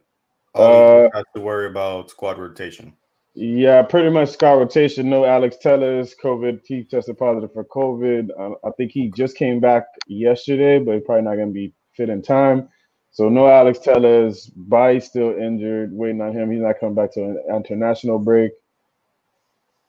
all 0.54 1.06
uh, 1.06 1.08
have 1.14 1.24
to 1.34 1.40
worry 1.40 1.66
about 1.66 2.10
squad 2.10 2.38
rotation? 2.38 2.92
Yeah, 3.34 3.82
pretty 3.82 4.10
much 4.10 4.30
squad 4.30 4.54
rotation. 4.54 5.08
No 5.08 5.24
Alex 5.24 5.56
Telles, 5.56 6.14
COVID. 6.22 6.60
He 6.66 6.84
tested 6.84 7.16
positive 7.16 7.52
for 7.52 7.64
COVID. 7.64 8.28
I, 8.38 8.68
I 8.68 8.70
think 8.72 8.92
he 8.92 9.10
just 9.16 9.36
came 9.36 9.58
back 9.58 9.84
yesterday, 10.06 10.78
but 10.78 10.94
he's 10.94 11.04
probably 11.04 11.22
not 11.22 11.36
going 11.36 11.48
to 11.48 11.54
be 11.54 11.72
fit 11.96 12.10
in 12.10 12.20
time. 12.20 12.68
So 13.10 13.28
no 13.28 13.48
Alex 13.48 13.78
Telles. 13.78 14.46
Bailly 14.46 15.00
still 15.00 15.34
injured. 15.36 15.92
Waiting 15.92 16.20
on 16.20 16.32
him. 16.32 16.50
He's 16.50 16.60
not 16.60 16.78
coming 16.78 16.94
back 16.94 17.12
to 17.12 17.24
an 17.24 17.42
international 17.54 18.18
break. 18.18 18.52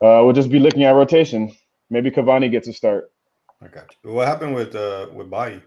Uh, 0.01 0.23
we'll 0.23 0.33
just 0.33 0.49
be 0.49 0.59
looking 0.59 0.83
at 0.83 0.91
rotation. 0.91 1.53
Maybe 1.89 2.11
Cavani 2.11 2.49
gets 2.49 2.67
a 2.67 2.73
start. 2.73 3.11
I 3.61 3.67
got 3.67 3.95
you. 4.03 4.11
What 4.11 4.27
happened 4.27 4.55
with 4.55 4.75
uh 4.75 5.07
with 5.13 5.29
Bailly? 5.29 5.61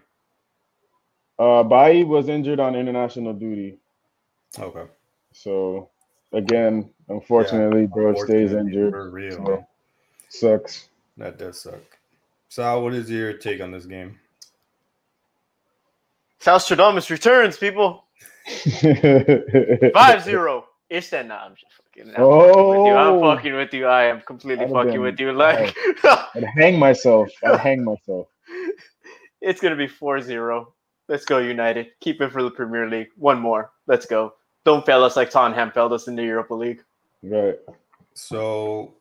Uh, 1.39 1.63
Bailly 1.63 2.03
was 2.03 2.29
injured 2.29 2.59
on 2.59 2.75
international 2.75 3.33
duty. 3.33 3.79
Okay. 4.59 4.85
So 5.33 5.89
again, 6.33 6.89
unfortunately, 7.09 7.81
yeah, 7.81 7.87
bro 7.87 8.09
unfortunately, 8.09 8.47
stays 8.47 8.57
injured. 8.57 8.91
For 8.91 9.09
real. 9.09 9.45
So, 9.45 9.67
sucks. 10.29 10.89
That 11.17 11.37
does 11.37 11.61
suck. 11.61 11.81
Sal, 12.49 12.83
what 12.83 12.93
is 12.93 13.09
your 13.09 13.33
take 13.33 13.61
on 13.61 13.71
this 13.71 13.85
game? 13.85 14.19
South 16.39 16.63
Stradamus 16.63 17.09
returns, 17.09 17.57
people. 17.57 18.05
5-0. 18.47 20.63
It's 20.89 21.09
that 21.09 21.27
nah, 21.27 21.45
I'm 21.45 21.55
just 21.55 21.73
fucking. 21.73 22.13
I'm 22.15 22.23
oh, 22.23 22.39
fucking 22.39 22.69
with 22.69 22.87
you. 22.87 22.95
I'm 22.95 23.13
oh! 23.13 23.21
fucking 23.21 23.55
with 23.55 23.73
you. 23.73 23.87
I 23.87 24.05
am 24.05 24.21
completely 24.21 24.63
I'd 24.65 24.71
fucking 24.71 24.91
been, 24.93 25.01
with 25.01 25.19
you. 25.19 25.33
Like 25.33 25.75
I'd 26.05 26.45
hang 26.55 26.79
myself. 26.79 27.29
I'd 27.43 27.59
hang 27.67 27.83
myself. 27.83 28.27
It's 29.41 29.59
gonna 29.59 29.75
be 29.75 29.87
4-0. 29.87 30.65
Let's 31.09 31.25
go, 31.25 31.39
United. 31.39 31.87
Keep 31.99 32.21
it 32.21 32.31
for 32.31 32.41
the 32.41 32.51
Premier 32.51 32.89
League. 32.89 33.09
One 33.17 33.41
more. 33.41 33.71
Let's 33.85 34.05
go. 34.05 34.35
Don't 34.67 34.85
fail 34.85 35.01
us 35.05 35.15
like 35.15 35.29
Tottenham 35.29 35.71
failed 35.71 35.93
us 35.93 36.09
in 36.09 36.17
the 36.17 36.23
Europa 36.23 36.53
League. 36.53 36.83
Right. 37.23 37.55
So 38.13 38.95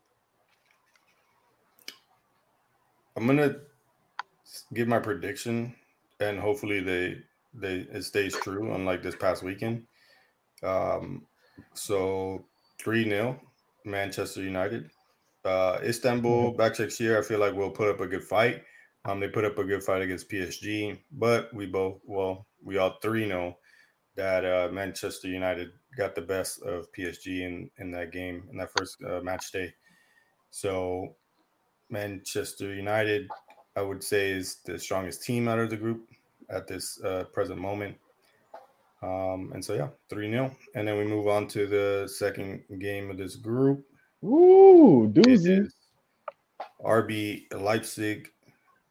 I'm 3.16 3.26
gonna 3.26 3.56
give 4.74 4.86
my 4.86 5.00
prediction, 5.00 5.74
and 6.20 6.38
hopefully 6.38 6.78
they 6.78 7.16
they 7.52 7.78
it 7.90 8.04
stays 8.04 8.36
true. 8.36 8.74
Unlike 8.74 9.02
this 9.02 9.16
past 9.16 9.42
weekend. 9.42 9.82
Um, 10.62 11.26
so 11.74 12.44
three 12.78 13.02
0 13.02 13.36
Manchester 13.84 14.44
United. 14.44 14.88
Uh, 15.44 15.80
Istanbul 15.82 16.52
mm-hmm. 16.52 16.58
Başakşehir. 16.58 17.18
I 17.18 17.22
feel 17.22 17.40
like 17.40 17.54
we'll 17.54 17.72
put 17.72 17.88
up 17.88 18.00
a 18.00 18.06
good 18.06 18.22
fight. 18.22 18.62
Um, 19.04 19.18
they 19.18 19.26
put 19.26 19.44
up 19.44 19.58
a 19.58 19.64
good 19.64 19.82
fight 19.82 20.02
against 20.02 20.30
PSG, 20.30 20.96
but 21.10 21.52
we 21.52 21.66
both 21.66 21.98
well, 22.04 22.46
we 22.62 22.78
all 22.78 22.98
three 23.02 23.26
know 23.26 23.56
that 24.16 24.44
uh, 24.44 24.68
Manchester 24.72 25.28
United 25.28 25.70
got 25.96 26.14
the 26.14 26.22
best 26.22 26.62
of 26.62 26.90
PSG 26.92 27.42
in 27.42 27.70
in 27.78 27.90
that 27.92 28.12
game 28.12 28.44
in 28.50 28.58
that 28.58 28.70
first 28.76 28.96
uh, 29.04 29.20
match 29.20 29.52
day. 29.52 29.72
So 30.50 31.14
Manchester 31.90 32.74
United, 32.74 33.28
I 33.76 33.82
would 33.82 34.02
say, 34.02 34.30
is 34.30 34.56
the 34.64 34.78
strongest 34.78 35.22
team 35.22 35.48
out 35.48 35.58
of 35.58 35.70
the 35.70 35.76
group 35.76 36.08
at 36.50 36.66
this 36.66 37.00
uh, 37.02 37.24
present 37.32 37.60
moment. 37.60 37.96
Um, 39.02 39.52
and 39.54 39.64
so 39.64 39.74
yeah, 39.74 39.88
3 40.08 40.30
0. 40.30 40.56
And 40.74 40.88
then 40.88 40.96
we 40.96 41.04
move 41.04 41.28
on 41.28 41.46
to 41.48 41.66
the 41.66 42.08
second 42.08 42.62
game 42.78 43.10
of 43.10 43.18
this 43.18 43.36
group. 43.36 43.84
Ooh, 44.24 45.10
doozy. 45.12 45.70
RB 46.84 47.52
Leipzig 47.52 48.30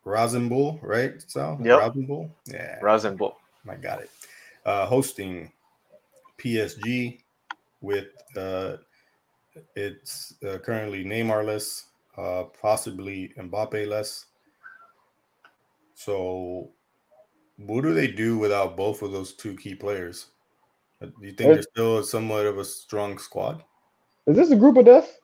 Rasenball, 0.06 0.80
right? 0.82 1.24
So 1.28 1.58
yep. 1.64 1.80
Rasenball? 1.80 2.30
Yeah. 2.46 2.80
Rasenball. 2.80 3.34
I 3.68 3.76
got 3.76 4.02
it. 4.02 4.12
Uh, 4.66 4.86
hosting 4.88 5.52
PSG 6.40 7.22
with 7.82 8.08
uh, 8.36 8.78
it's 9.76 10.34
uh, 10.44 10.58
currently 10.58 11.04
Neymarless, 11.06 11.84
uh, 12.18 12.46
possibly 12.62 13.32
Mbappe 13.38 13.88
less. 13.88 14.26
So 15.94 16.72
what 17.58 17.84
do 17.84 17.94
they 17.94 18.08
do 18.08 18.38
without 18.38 18.76
both 18.76 19.02
of 19.02 19.12
those 19.12 19.34
two 19.34 19.56
key 19.56 19.76
players? 19.76 20.28
Uh, 21.02 21.08
do 21.08 21.28
you 21.28 21.34
think 21.34 21.54
they're 21.54 21.62
still 21.62 22.04
somewhat 22.04 22.46
of 22.46 22.58
a 22.58 22.66
strong 22.66 23.18
squad? 23.18 23.64
Is 24.28 24.36
this 24.36 24.52
a 24.52 24.56
group 24.56 24.78
of 24.78 24.86
death? 24.86 25.20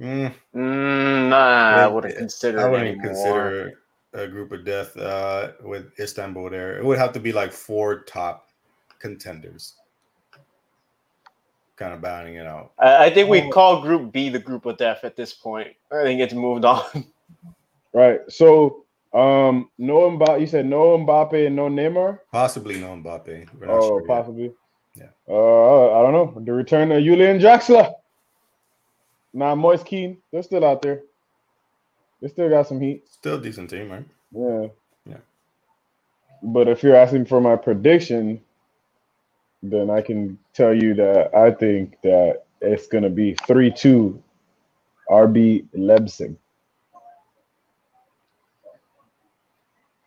Mm. 0.00 0.32
Mm, 0.54 1.28
nah, 1.28 1.84
I 1.84 1.86
wouldn't 1.88 2.16
consider. 2.16 2.60
I 2.60 2.70
wouldn't 2.70 3.02
consider 3.02 3.79
a 4.12 4.26
group 4.26 4.52
of 4.52 4.64
death 4.64 4.96
uh, 4.96 5.52
with 5.62 5.98
Istanbul 5.98 6.50
there. 6.50 6.78
It 6.78 6.84
would 6.84 6.98
have 6.98 7.12
to 7.12 7.20
be 7.20 7.32
like 7.32 7.52
four 7.52 8.00
top 8.00 8.48
contenders, 8.98 9.74
kind 11.76 11.92
of 11.92 12.00
batting 12.00 12.34
it 12.34 12.46
out. 12.46 12.72
I, 12.78 13.06
I 13.06 13.10
think 13.10 13.28
we 13.28 13.42
oh. 13.42 13.50
call 13.50 13.82
Group 13.82 14.12
B 14.12 14.28
the 14.28 14.38
group 14.38 14.66
of 14.66 14.76
death 14.76 15.04
at 15.04 15.16
this 15.16 15.32
point. 15.32 15.68
I 15.92 16.02
think 16.02 16.20
it's 16.20 16.34
moved 16.34 16.64
on. 16.64 16.84
Right. 17.92 18.20
So 18.28 18.84
um, 19.12 19.70
no 19.78 20.10
Mbappe. 20.10 20.40
You 20.40 20.46
said 20.46 20.66
no 20.66 20.96
Mbappe 20.98 21.46
and 21.46 21.56
no 21.56 21.68
Neymar. 21.68 22.20
Possibly 22.30 22.78
no 22.78 22.88
Mbappe. 22.88 23.48
Oh, 23.66 23.80
sure 23.80 24.06
possibly. 24.06 24.52
Yet. 24.94 25.12
Yeah. 25.28 25.34
Uh, 25.34 25.98
I 25.98 26.02
don't 26.02 26.12
know. 26.12 26.40
The 26.44 26.52
return 26.52 26.92
of 26.92 27.02
Julian 27.02 27.38
Draxler. 27.38 27.92
Nah, 29.32 29.54
Moise 29.54 29.82
Kean. 29.82 30.18
They're 30.32 30.42
still 30.42 30.64
out 30.64 30.82
there. 30.82 31.02
They 32.20 32.28
still 32.28 32.48
got 32.48 32.66
some 32.68 32.80
heat. 32.80 33.08
Still 33.08 33.38
decent 33.38 33.70
team, 33.70 33.90
right? 33.90 34.06
Yeah. 34.32 34.66
Yeah. 35.06 35.18
But 36.42 36.68
if 36.68 36.82
you're 36.82 36.96
asking 36.96 37.26
for 37.26 37.40
my 37.40 37.56
prediction, 37.56 38.40
then 39.62 39.90
I 39.90 40.00
can 40.00 40.38
tell 40.54 40.74
you 40.74 40.94
that 40.94 41.34
I 41.34 41.50
think 41.50 41.96
that 42.02 42.44
it's 42.60 42.86
going 42.86 43.04
to 43.04 43.10
be 43.10 43.34
3 43.46 43.70
2 43.70 44.22
RB 45.10 45.66
Leipzig. 45.74 46.36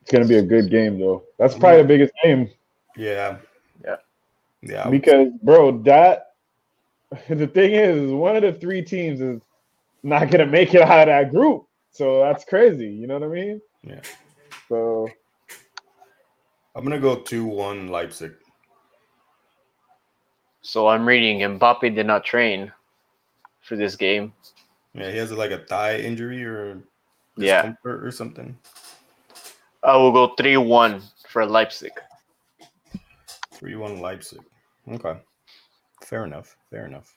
It's 0.02 0.12
gonna 0.12 0.26
be 0.26 0.38
a 0.38 0.42
good 0.44 0.70
game 0.70 1.00
though. 1.00 1.24
That's 1.38 1.56
probably 1.56 1.82
the 1.82 1.88
biggest 1.88 2.14
game. 2.24 2.50
Yeah. 2.98 3.38
Yeah. 3.84 3.96
Yeah. 4.62 4.90
Because 4.90 5.30
bro, 5.42 5.82
that 5.84 6.34
the 7.30 7.48
thing 7.48 7.74
is, 7.74 8.12
one 8.12 8.36
of 8.36 8.42
the 8.42 8.54
three 8.54 8.82
teams 8.82 9.22
is 9.22 9.42
not 10.04 10.30
gonna 10.30 10.46
make 10.46 10.74
it 10.74 10.82
out 10.82 11.08
of 11.08 11.08
that 11.08 11.32
group. 11.32 11.66
So 11.94 12.20
that's 12.20 12.44
crazy. 12.44 12.88
You 12.88 13.08
know 13.08 13.20
what 13.20 13.24
I 13.30 13.32
mean? 13.32 13.62
Yeah. 13.84 14.02
So 14.68 15.08
I'm 16.76 16.84
gonna 16.84 17.00
go 17.00 17.16
two 17.16 17.46
one 17.46 17.88
Leipzig. 17.88 18.34
So 20.62 20.88
I'm 20.88 21.08
reading 21.08 21.40
Mbappe 21.40 21.96
did 21.96 22.08
not 22.08 22.26
train 22.26 22.72
for 23.62 23.76
this 23.76 23.96
game. 23.96 24.34
Yeah, 24.94 25.12
he 25.12 25.18
has 25.18 25.32
like 25.32 25.52
a 25.52 25.66
thigh 25.66 25.98
injury 25.98 26.44
or 26.44 26.82
yeah 27.38 27.74
or 27.86 28.12
something. 28.12 28.58
I 29.84 29.98
will 29.98 30.14
go 30.14 30.34
3 30.36 30.56
1 30.56 31.02
for 31.28 31.46
Leipzig. 31.46 31.92
3 33.52 33.76
1 33.76 34.00
Leipzig. 34.00 34.40
Okay. 34.90 35.18
Fair 36.04 36.26
enough. 36.26 36.56
Fair 36.70 36.86
enough. 36.86 37.14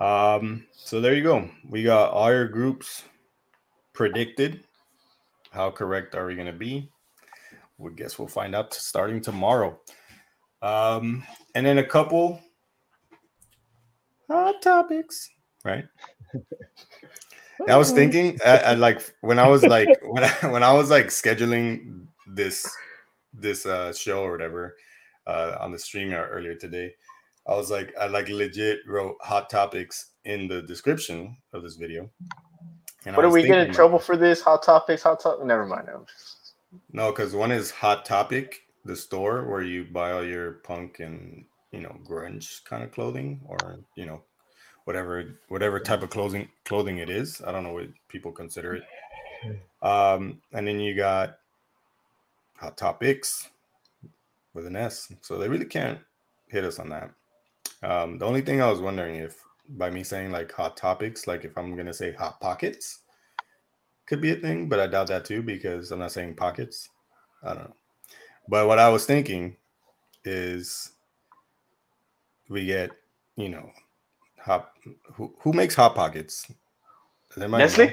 Um, 0.00 0.66
so 0.72 1.00
there 1.00 1.14
you 1.14 1.22
go. 1.22 1.48
We 1.68 1.84
got 1.84 2.10
all 2.10 2.32
your 2.32 2.48
groups 2.48 3.04
predicted. 3.92 4.64
How 5.50 5.70
correct 5.70 6.14
are 6.14 6.26
we 6.26 6.34
going 6.34 6.46
to 6.46 6.52
be? 6.52 6.90
We 7.78 7.92
guess 7.94 8.18
we'll 8.18 8.28
find 8.28 8.54
out 8.54 8.72
starting 8.72 9.20
tomorrow. 9.20 9.78
Um, 10.62 11.24
and 11.54 11.66
then 11.66 11.78
a 11.78 11.84
couple 11.84 12.40
hot 14.30 14.62
topics, 14.62 15.28
right? 15.64 15.84
I 17.68 17.76
was 17.76 17.92
thinking, 17.92 18.38
I, 18.44 18.58
I, 18.58 18.74
like 18.74 19.14
when 19.20 19.38
I 19.38 19.48
was 19.48 19.62
like 19.64 19.88
when 20.02 20.24
I, 20.24 20.30
when 20.48 20.62
I 20.62 20.72
was 20.72 20.90
like 20.90 21.06
scheduling 21.06 22.06
this 22.26 22.68
this 23.34 23.66
uh 23.66 23.92
show 23.92 24.22
or 24.22 24.32
whatever 24.32 24.76
uh 25.26 25.56
on 25.60 25.72
the 25.72 25.78
stream 25.78 26.12
earlier 26.12 26.54
today, 26.54 26.94
I 27.46 27.54
was 27.54 27.70
like 27.70 27.94
I 28.00 28.06
like 28.06 28.28
legit 28.28 28.80
wrote 28.86 29.16
hot 29.20 29.50
topics 29.50 30.10
in 30.24 30.48
the 30.48 30.62
description 30.62 31.36
of 31.52 31.62
this 31.62 31.76
video. 31.76 32.10
And 33.04 33.16
what 33.16 33.24
are 33.24 33.30
we 33.30 33.42
getting 33.42 33.68
in 33.68 33.74
trouble 33.74 33.98
for 33.98 34.16
this? 34.16 34.40
Hot 34.42 34.62
topics, 34.62 35.02
hot 35.02 35.20
topic. 35.20 35.44
Never 35.44 35.66
mind. 35.66 35.86
No, 35.86 36.06
no, 36.92 37.10
because 37.10 37.34
one 37.34 37.50
is 37.50 37.70
Hot 37.70 38.04
Topic, 38.04 38.62
the 38.84 38.96
store 38.96 39.44
where 39.44 39.62
you 39.62 39.84
buy 39.84 40.12
all 40.12 40.24
your 40.24 40.52
punk 40.52 41.00
and 41.00 41.44
you 41.72 41.80
know 41.80 41.96
grunge 42.04 42.64
kind 42.64 42.82
of 42.82 42.92
clothing, 42.92 43.40
or 43.46 43.80
you 43.96 44.06
know 44.06 44.22
whatever 44.84 45.38
whatever 45.48 45.80
type 45.80 46.02
of 46.02 46.10
clothing 46.10 46.48
clothing 46.64 46.98
it 46.98 47.10
is. 47.10 47.42
I 47.46 47.52
don't 47.52 47.64
know 47.64 47.72
what 47.72 47.88
people 48.08 48.32
consider 48.32 48.76
it. 48.76 48.84
Um, 49.82 50.40
and 50.52 50.66
then 50.66 50.78
you 50.78 50.94
got 50.94 51.38
Hot 52.56 52.76
Topics 52.76 53.50
with 54.54 54.66
an 54.66 54.76
S. 54.76 55.12
So 55.22 55.38
they 55.38 55.48
really 55.48 55.64
can't 55.64 55.98
hit 56.48 56.64
us 56.64 56.78
on 56.78 56.88
that. 56.90 57.10
Um, 57.82 58.18
the 58.18 58.26
only 58.26 58.42
thing 58.42 58.62
I 58.62 58.70
was 58.70 58.80
wondering 58.80 59.16
if 59.16 59.42
by 59.76 59.90
me 59.90 60.02
saying 60.02 60.30
like 60.30 60.52
hot 60.52 60.76
topics, 60.76 61.26
like 61.26 61.44
if 61.44 61.56
I'm 61.56 61.76
gonna 61.76 61.94
say 61.94 62.12
hot 62.12 62.40
pockets, 62.40 63.00
could 64.06 64.20
be 64.20 64.32
a 64.32 64.36
thing, 64.36 64.68
but 64.68 64.80
I 64.80 64.86
doubt 64.86 65.08
that 65.08 65.24
too 65.24 65.42
because 65.42 65.90
I'm 65.90 66.00
not 66.00 66.12
saying 66.12 66.36
pockets. 66.36 66.88
I 67.42 67.54
don't 67.54 67.64
know. 67.64 67.74
But 68.48 68.66
what 68.66 68.78
I 68.78 68.88
was 68.88 69.06
thinking 69.06 69.56
is 70.24 70.92
we 72.48 72.66
get, 72.66 72.90
you 73.36 73.48
know, 73.48 73.70
Hot. 74.44 74.72
Who 75.14 75.32
who 75.40 75.52
makes 75.52 75.74
hot 75.76 75.94
pockets? 75.94 76.50
Nestle. 77.36 77.86
Know? 77.86 77.92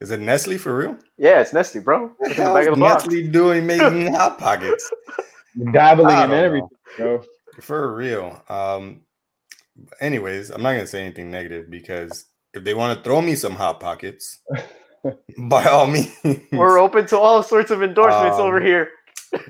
Is 0.00 0.10
it 0.12 0.20
Nestle 0.20 0.58
for 0.58 0.76
real? 0.76 0.96
Yeah, 1.18 1.40
it's 1.40 1.52
Nestle, 1.52 1.80
bro. 1.80 2.12
It's 2.20 2.38
Nestle 2.38 2.76
box. 2.76 3.04
doing 3.08 3.66
making 3.66 4.14
hot 4.14 4.38
pockets? 4.38 4.92
Dabbling 5.72 6.18
in 6.18 6.30
everything, 6.30 6.68
bro. 6.96 7.22
For 7.60 7.94
real. 7.94 8.42
Um, 8.48 9.00
anyways, 10.00 10.50
I'm 10.50 10.62
not 10.62 10.72
gonna 10.72 10.86
say 10.86 11.02
anything 11.04 11.30
negative 11.30 11.70
because 11.70 12.26
if 12.54 12.64
they 12.64 12.74
want 12.74 12.98
to 12.98 13.04
throw 13.04 13.20
me 13.20 13.34
some 13.34 13.54
hot 13.54 13.80
pockets, 13.80 14.40
by 15.38 15.64
all 15.64 15.86
means, 15.86 16.14
we're 16.52 16.78
open 16.78 17.06
to 17.08 17.18
all 17.18 17.42
sorts 17.42 17.70
of 17.70 17.82
endorsements 17.82 18.38
um, 18.38 18.46
over 18.46 18.60
here. 18.60 18.90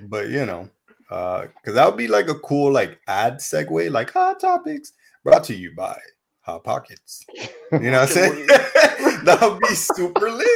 but 0.08 0.28
you 0.28 0.44
know, 0.46 0.68
because 1.08 1.50
uh, 1.68 1.72
that 1.72 1.86
would 1.86 1.98
be 1.98 2.08
like 2.08 2.28
a 2.28 2.38
cool 2.40 2.72
like 2.72 2.98
ad 3.06 3.34
segue, 3.34 3.90
like 3.90 4.10
hot 4.12 4.40
topics 4.40 4.92
brought 5.24 5.44
to 5.44 5.54
you 5.54 5.74
by 5.76 5.98
Hot 6.42 6.62
Pockets. 6.62 7.24
You 7.72 7.90
know 7.90 8.00
what 8.00 8.08
I'm 8.08 8.14
saying? 8.14 8.46
that 8.46 9.38
would 9.42 9.60
be 9.60 9.74
super 9.74 10.30
lit. 10.30 10.46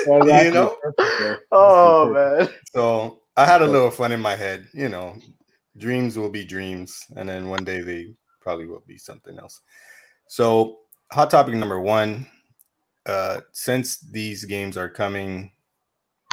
you 0.44 0.52
know? 0.52 0.76
Oh 1.50 2.10
man. 2.12 2.48
So 2.72 3.20
I 3.36 3.44
had 3.44 3.62
a 3.62 3.66
little 3.66 3.90
fun 3.90 4.12
in 4.12 4.20
my 4.20 4.36
head. 4.36 4.68
You 4.72 4.88
know, 4.88 5.16
dreams 5.76 6.16
will 6.16 6.30
be 6.30 6.44
dreams, 6.44 6.96
and 7.16 7.28
then 7.28 7.48
one 7.48 7.64
day 7.64 7.80
they 7.80 8.14
probably 8.50 8.66
will 8.66 8.82
be 8.86 8.98
something 8.98 9.38
else. 9.38 9.60
So, 10.26 10.78
hot 11.12 11.30
topic 11.30 11.54
number 11.54 11.80
one. 11.80 12.26
Uh, 13.06 13.40
since 13.52 13.98
these 13.98 14.44
games 14.44 14.76
are 14.76 14.88
coming, 14.88 15.52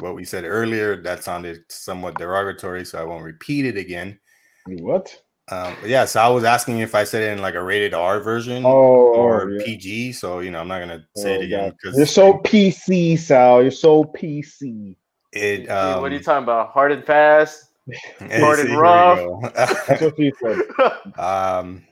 what 0.01 0.15
we 0.15 0.25
said 0.25 0.43
earlier, 0.43 1.01
that 1.03 1.23
sounded 1.23 1.63
somewhat 1.69 2.17
derogatory, 2.17 2.85
so 2.85 2.99
I 2.99 3.03
won't 3.03 3.23
repeat 3.23 3.65
it 3.65 3.77
again. 3.77 4.19
What? 4.65 5.15
Um, 5.49 5.75
yeah, 5.85 6.05
so 6.05 6.21
I 6.21 6.27
was 6.27 6.43
asking 6.43 6.79
if 6.79 6.93
I 6.93 7.03
said 7.05 7.23
it 7.23 7.31
in 7.33 7.41
like 7.41 7.53
a 7.53 7.63
rated 7.63 7.93
R 7.93 8.19
version 8.19 8.65
oh, 8.65 8.69
or 8.69 9.51
yeah. 9.51 9.65
PG. 9.65 10.13
So 10.13 10.39
you 10.39 10.51
know, 10.51 10.59
I'm 10.59 10.67
not 10.67 10.79
gonna 10.79 11.05
say 11.15 11.37
oh, 11.37 11.39
it 11.39 11.45
again 11.45 11.71
because 11.71 11.95
you're 11.95 12.05
so 12.05 12.33
PC, 12.39 13.17
Sal. 13.17 13.61
You're 13.61 13.71
so 13.71 14.03
PC. 14.03 14.97
It. 15.31 15.69
Um, 15.69 16.01
what 16.01 16.11
are 16.11 16.15
you 16.15 16.21
talking 16.21 16.43
about? 16.43 16.71
Hard 16.71 16.91
and 16.91 17.05
fast, 17.05 17.69
hard 18.19 18.59
and 18.59 18.77
rough. 18.77 19.53
That's 19.53 20.01
what 20.01 20.15
he 20.17 20.33
said. 20.41 20.61
Um. 21.17 21.86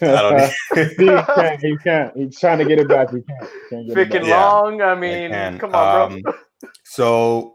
I 0.00 0.52
don't 0.74 0.96
he 0.98 1.06
can't. 1.06 1.60
He 1.60 1.76
can't. 1.78 2.16
He's 2.16 2.38
trying 2.38 2.58
to 2.58 2.64
get 2.64 2.78
it 2.78 2.88
back. 2.88 3.10
He 3.10 3.22
can't. 3.22 3.50
can't 3.70 3.92
Thick 3.92 4.14
and 4.14 4.28
long. 4.28 4.82
I 4.82 4.94
mean, 4.94 5.30
come 5.58 5.74
on, 5.74 6.12
um, 6.12 6.20
bro. 6.22 6.34
so, 6.84 7.54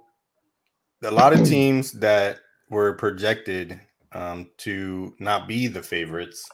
a 1.03 1.11
lot 1.11 1.33
of 1.33 1.45
teams 1.45 1.91
that 1.93 2.39
were 2.69 2.93
projected 2.93 3.79
um, 4.13 4.49
to 4.57 5.15
not 5.19 5.47
be 5.47 5.67
the 5.67 5.81
favorites 5.81 6.49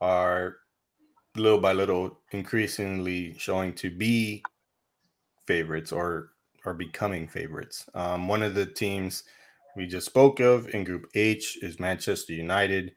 are 0.00 0.56
little 1.36 1.60
by 1.60 1.72
little 1.72 2.20
increasingly 2.32 3.34
showing 3.38 3.72
to 3.74 3.90
be 3.90 4.42
favorites 5.46 5.92
or 5.92 6.30
are 6.64 6.74
becoming 6.74 7.26
favorites. 7.26 7.88
Um, 7.94 8.28
one 8.28 8.42
of 8.42 8.54
the 8.54 8.66
teams 8.66 9.24
we 9.76 9.86
just 9.86 10.06
spoke 10.06 10.40
of 10.40 10.68
in 10.74 10.84
Group 10.84 11.08
H 11.14 11.58
is 11.62 11.80
Manchester 11.80 12.32
United. 12.32 12.92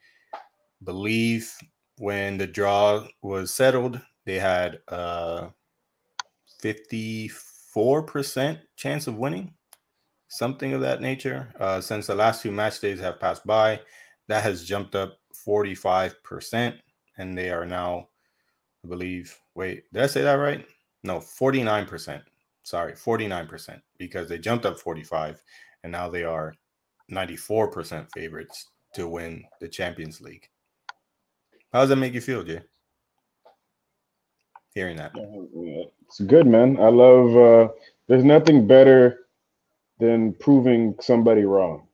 Believe 0.83 1.53
when 2.01 2.37
the 2.39 2.47
draw 2.47 3.05
was 3.21 3.53
settled, 3.53 4.01
they 4.25 4.39
had 4.39 4.79
a 4.87 5.49
54% 6.63 8.59
chance 8.75 9.05
of 9.05 9.17
winning 9.17 9.53
something 10.27 10.73
of 10.73 10.81
that 10.81 10.99
nature. 10.99 11.53
Uh, 11.59 11.79
since 11.79 12.07
the 12.07 12.15
last 12.15 12.41
two 12.41 12.49
match 12.51 12.79
days 12.79 12.99
have 12.99 13.19
passed 13.19 13.45
by, 13.45 13.79
that 14.29 14.41
has 14.41 14.65
jumped 14.65 14.95
up 14.95 15.19
45%, 15.47 16.79
and 17.19 17.37
they 17.37 17.51
are 17.51 17.67
now, 17.67 18.07
I 18.83 18.87
believe, 18.87 19.37
wait, 19.53 19.83
did 19.93 20.01
I 20.01 20.07
say 20.07 20.23
that 20.23 20.33
right? 20.33 20.65
No, 21.03 21.19
49%. 21.19 22.19
Sorry, 22.63 22.93
49%, 22.93 23.79
because 23.99 24.27
they 24.27 24.39
jumped 24.39 24.65
up 24.65 24.79
45, 24.79 25.39
and 25.83 25.91
now 25.91 26.09
they 26.09 26.23
are 26.23 26.55
94% 27.11 28.07
favorites 28.11 28.71
to 28.95 29.07
win 29.07 29.43
the 29.59 29.67
Champions 29.67 30.19
League. 30.19 30.50
How 31.73 31.81
does 31.81 31.89
that 31.89 31.97
make 31.97 32.13
you 32.13 32.21
feel, 32.21 32.43
Jay? 32.43 32.61
Hearing 34.75 34.97
that. 34.97 35.13
It's 36.07 36.21
good, 36.21 36.47
man. 36.47 36.77
I 36.79 36.89
love 36.89 37.35
uh 37.37 37.73
there's 38.07 38.23
nothing 38.25 38.67
better 38.67 39.19
than 39.99 40.33
proving 40.33 40.95
somebody 40.99 41.43
wrong. 41.45 41.87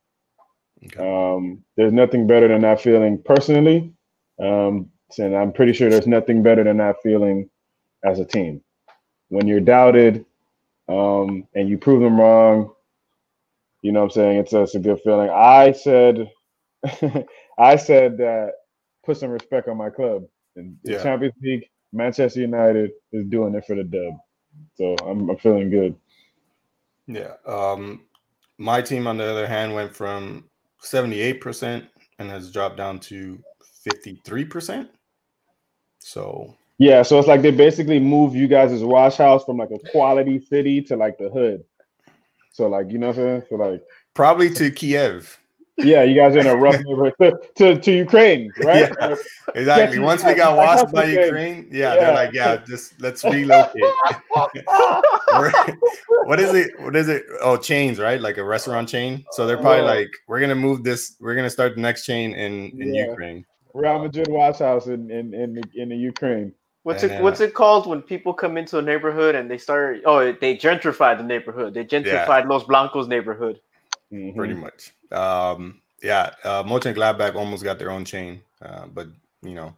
Okay. 0.85 0.99
Um, 1.35 1.63
there's 1.75 1.93
nothing 1.93 2.27
better 2.27 2.47
than 2.47 2.61
that 2.61 2.81
feeling 2.81 3.21
personally. 3.23 3.93
Um, 4.41 4.89
and 5.17 5.35
I'm 5.35 5.51
pretty 5.53 5.73
sure 5.73 5.89
there's 5.89 6.07
nothing 6.07 6.43
better 6.43 6.63
than 6.63 6.77
that 6.77 6.97
feeling 7.03 7.49
as 8.03 8.19
a 8.19 8.25
team. 8.25 8.61
When 9.29 9.47
you're 9.47 9.59
doubted 9.59 10.25
um, 10.89 11.47
and 11.55 11.69
you 11.69 11.77
prove 11.77 12.01
them 12.01 12.19
wrong, 12.19 12.73
you 13.81 13.91
know 13.91 14.01
what 14.01 14.05
I'm 14.07 14.11
saying? 14.11 14.39
It's, 14.39 14.53
it's 14.53 14.75
a 14.75 14.79
good 14.79 15.01
feeling. 15.03 15.29
I 15.29 15.71
said, 15.73 16.31
I 17.59 17.75
said 17.77 18.17
that 18.17 18.53
put 19.07 19.17
some 19.17 19.31
respect 19.31 19.67
on 19.67 19.77
my 19.77 19.89
club. 19.89 20.25
And 20.55 20.77
the. 20.83 21.01
Champions 21.01 21.33
League, 21.41 21.65
Manchester 21.93 22.41
United 22.41 22.91
is 23.11 23.25
doing 23.27 23.55
it 23.55 23.65
for 23.65 23.75
the 23.75 23.83
dub. 23.83 24.13
So 24.75 24.95
I'm, 25.07 25.29
I'm 25.29 25.37
feeling 25.37 25.71
good. 25.71 25.95
Yeah. 27.07 27.33
Um, 27.47 28.03
my 28.57 28.81
team, 28.81 29.07
on 29.07 29.17
the 29.17 29.23
other 29.23 29.47
hand, 29.47 29.73
went 29.73 29.95
from 29.95 30.49
78% 30.83 31.87
and 32.19 32.29
has 32.29 32.51
dropped 32.51 32.77
down 32.77 32.99
to 32.99 33.39
53%. 33.87 34.89
So 35.99 36.55
yeah, 36.79 37.01
so 37.01 37.17
it's 37.17 37.27
like 37.27 37.41
they 37.41 37.51
basically 37.51 37.99
moved 37.99 38.35
you 38.35 38.47
guys' 38.47 38.83
wash 38.83 39.17
house 39.17 39.43
from 39.43 39.57
like 39.57 39.71
a 39.71 39.79
quality 39.91 40.39
city 40.39 40.81
to 40.83 40.95
like 40.95 41.17
the 41.17 41.29
hood. 41.29 41.63
So 42.51 42.67
like 42.67 42.91
you 42.91 42.97
know 42.97 43.07
what 43.07 43.17
I'm 43.17 43.23
saying? 43.23 43.43
So 43.49 43.55
like 43.55 43.83
probably 44.13 44.49
to 44.51 44.69
Kiev. 44.69 45.39
Yeah, 45.77 46.01
you 46.03 46.15
guys 46.15 46.35
are 46.35 46.39
in 46.39 46.47
a 46.47 46.55
rough 46.55 46.83
neighborhood 46.83 47.13
to, 47.21 47.39
to, 47.75 47.79
to 47.79 47.91
Ukraine, 47.91 48.51
right? 48.63 48.91
Yeah, 48.99 49.15
exactly. 49.53 49.99
Once 49.99 50.23
we 50.23 50.33
got 50.33 50.57
washed 50.57 50.91
by 50.91 51.05
Ukraine, 51.05 51.67
yeah, 51.71 51.93
yeah, 51.93 51.99
they're 51.99 52.13
like, 52.15 52.33
yeah, 52.33 52.57
just 52.65 52.99
let's 52.99 53.23
relocate. 53.23 53.83
what 56.25 56.39
is 56.39 56.53
it? 56.55 56.71
What 56.81 56.95
is 56.95 57.09
it? 57.09 57.23
Oh, 57.41 57.57
chains, 57.57 57.99
right? 57.99 58.19
Like 58.19 58.37
a 58.37 58.43
restaurant 58.43 58.89
chain. 58.89 59.23
So 59.31 59.45
they're 59.45 59.57
probably 59.57 59.83
yeah. 59.83 59.99
like, 59.99 60.09
we're 60.27 60.39
gonna 60.39 60.55
move 60.55 60.83
this. 60.83 61.15
We're 61.19 61.35
gonna 61.35 61.49
start 61.49 61.75
the 61.75 61.81
next 61.81 62.05
chain 62.05 62.33
in 62.33 62.71
in 62.81 62.95
yeah. 62.95 63.09
Ukraine. 63.09 63.45
Real 63.75 63.99
Madrid 63.99 64.27
Wash 64.29 64.57
House 64.57 64.87
in 64.87 65.11
in 65.11 65.33
in 65.35 65.53
the, 65.53 65.63
in 65.75 65.89
the 65.89 65.95
Ukraine. 65.95 66.53
What's 66.81 67.03
it? 67.03 67.11
Uh, 67.11 67.21
what's 67.21 67.41
it 67.41 67.53
called 67.53 67.85
when 67.85 68.01
people 68.01 68.33
come 68.33 68.57
into 68.57 68.79
a 68.79 68.81
neighborhood 68.81 69.35
and 69.35 69.51
they 69.51 69.57
start? 69.57 70.01
Oh, 70.05 70.31
they 70.31 70.55
gentrify 70.55 71.15
the 71.15 71.23
neighborhood. 71.23 71.73
They 71.73 71.83
gentrified 71.83 72.47
Los 72.49 72.63
Blancos 72.63 73.07
neighborhood. 73.07 73.59
Mm-hmm. 74.11 74.37
Pretty 74.37 74.53
much. 74.53 74.93
Um, 75.11 75.81
yeah, 76.01 76.31
uh, 76.43 76.63
Mönchengladbach 76.63 77.35
almost 77.35 77.63
got 77.63 77.79
their 77.79 77.91
own 77.91 78.05
chain, 78.05 78.41
uh, 78.61 78.85
but 78.87 79.07
you 79.41 79.53
know 79.53 79.75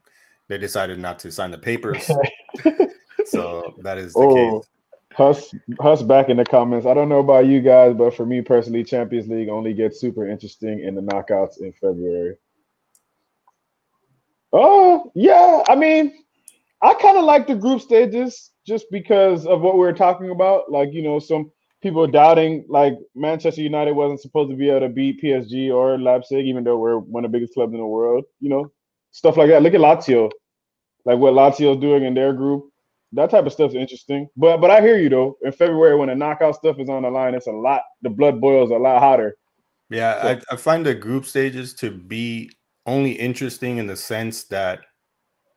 they 0.47 0.57
decided 0.57 0.99
not 0.99 1.19
to 1.19 1.31
sign 1.31 1.51
the 1.51 1.57
papers. 1.57 2.05
so 3.25 3.75
that 3.79 3.97
is 3.97 4.13
the 4.13 4.19
oh, 4.19 4.59
case. 4.59 4.69
Huss, 5.13 5.55
Huss 5.79 6.01
back 6.01 6.29
in 6.29 6.37
the 6.37 6.45
comments. 6.45 6.85
I 6.85 6.93
don't 6.93 7.09
know 7.09 7.19
about 7.19 7.45
you 7.45 7.61
guys, 7.61 7.93
but 7.95 8.15
for 8.15 8.25
me 8.25 8.41
personally, 8.41 8.83
Champions 8.83 9.27
League 9.27 9.49
only 9.49 9.73
gets 9.73 9.99
super 9.99 10.27
interesting 10.27 10.79
in 10.79 10.95
the 10.95 11.01
knockouts 11.01 11.61
in 11.61 11.73
February. 11.73 12.37
Oh, 14.53 15.11
yeah. 15.15 15.63
I 15.67 15.75
mean, 15.75 16.23
I 16.81 16.93
kind 16.93 17.17
of 17.17 17.25
like 17.25 17.47
the 17.47 17.55
group 17.55 17.81
stages 17.81 18.51
just 18.65 18.85
because 18.91 19.45
of 19.45 19.61
what 19.61 19.77
we 19.77 19.85
are 19.85 19.93
talking 19.93 20.31
about. 20.31 20.71
Like, 20.71 20.93
you 20.93 21.01
know, 21.01 21.19
some 21.19 21.51
people 21.81 22.05
doubting 22.07 22.65
like 22.67 22.97
Manchester 23.15 23.61
United 23.61 23.93
wasn't 23.93 24.21
supposed 24.21 24.51
to 24.51 24.57
be 24.57 24.69
able 24.69 24.81
to 24.81 24.89
beat 24.89 25.21
PSG 25.21 25.73
or 25.73 25.97
Leipzig, 25.97 26.45
even 26.45 26.63
though 26.63 26.77
we're 26.77 26.97
one 26.97 27.25
of 27.25 27.31
the 27.31 27.37
biggest 27.37 27.53
clubs 27.53 27.73
in 27.73 27.79
the 27.79 27.85
world. 27.85 28.25
You 28.39 28.49
know, 28.49 28.71
stuff 29.11 29.37
like 29.37 29.49
that. 29.49 29.63
Look 29.63 29.73
at 29.73 29.79
Lazio, 29.79 30.29
like 31.05 31.17
what 31.17 31.33
Lazio's 31.33 31.79
doing 31.79 32.03
in 32.03 32.13
their 32.13 32.33
group. 32.33 32.69
That 33.13 33.31
type 33.31 33.45
of 33.45 33.53
stuff's 33.53 33.75
interesting. 33.75 34.27
But 34.35 34.57
but 34.57 34.71
I 34.71 34.81
hear 34.81 34.97
you 34.97 35.09
though. 35.09 35.37
In 35.43 35.51
February, 35.51 35.95
when 35.95 36.09
the 36.09 36.15
knockout 36.15 36.55
stuff 36.55 36.79
is 36.79 36.89
on 36.89 37.03
the 37.03 37.09
line, 37.09 37.33
it's 37.33 37.47
a 37.47 37.51
lot. 37.51 37.81
The 38.01 38.09
blood 38.09 38.39
boils 38.41 38.71
a 38.71 38.75
lot 38.75 38.99
hotter. 38.99 39.35
Yeah, 39.89 40.21
so. 40.21 40.27
I, 40.27 40.41
I 40.51 40.55
find 40.55 40.85
the 40.85 40.93
group 40.93 41.25
stages 41.25 41.73
to 41.75 41.89
be 41.89 42.51
only 42.85 43.11
interesting 43.11 43.77
in 43.77 43.87
the 43.87 43.95
sense 43.95 44.43
that 44.45 44.81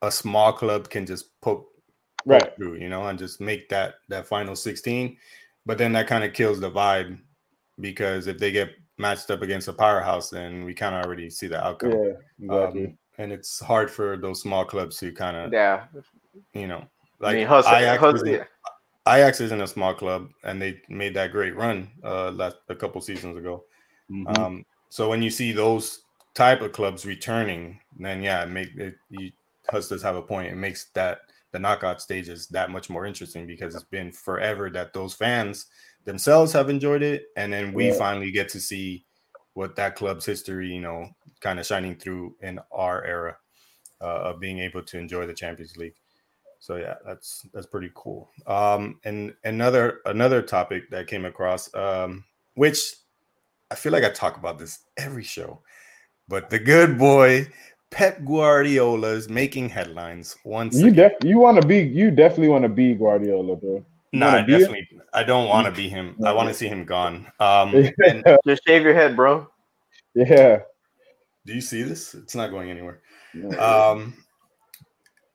a 0.01 0.11
small 0.11 0.53
club 0.53 0.89
can 0.89 1.05
just 1.05 1.39
poke, 1.43 1.69
right 2.25 2.55
through, 2.57 2.77
you 2.77 2.89
know, 2.89 3.07
and 3.09 3.19
just 3.19 3.41
make 3.41 3.69
that 3.69 3.95
that 4.09 4.27
final 4.27 4.57
16 4.57 5.17
but 5.67 5.79
then 5.79 5.93
that 5.93 6.07
kind 6.07 6.25
of 6.25 6.33
kills 6.33 6.61
the 6.61 6.71
vibe 6.71 7.19
because 7.81 8.27
if 8.27 8.39
they 8.39 8.51
get 8.51 8.71
matched 8.99 9.31
up 9.31 9.43
against 9.43 9.69
a 9.69 9.73
powerhouse, 9.73 10.31
then 10.31 10.65
we 10.65 10.75
kind 10.75 10.95
of 10.95 11.05
already 11.05 11.31
see 11.31 11.47
the 11.47 11.65
outcome. 11.65 11.93
Yeah, 11.93 12.13
exactly. 12.41 12.87
Um, 12.87 12.99
and 13.19 13.33
it's 13.33 13.61
hard 13.61 13.91
for 13.91 14.17
those 14.17 14.41
small 14.41 14.65
clubs 14.65 14.99
to 14.99 15.13
kind 15.13 15.37
of 15.37 15.53
yeah, 15.53 15.85
you 16.55 16.67
know, 16.67 16.85
like 17.21 17.35
I 17.35 17.39
mean, 17.39 17.47
Ajax, 17.47 17.69
Ajax, 17.69 18.23
yeah. 18.27 18.45
Ajax 19.07 19.41
isn't 19.41 19.61
a 19.61 19.67
small 19.67 19.95
club, 19.95 20.29
and 20.45 20.61
they 20.61 20.81
made 20.89 21.15
that 21.15 21.33
great 21.33 21.55
run 21.57 21.91
uh 22.05 22.31
last 22.31 22.57
a 22.69 22.75
couple 22.75 23.01
seasons 23.01 23.37
ago. 23.37 23.65
Mm-hmm. 24.11 24.43
Um, 24.43 24.65
so 24.89 25.09
when 25.09 25.23
you 25.23 25.31
see 25.31 25.53
those 25.53 26.03
type 26.35 26.63
of 26.63 26.73
clubs 26.73 27.05
returning, 27.05 27.79
then 27.99 28.23
yeah, 28.23 28.43
it 28.43 28.51
make 28.51 28.75
it. 28.77 28.95
You, 29.11 29.31
Hus 29.71 29.89
does 29.89 30.03
have 30.03 30.17
a 30.17 30.23
point. 30.23 30.53
It 30.53 30.57
makes 30.57 30.87
that 30.95 31.21
the 31.53 31.59
knockout 31.59 32.01
stage 32.03 32.29
is 32.29 32.49
that 32.49 32.71
much 32.71 32.91
more 32.91 33.07
interesting 33.07 33.47
because 33.47 33.75
it's 33.75 33.85
been 33.85 34.13
forever 34.13 34.71
that 34.71 34.93
those 34.93 35.15
fans 35.15 35.67
themselves 36.05 36.53
have 36.53 36.69
enjoyed 36.71 37.03
it, 37.03 37.27
and 37.37 37.53
then 37.53 37.73
we 37.73 37.89
yeah. 37.89 37.95
finally 37.95 38.33
get 38.33 38.49
to 38.51 38.61
see 38.61 39.05
what 39.55 39.77
that 39.77 39.95
club's 39.97 40.27
history, 40.27 40.69
you 40.75 40.81
know, 40.81 41.09
kind 41.41 41.61
of 41.61 41.67
shining 41.67 41.95
through 41.97 42.35
in 42.41 42.59
our 42.73 43.05
era. 43.05 43.37
uh, 44.01 44.31
of 44.35 44.41
being 44.41 44.59
able 44.59 44.83
to 44.83 44.99
enjoy 44.99 45.27
the 45.27 45.35
Champions 45.35 45.77
League. 45.77 45.95
So 46.59 46.77
yeah, 46.77 46.95
that's 47.07 47.47
that's 47.53 47.67
pretty 47.67 47.91
cool. 47.95 48.31
Um, 48.47 49.01
and 49.05 49.35
another 49.45 50.01
another 50.07 50.43
topic 50.43 50.91
that 50.91 51.07
came 51.07 51.25
across, 51.25 51.73
um, 51.75 52.25
which 52.55 52.95
I 53.71 53.75
feel 53.75 53.93
like 53.93 54.05
I 54.05 54.11
talk 54.11 54.37
about 54.37 54.59
this 54.59 54.81
every 54.97 55.25
show, 55.25 55.63
but 56.29 56.51
the 56.51 56.59
good 56.59 56.99
boy 56.99 57.49
Pep 57.93 58.25
Guardiola 58.25 59.09
is 59.09 59.29
making 59.29 59.69
headlines 59.69 60.37
once. 60.45 60.81
You 60.81 60.91
def- 60.91 61.23
you 61.23 61.39
want 61.39 61.61
to 61.61 61.69
be 61.69 61.79
you 61.79 62.11
definitely 62.11 62.49
want 62.49 62.63
to 62.63 62.69
be 62.69 62.95
Guardiola, 62.95 63.55
bro. 63.55 63.85
No, 64.15 64.31
nah, 64.31 64.39
I 64.39 64.41
definitely 64.41 64.89
I 65.13 65.23
don't 65.23 65.49
want 65.49 65.67
to 65.67 65.73
be 65.73 65.89
him. 65.89 66.17
I 66.25 66.33
want 66.33 66.49
to 66.49 66.55
see 66.55 66.69
him 66.69 66.85
gone. 66.85 67.31
Um, 67.39 67.75
and, 68.07 68.25
just 68.47 68.63
shave 68.67 68.83
your 68.83 68.95
head, 68.95 69.15
bro. 69.15 69.47
Yeah. 70.15 70.61
Do 71.47 71.55
you 71.55 71.61
see 71.61 71.83
this? 71.83 72.15
It's 72.15 72.35
not 72.35 72.51
going 72.51 72.71
anywhere. 72.71 73.01
Um, 73.59 74.15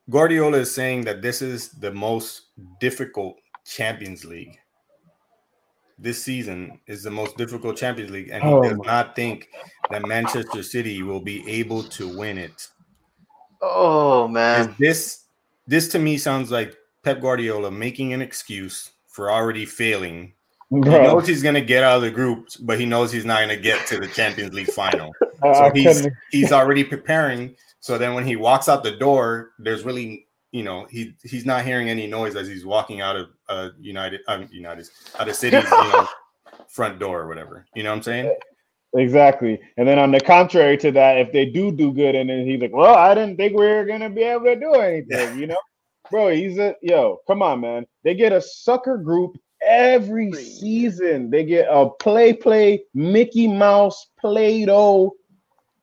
Guardiola 0.10 0.58
is 0.58 0.74
saying 0.74 1.02
that 1.06 1.22
this 1.22 1.42
is 1.42 1.70
the 1.70 1.92
most 1.92 2.44
difficult 2.80 3.36
Champions 3.66 4.26
League. 4.26 4.58
This 6.00 6.24
season 6.24 6.80
is 6.88 7.04
the 7.04 7.12
most 7.12 7.38
difficult 7.38 7.78
Champions 7.78 8.12
League, 8.12 8.30
and 8.32 8.44
he 8.44 8.50
oh 8.50 8.62
does 8.62 8.78
not 8.78 9.16
think 9.16 9.50
that 9.90 10.06
Manchester 10.06 10.62
City 10.62 11.02
will 11.02 11.20
be 11.20 11.48
able 11.50 11.84
to 11.84 12.18
win 12.18 12.38
it. 12.38 12.68
Oh 13.62 14.28
man, 14.28 14.70
is 14.70 14.78
this 14.78 15.24
this 15.66 15.88
to 15.90 16.00
me 16.00 16.18
sounds 16.18 16.52
like 16.52 16.76
Pep 17.04 17.22
Guardiola 17.22 17.72
making 17.72 18.14
an 18.14 18.22
excuse 18.22 18.92
for 19.08 19.32
already 19.32 19.66
failing. 19.66 20.34
Bro. 20.70 20.82
He 20.82 20.90
knows 20.90 21.28
he's 21.28 21.42
gonna 21.42 21.62
get 21.62 21.84
out 21.84 21.98
of 21.98 22.02
the 22.04 22.12
group, 22.12 22.50
but 22.62 22.80
he 22.80 22.86
knows 22.86 23.12
he's 23.12 23.26
not 23.26 23.40
gonna 23.40 23.58
get 23.58 23.88
to 23.88 24.00
the 24.00 24.08
Champions 24.08 24.54
League 24.54 24.72
final. 24.72 25.12
so 25.42 25.72
he's 25.74 26.08
he's 26.32 26.52
already 26.52 26.84
preparing 26.84 27.56
so 27.88 27.98
then 27.98 28.14
when 28.14 28.26
he 28.26 28.36
walks 28.36 28.68
out 28.68 28.84
the 28.84 28.98
door, 28.98 29.52
there's 29.60 29.84
really, 29.84 30.27
you 30.52 30.64
know, 30.64 30.86
he 30.90 31.14
he's 31.24 31.46
not 31.46 31.66
hearing 31.66 31.90
any 31.90 32.08
noise 32.08 32.36
as 32.36 32.48
he's 32.48 32.66
walking 32.66 33.02
out 33.02 33.16
of 33.16 33.30
uh 33.50 33.70
United 33.80 34.22
um, 34.28 34.48
United 34.52 34.88
out 35.20 35.28
of 35.28 35.36
City's, 35.44 35.64
you 35.64 35.70
know, 35.70 36.08
front 36.68 37.00
door 37.00 37.22
or 37.22 37.28
whatever. 37.28 37.66
You 37.76 37.84
know 37.84 37.90
what 37.90 37.98
I'm 37.98 38.04
saying? 38.04 38.36
Exactly. 38.96 39.60
And 39.76 39.88
then 39.88 40.00
on 40.00 40.12
the 40.12 40.20
contrary 40.20 40.78
to 40.78 40.92
that, 40.92 41.18
if 41.18 41.32
they 41.32 41.46
do 41.46 41.72
do 41.72 41.92
good, 41.92 42.16
and 42.16 42.30
then 42.30 42.46
he's 42.48 42.62
like, 42.62 42.74
"Well, 42.74 42.96
I 42.96 43.14
didn't 43.14 43.38
think 43.38 43.58
we 43.58 43.68
were 43.68 43.86
gonna 43.86 44.10
be 44.10 44.24
able 44.24 44.46
to 44.46 44.56
do 44.56 44.74
anything," 44.74 45.40
you 45.40 45.48
know, 45.48 45.60
bro. 46.10 46.30
He's 46.30 46.58
a 46.58 46.76
yo. 46.82 47.20
Come 47.28 47.42
on, 47.42 47.62
man. 47.62 47.86
They 48.04 48.16
get 48.16 48.32
a 48.32 48.42
sucker 48.42 48.98
group 48.98 49.38
every 49.62 50.32
season. 50.34 51.30
They 51.30 51.44
get 51.44 51.68
a 51.70 51.90
play, 51.90 52.34
play, 52.34 52.84
Mickey 52.94 53.48
Mouse, 53.48 54.08
Play-Doh, 54.20 55.14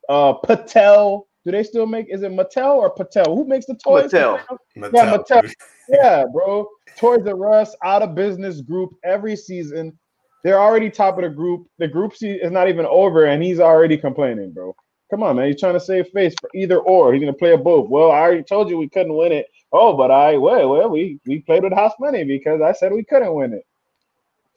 uh, 0.09 0.33
Patel 0.35 1.27
do 1.45 1.53
they 1.53 1.63
still 1.63 1.87
make? 1.87 2.07
Is 2.09 2.23
it 2.23 2.33
Mattel 2.33 2.77
or 2.77 2.91
Patel? 2.91 3.37
Who 3.37 3.45
makes 3.45 3.67
the 3.67 3.75
toys? 3.75 4.11
Mattel. 4.11 4.41
Mattel. 4.77 4.93
Yeah, 4.95 5.17
Mattel. 5.17 5.55
yeah, 5.89 6.25
bro. 6.33 6.69
Toys 6.97 7.27
R 7.27 7.53
Us 7.53 7.75
out 7.85 8.03
of 8.03 8.15
business 8.15 8.61
group 8.61 8.95
every 9.05 9.37
season. 9.37 9.99
They're 10.43 10.61
already 10.61 10.91
top 10.91 11.19
of 11.19 11.25
the 11.25 11.31
group. 11.31 11.67
The 11.79 11.89
group 11.89 12.15
C 12.17 12.31
is 12.31 12.51
not 12.51 12.69
even 12.69 12.87
over, 12.87 13.27
and 13.27 13.43
he's 13.43 13.61
already 13.61 13.97
complaining, 13.97 14.53
bro. 14.53 14.75
Come 15.11 15.23
on, 15.23 15.37
man. 15.37 15.47
He's 15.49 15.61
trying 15.61 15.75
to 15.75 15.81
save 15.81 16.09
face 16.09 16.35
for 16.41 16.51
either 16.55 16.79
or. 16.79 17.13
He's 17.13 17.21
gonna 17.21 17.33
play 17.35 17.53
a 17.53 17.59
both. 17.59 17.89
Well, 17.89 18.11
I 18.11 18.21
already 18.21 18.43
told 18.43 18.71
you 18.71 18.79
we 18.79 18.89
couldn't 18.89 19.15
win 19.15 19.33
it. 19.33 19.47
Oh, 19.73 19.95
but 19.97 20.11
I 20.11 20.37
well, 20.39 20.71
well, 20.71 20.89
we 20.89 21.19
we 21.27 21.41
played 21.41 21.63
with 21.63 21.73
house 21.75 21.93
money 22.01 22.25
because 22.25 22.61
I 22.63 22.73
said 22.73 22.93
we 22.93 23.05
couldn't 23.05 23.35
win 23.35 23.53
it. 23.53 23.67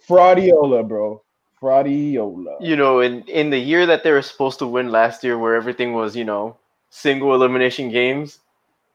Fraudiola, 0.08 0.88
bro. 0.88 1.22
Fraudiola. 1.62 2.58
You 2.62 2.76
know, 2.76 3.02
in 3.02 3.24
in 3.24 3.50
the 3.50 3.60
year 3.60 3.86
that 3.86 4.04
they 4.04 4.12
were 4.12 4.22
supposed 4.22 4.60
to 4.60 4.68
win 4.68 4.90
last 4.90 5.24
year, 5.24 5.38
where 5.38 5.56
everything 5.56 5.94
was, 5.94 6.16
you 6.16 6.24
know, 6.24 6.58
single 6.90 7.34
elimination 7.34 7.90
games. 7.90 8.40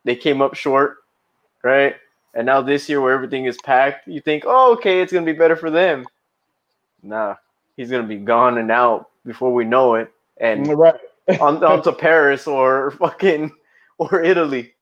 They 0.04 0.16
came 0.16 0.42
up 0.42 0.54
short, 0.54 0.98
right? 1.62 1.96
And 2.34 2.46
now 2.46 2.62
this 2.62 2.88
year, 2.88 3.00
where 3.00 3.12
everything 3.12 3.44
is 3.44 3.58
packed, 3.62 4.08
you 4.08 4.20
think, 4.20 4.44
oh, 4.46 4.72
okay, 4.74 5.00
it's 5.00 5.12
gonna 5.12 5.26
be 5.26 5.32
better 5.32 5.56
for 5.56 5.70
them. 5.70 6.06
Nah, 7.02 7.36
he's 7.76 7.90
gonna 7.90 8.06
be 8.06 8.16
gone 8.16 8.58
and 8.58 8.70
out 8.70 9.10
before 9.26 9.52
we 9.52 9.64
know 9.64 9.94
it, 9.94 10.12
and 10.38 10.66
mm, 10.66 10.76
right. 10.76 11.00
on, 11.40 11.62
on 11.62 11.82
to 11.82 11.92
Paris 11.92 12.46
or 12.46 12.92
fucking 12.92 13.52
or 13.98 14.22
Italy. 14.22 14.72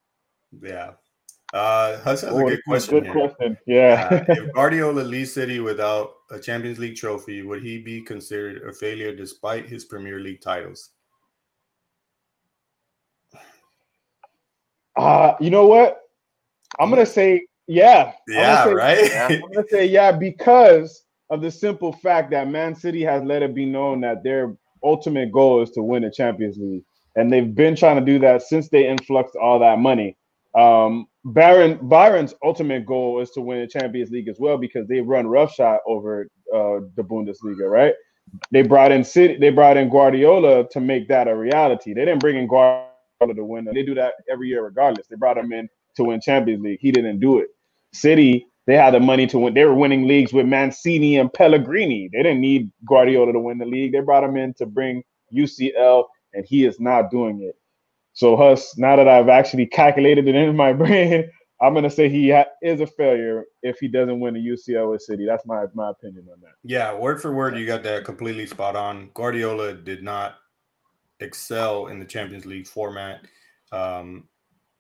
Yeah. 0.63 0.93
Uh, 1.53 2.01
that's 2.05 2.23
a 2.23 2.31
good 2.31 2.61
question. 2.65 3.03
Good 3.03 3.13
question. 3.13 3.59
Yeah. 3.67 4.09
uh, 4.11 4.25
if 4.29 4.53
Guardiola 4.55 5.01
leaves 5.01 5.33
City 5.33 5.59
without 5.59 6.15
a 6.31 6.39
Champions 6.39 6.79
League 6.79 6.95
trophy, 6.95 7.43
would 7.43 7.63
he 7.63 7.79
be 7.79 8.03
considered 8.03 8.63
a 8.69 8.73
failure 8.73 9.15
despite 9.15 9.69
his 9.69 9.85
Premier 9.85 10.21
League 10.21 10.41
titles? 10.41 10.91
Uh, 15.01 15.35
you 15.41 15.51
know 15.51 15.67
what? 15.67 16.03
I'm 16.79 16.91
gonna 16.91 17.07
say 17.07 17.47
yeah. 17.67 18.13
Yeah, 18.29 18.65
say, 18.65 18.75
right. 18.75 19.11
Yeah. 19.11 19.29
I'm 19.31 19.53
gonna 19.53 19.67
say 19.69 19.87
yeah 19.87 20.13
because 20.13 21.05
of 21.31 21.41
the 21.41 21.51
simple 21.51 21.93
fact 21.93 22.31
that 22.33 22.49
Man 22.49 22.75
City 22.75 23.03
has 23.05 23.23
let 23.23 23.43
it 23.43 23.55
be 23.55 23.65
known 23.65 24.01
that 24.03 24.23
their 24.23 24.57
ultimate 24.83 25.33
goal 25.33 25.63
is 25.63 25.71
to 25.71 25.83
win 25.83 26.03
the 26.03 26.11
Champions 26.11 26.59
League, 26.59 26.85
and 27.17 27.33
they've 27.33 27.55
been 27.55 27.77
trying 27.77 27.99
to 27.99 28.05
do 28.05 28.19
that 28.19 28.43
since 28.43 28.69
they 28.69 28.89
influxed 28.89 29.37
all 29.37 29.59
that 29.61 29.79
money. 29.79 30.17
Um, 30.59 31.07
Baron 31.25 31.79
Bayern's 31.89 32.35
ultimate 32.43 32.85
goal 32.85 33.21
is 33.21 33.31
to 33.33 33.41
win 33.41 33.61
the 33.61 33.69
Champions 33.69 34.11
League 34.11 34.29
as 34.29 34.39
well 34.39 34.59
because 34.59 34.87
they 34.89 35.01
run 35.01 35.27
roughshod 35.27 35.79
over 35.87 36.29
uh, 36.53 36.81
the 36.97 37.03
Bundesliga, 37.03 37.71
right? 37.71 37.95
They 38.51 38.63
brought 38.63 38.93
in 38.93 39.05
City, 39.05 39.37
they 39.39 39.51
brought 39.51 39.77
in 39.77 39.89
Guardiola 39.89 40.69
to 40.71 40.81
make 40.81 41.09
that 41.09 41.29
a 41.29 41.35
reality. 41.35 41.95
They 41.95 42.05
didn't 42.05 42.21
bring 42.21 42.37
in 42.37 42.49
Guardiola 42.49 42.90
to 43.29 43.45
win. 43.45 43.67
They 43.67 43.83
do 43.83 43.95
that 43.95 44.15
every 44.31 44.49
year 44.49 44.65
regardless. 44.65 45.07
They 45.07 45.17
brought 45.17 45.39
him 45.39 45.53
in 45.53 45.69
to 45.97 46.05
win 46.05 46.21
Champions 46.21 46.63
League. 46.63 46.81
He 46.81 46.91
didn't 46.91 47.21
do 47.21 47.39
it. 47.39 47.49
City, 47.93 48.47
they 48.67 48.77
had 48.77 48.95
the 48.95 49.01
money 49.01 49.27
to 49.27 49.39
win. 49.39 49.55
They 49.55 49.65
were 49.65 49.75
winning 49.75 50.09
leagues 50.09 50.33
with 50.33 50.47
Mancini 50.47 51.19
and 51.19 51.33
Pellegrini. 51.33 52.09
They 52.13 52.23
didn't 52.23 52.41
need 52.41 52.71
Guardiola 52.87 53.33
to 53.33 53.41
win 53.41 53.59
the 53.59 53.67
league. 53.67 53.93
They 53.93 54.01
brought 54.01 54.25
him 54.25 54.37
in 54.37 54.55
to 54.55 54.67
bring 54.67 55.03
UCL, 55.35 56.05
and 56.33 56.45
he 56.47 56.65
is 56.65 56.81
not 56.81 57.11
doing 57.11 57.43
it. 57.43 57.57
So, 58.13 58.37
Huss, 58.37 58.77
now 58.77 58.97
that 58.97 59.09
I've 59.09 59.29
actually 59.29 59.67
calculated 59.67 60.27
it 60.27 60.35
in 60.35 60.57
my 60.57 60.73
brain, 60.73 61.31
I'm 61.61 61.75
gonna 61.75 61.91
say 61.91 62.09
he 62.09 62.31
ha- 62.31 62.47
is 62.63 62.81
a 62.81 62.87
failure 62.87 63.45
if 63.63 63.79
he 63.79 63.89
doesn't 63.89 64.19
win 64.19 64.35
the 64.35 64.41
UCL 64.41 64.93
with 64.93 65.03
City. 65.03 65.27
That's 65.27 65.45
my 65.45 65.67
my 65.75 65.91
opinion 65.91 66.27
on 66.33 66.41
that. 66.41 66.53
Yeah, 66.65 66.95
word 66.95 67.21
for 67.21 67.35
word, 67.35 67.59
you 67.59 67.67
got 67.67 67.83
that 67.83 68.05
completely 68.05 68.47
spot 68.47 68.77
on. 68.77 69.11
Guardiola 69.13 69.75
did 69.75 70.03
not 70.03 70.37
excel 71.21 71.89
in 71.89 71.99
the 71.99 72.05
Champions 72.05 72.47
League 72.47 72.67
format 72.67 73.21
um, 73.73 74.25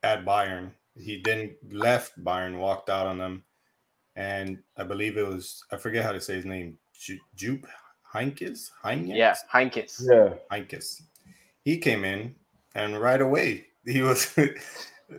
at 0.02 0.24
Bayern. 0.24 0.70
He 0.96 1.22
then 1.24 1.54
left 1.70 2.22
Bayern, 2.22 2.58
walked 2.58 2.90
out 2.90 3.06
on 3.06 3.18
them, 3.18 3.44
and 4.16 4.58
I 4.76 4.84
believe 4.84 5.16
it 5.16 5.26
was 5.26 5.62
I 5.70 5.76
forget 5.76 6.04
how 6.04 6.12
to 6.12 6.20
say 6.20 6.34
his 6.34 6.44
name, 6.44 6.76
Jupp 7.36 7.66
Heynckes. 8.12 8.70
Heynckes. 8.84 9.16
Yeah, 9.16 9.34
Heynckes. 9.52 10.02
Yeah, 10.10 10.34
Heynckes. 10.50 11.02
He 11.64 11.78
came 11.78 12.04
in, 12.04 12.34
and 12.74 13.00
right 13.00 13.20
away 13.20 13.66
he 13.84 14.02
was. 14.02 14.34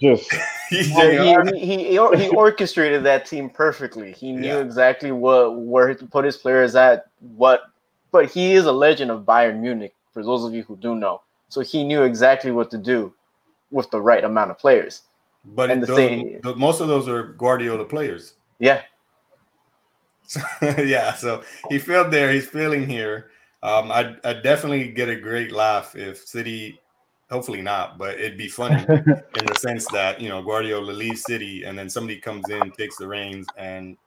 Just 0.02 0.32
he, 0.70 0.84
he, 0.84 1.60
he, 1.60 1.76
he, 1.90 2.30
orchestrated 2.30 3.04
that 3.04 3.26
team 3.26 3.50
perfectly. 3.50 4.14
He 4.14 4.32
knew 4.32 4.48
yeah. 4.48 4.60
exactly 4.60 5.12
what 5.12 5.60
where 5.60 5.94
to 5.94 6.06
put 6.06 6.24
his 6.24 6.38
players 6.38 6.76
at. 6.76 7.08
What, 7.20 7.64
but 8.10 8.32
he 8.32 8.54
is 8.54 8.66
a 8.66 8.72
legend 8.72 9.12
of 9.12 9.26
Bayern 9.26 9.60
Munich 9.60 9.94
for 10.14 10.24
those 10.24 10.44
of 10.44 10.54
you 10.54 10.64
who 10.64 10.76
do 10.78 10.96
know. 10.96 11.22
So 11.50 11.62
he 11.62 11.84
knew 11.84 12.04
exactly 12.04 12.52
what 12.52 12.72
to 12.72 12.78
do 12.78 13.14
with 13.72 13.90
the 13.92 14.02
right 14.02 14.24
amount 14.24 14.52
of 14.52 14.58
players. 14.58 15.04
But 15.44 15.72
and 15.72 15.82
the 15.82 15.88
those, 15.88 15.98
same, 15.98 16.40
most 16.56 16.82
of 16.82 16.88
those 16.88 17.08
are 17.08 17.34
Guardiola 17.34 17.86
players. 17.86 18.36
Yeah. 18.60 18.82
yeah, 20.62 21.14
so 21.14 21.44
he 21.70 21.80
failed 21.80 22.12
there. 22.12 22.32
He's 22.32 22.48
failing 22.48 22.88
here. 22.88 23.32
Um, 23.64 23.92
I 23.92 24.16
I 24.24 24.34
definitely 24.34 24.90
get 24.90 25.10
a 25.10 25.16
great 25.16 25.52
laugh 25.52 25.96
if 25.96 26.26
City, 26.26 26.80
hopefully 27.30 27.62
not, 27.62 27.98
but 27.98 28.20
it'd 28.20 28.38
be 28.38 28.48
funny 28.48 28.82
in 28.90 29.46
the 29.46 29.58
sense 29.60 29.88
that 29.88 30.22
you 30.22 30.30
know 30.30 30.42
Guardiola 30.42 30.92
leaves 30.92 31.24
City 31.24 31.64
and 31.64 31.78
then 31.78 31.90
somebody 31.90 32.18
comes 32.18 32.50
in, 32.50 32.72
takes 32.72 32.98
the 32.98 33.08
reins, 33.08 33.46
and 33.58 33.98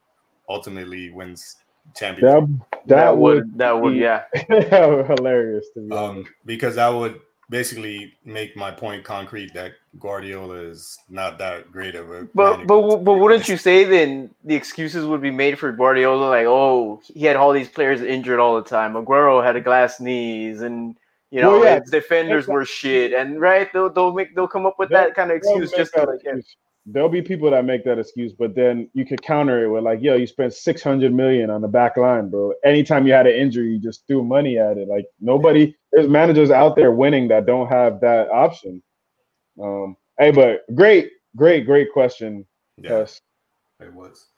ultimately 0.49 1.11
wins 1.11 1.57
championship. 1.95 2.49
That, 2.87 2.97
that, 2.97 3.17
would 3.17 3.57
that 3.59 3.81
would 3.81 3.97
yeah 3.97 4.25
hilarious 4.49 5.67
to 5.75 5.81
me. 5.81 5.97
Um, 5.97 6.27
because 6.45 6.77
that 6.77 6.89
would 6.89 7.21
basically 7.51 8.13
make 8.25 8.57
my 8.57 8.71
point 8.71 9.05
concrete 9.05 9.53
that 9.55 9.73
Guardiola 9.99 10.57
is 10.57 10.99
not 11.09 11.39
that 11.39 11.71
great 11.71 11.95
of 11.95 12.11
a. 12.11 12.29
But 12.35 12.67
but 12.67 12.99
but 12.99 13.15
wouldn't 13.15 13.49
you 13.49 13.57
say 13.57 13.85
then 13.85 14.31
the 14.45 14.55
excuses 14.55 15.07
would 15.07 15.23
be 15.23 15.31
made 15.31 15.59
for 15.59 15.73
Guardiola 15.73 16.29
like 16.29 16.47
oh 16.47 17.01
he 17.05 17.25
had 17.25 17.37
all 17.37 17.53
these 17.53 17.69
players 17.69 18.03
injured 18.03 18.41
all 18.41 18.57
the 18.57 18.69
time. 18.69 18.95
Aguero 18.95 19.45
had 19.45 19.57
a 19.57 19.61
glass 19.61 20.01
knees 20.01 20.63
and. 20.63 20.97
You 21.31 21.41
know, 21.41 21.59
well, 21.59 21.65
yeah. 21.65 21.81
defenders 21.91 22.47
were 22.47 22.65
shit, 22.65 23.13
and 23.13 23.41
right, 23.41 23.69
they'll 23.73 23.91
they'll 23.91 24.13
make 24.13 24.37
they'll 24.37 24.47
come 24.47 24.67
up 24.67 24.77
with 24.79 24.91
that 24.91 25.17
kind 25.17 25.33
of 25.33 25.37
excuse 25.37 25.73
just 25.73 25.93
to 25.95 26.05
like, 26.05 26.21
yeah 26.23 26.35
there'll 26.87 27.09
be 27.09 27.23
people 27.23 27.51
that 27.51 27.65
make 27.65 27.85
that 27.85 27.99
excuse, 27.99 28.33
but 28.33 28.55
then 28.55 28.91
you 28.93 29.07
could 29.07 29.23
counter 29.23 29.65
it 29.65 29.69
with 29.69 29.85
like, 29.85 30.03
yo, 30.03 30.17
you 30.17 30.27
spent 30.27 30.53
six 30.53 30.83
hundred 30.83 31.13
million 31.13 31.51
on 31.51 31.61
the 31.61 31.69
back 31.69 31.97
line, 31.97 32.29
bro. 32.29 32.53
Anytime 32.65 33.07
you 33.07 33.13
had 33.13 33.27
an 33.27 33.35
injury, 33.35 33.73
you 33.73 33.79
just 33.79 34.07
threw 34.07 34.23
money 34.23 34.59
at 34.59 34.79
it. 34.79 34.89
Like 34.89 35.07
nobody, 35.21 35.75
there's 35.93 36.09
managers 36.09 36.51
out 36.51 36.77
there 36.77 36.93
winning 36.93 37.29
that 37.29 37.47
don't 37.47 37.69
have 37.69 38.01
that 38.01 38.29
option. 38.31 38.83
Um, 39.63 39.97
Hey, 40.19 40.31
but 40.31 40.63
great, 40.77 41.11
great, 41.35 41.67
great 41.67 41.93
question. 41.93 42.47
Yes, 42.77 43.21
it 43.81 43.93
was. 43.93 44.29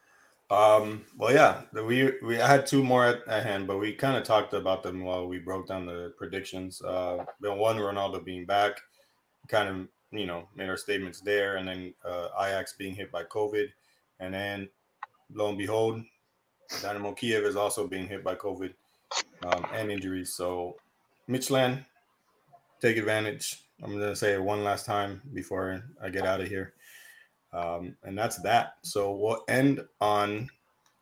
Um, 0.49 1.05
well, 1.19 1.35
yeah, 1.35 1.63
we 1.83 2.13
we 2.23 2.37
had 2.37 2.67
two 2.67 2.83
more 2.83 3.05
at, 3.05 3.29
at 3.29 3.45
hand, 3.45 3.67
but 3.67 3.79
we 3.79 3.93
kind 3.93 4.17
of 4.17 4.25
talked 4.25 4.55
about 4.55 4.83
them 4.83 5.05
while 5.05 5.27
we 5.27 5.39
broke 5.39 5.69
down 5.69 5.85
the 5.85 6.15
predictions. 6.17 6.81
Uh, 6.81 7.27
the 7.41 7.53
one 7.53 7.77
Ronaldo 7.77 8.25
being 8.25 8.47
back, 8.47 8.81
kind 9.49 9.69
of 9.69 9.89
you 10.11 10.27
know 10.27 10.49
made 10.55 10.69
our 10.69 10.77
statements 10.77 11.21
there, 11.21 11.57
and 11.57 11.69
then 11.69 11.95
uh, 12.05 12.29
Ajax 12.41 12.75
being 12.75 12.95
hit 12.95 13.11
by 13.11 13.25
COVID, 13.25 13.69
and 14.21 14.35
then 14.35 14.69
lo 15.33 15.49
and 15.49 15.59
behold, 15.59 16.03
Dynamo 16.83 17.13
Kiev 17.13 17.45
is 17.45 17.57
also 17.57 17.87
being 17.87 18.09
hit 18.09 18.25
by 18.25 18.35
COVID 18.35 18.73
um, 19.45 19.67
and 19.75 19.91
injuries. 19.91 20.35
So, 20.35 20.77
Midtjylland, 21.29 21.85
take 22.81 22.97
advantage. 22.97 23.63
I'm 23.83 23.93
gonna 23.93 24.17
say 24.17 24.35
it 24.35 24.43
one 24.43 24.65
last 24.65 24.87
time 24.87 25.23
before 25.35 25.83
I 26.03 26.09
get 26.11 26.27
out 26.27 26.41
of 26.41 26.49
here. 26.49 26.75
Um, 27.53 27.97
and 28.03 28.17
that's 28.19 28.37
that. 28.43 28.75
So 28.83 29.13
we'll 29.13 29.45
end 29.49 29.81
on 30.01 30.51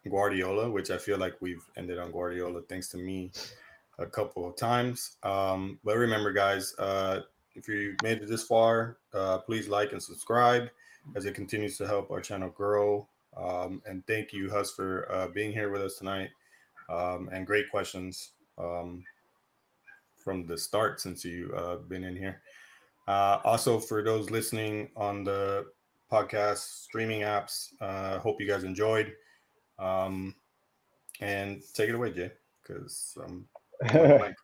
Guardiola, 0.09 0.71
which 0.71 0.91
I 0.91 0.99
feel 0.99 1.19
like 1.19 1.35
we've 1.41 1.65
ended 1.77 1.99
on 1.99 2.13
Guardiola 2.13 2.63
thanks 2.69 2.89
to 2.91 2.99
me 2.99 3.33
a 3.99 4.07
couple 4.07 4.49
of 4.49 4.57
times. 4.57 5.17
Um, 5.23 5.79
but 5.85 5.97
remember, 5.97 6.33
guys, 6.33 6.75
uh, 6.79 7.21
if 7.55 7.69
you 7.69 7.97
made 8.03 8.19
it 8.19 8.29
this 8.29 8.45
far, 8.45 8.99
uh, 9.13 9.39
please 9.39 9.69
like 9.69 9.93
and 9.93 10.03
subscribe 10.03 10.69
as 11.15 11.25
it 11.27 11.35
continues 11.35 11.77
to 11.79 11.87
help 11.87 12.11
our 12.11 12.21
channel 12.21 12.51
grow. 12.51 13.07
Um, 13.37 13.83
and 13.87 14.07
thank 14.07 14.33
you, 14.33 14.51
Hus, 14.51 14.73
for 14.73 15.11
uh, 15.13 15.29
being 15.29 15.53
here 15.53 15.71
with 15.71 15.83
us 15.83 15.99
tonight 15.99 16.31
um, 16.89 17.29
and 17.33 17.47
great 17.47 17.71
questions 17.71 18.31
um, 18.59 19.05
from 20.19 20.47
the 20.47 20.57
start 20.57 21.01
since 21.01 21.25
you've 21.25 21.53
uh, 21.55 21.77
been 21.89 22.05
in 22.05 22.17
here. 22.17 22.41
Uh, 23.07 23.39
also, 23.45 23.79
for 23.79 24.03
those 24.03 24.31
listening 24.31 24.89
on 24.97 25.25
the 25.25 25.67
podcast 26.11 26.83
streaming 26.85 27.23
apps. 27.23 27.71
Uh, 27.81 28.19
hope 28.19 28.41
you 28.41 28.47
guys 28.47 28.65
enjoyed. 28.65 29.13
Um, 29.79 30.35
and 31.21 31.63
take 31.75 31.89
it 31.89 31.95
away, 31.95 32.13
Jay, 32.13 32.31
because 32.63 33.17
um, 33.25 33.47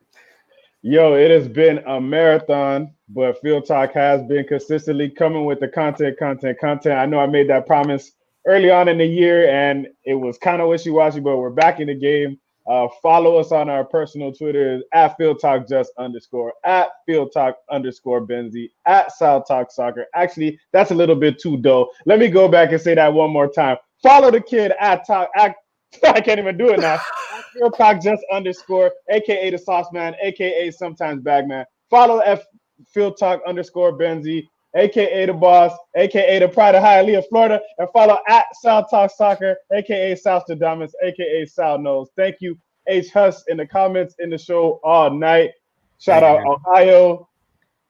Yo, 0.82 1.12
it 1.12 1.30
has 1.30 1.46
been 1.46 1.76
a 1.86 2.00
marathon, 2.00 2.90
but 3.10 3.38
Field 3.42 3.66
Talk 3.66 3.92
has 3.92 4.22
been 4.22 4.46
consistently 4.46 5.10
coming 5.10 5.44
with 5.44 5.60
the 5.60 5.68
content, 5.68 6.18
content, 6.18 6.58
content. 6.58 6.98
I 6.98 7.04
know 7.04 7.18
I 7.18 7.26
made 7.26 7.50
that 7.50 7.66
promise 7.66 8.12
early 8.46 8.70
on 8.70 8.88
in 8.88 8.96
the 8.96 9.04
year, 9.04 9.50
and 9.50 9.88
it 10.04 10.14
was 10.14 10.38
kind 10.38 10.62
of 10.62 10.70
wishy 10.70 10.88
washy, 10.88 11.20
but 11.20 11.36
we're 11.36 11.50
back 11.50 11.80
in 11.80 11.88
the 11.88 11.94
game. 11.94 12.38
Uh, 12.66 12.88
follow 13.02 13.36
us 13.36 13.52
on 13.52 13.68
our 13.68 13.84
personal 13.84 14.32
Twitter 14.32 14.80
at 14.94 15.18
Field 15.18 15.38
Talk 15.38 15.68
Just 15.68 15.92
underscore 15.98 16.54
at 16.64 16.88
Field 17.04 17.30
Talk 17.34 17.58
underscore 17.70 18.26
Benzi 18.26 18.70
at 18.86 19.12
South 19.12 19.46
Talk 19.46 19.70
Soccer. 19.70 20.06
Actually, 20.14 20.58
that's 20.72 20.92
a 20.92 20.94
little 20.94 21.16
bit 21.16 21.38
too 21.38 21.58
dull. 21.58 21.90
Let 22.06 22.18
me 22.20 22.28
go 22.28 22.48
back 22.48 22.72
and 22.72 22.80
say 22.80 22.94
that 22.94 23.12
one 23.12 23.30
more 23.30 23.48
time. 23.48 23.76
Follow 24.02 24.30
the 24.30 24.40
kid 24.40 24.72
at 24.80 25.06
Talk. 25.06 25.28
At, 25.36 25.56
I 26.04 26.20
can't 26.20 26.38
even 26.38 26.56
do 26.56 26.70
it 26.70 26.80
now. 26.80 27.00
Field 27.52 27.74
Talk 27.76 28.00
Just 28.00 28.22
underscore, 28.32 28.92
aka 29.08 29.50
the 29.50 29.58
Sauce 29.58 29.88
Man, 29.92 30.14
aka 30.22 30.70
sometimes 30.70 31.22
Bagman. 31.22 31.64
Follow 31.88 32.18
F 32.18 32.42
Field 32.86 33.18
Talk 33.18 33.40
underscore 33.46 33.98
Benzi 33.98 34.46
aka 34.76 35.26
the 35.26 35.32
boss, 35.32 35.76
aka 35.96 36.38
the 36.38 36.48
pride 36.48 36.74
of 36.74 36.82
Hialeah, 36.82 37.24
Florida, 37.28 37.60
and 37.78 37.88
follow 37.92 38.18
at 38.28 38.46
South 38.60 38.86
Talk 38.90 39.10
Soccer, 39.10 39.56
aka 39.72 40.14
South 40.14 40.44
Damas, 40.58 40.94
aka 41.02 41.46
South 41.46 41.80
Nose. 41.80 42.10
Thank 42.16 42.36
you, 42.40 42.58
H 42.86 43.10
Huss, 43.10 43.44
in 43.48 43.56
the 43.56 43.66
comments 43.66 44.14
in 44.18 44.30
the 44.30 44.38
show 44.38 44.80
all 44.84 45.10
night. 45.10 45.50
Shout 45.98 46.22
out 46.22 46.46
Ohio. 46.46 47.28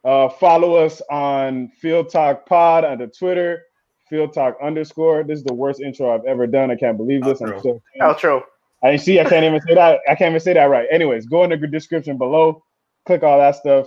Uh, 0.02 0.28
follow 0.28 0.76
us 0.76 1.02
on 1.10 1.68
Field 1.68 2.10
Talk 2.10 2.46
Pod 2.46 2.84
under 2.84 3.06
Twitter, 3.06 3.64
Field 4.10 4.34
Talk 4.34 4.56
underscore. 4.62 5.24
This 5.24 5.38
is 5.38 5.44
the 5.44 5.54
worst 5.54 5.80
intro 5.80 6.14
I've 6.14 6.24
ever 6.26 6.46
done. 6.46 6.70
I 6.70 6.76
can't 6.76 6.98
believe 6.98 7.24
this. 7.24 7.40
Outro. 7.40 7.54
I'm 7.54 7.62
so 7.62 7.82
outro. 8.02 8.42
I 8.82 8.96
see. 8.96 9.20
I 9.20 9.24
can't 9.24 9.44
even 9.44 9.60
say 9.62 9.74
that. 9.74 10.00
I 10.08 10.14
can't 10.14 10.30
even 10.30 10.40
say 10.40 10.52
that 10.54 10.64
right. 10.64 10.86
Anyways, 10.90 11.26
go 11.26 11.44
in 11.44 11.50
the 11.50 11.56
description 11.56 12.18
below. 12.18 12.62
Click 13.06 13.22
all 13.22 13.38
that 13.38 13.56
stuff. 13.56 13.86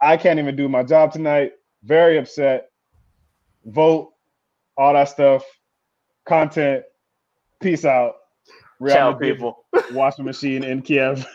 I 0.00 0.16
can't 0.16 0.38
even 0.38 0.54
do 0.54 0.68
my 0.68 0.82
job 0.82 1.12
tonight 1.12 1.52
very 1.82 2.18
upset. 2.18 2.70
Vote, 3.64 4.12
all 4.76 4.94
that 4.94 5.08
stuff, 5.08 5.44
content. 6.26 6.84
Peace 7.60 7.84
out. 7.84 8.14
Real 8.78 8.94
Ciao, 8.94 9.12
people. 9.12 9.66
Washing 9.92 10.24
machine 10.24 10.64
in 10.64 10.80
Kiev. 10.80 11.26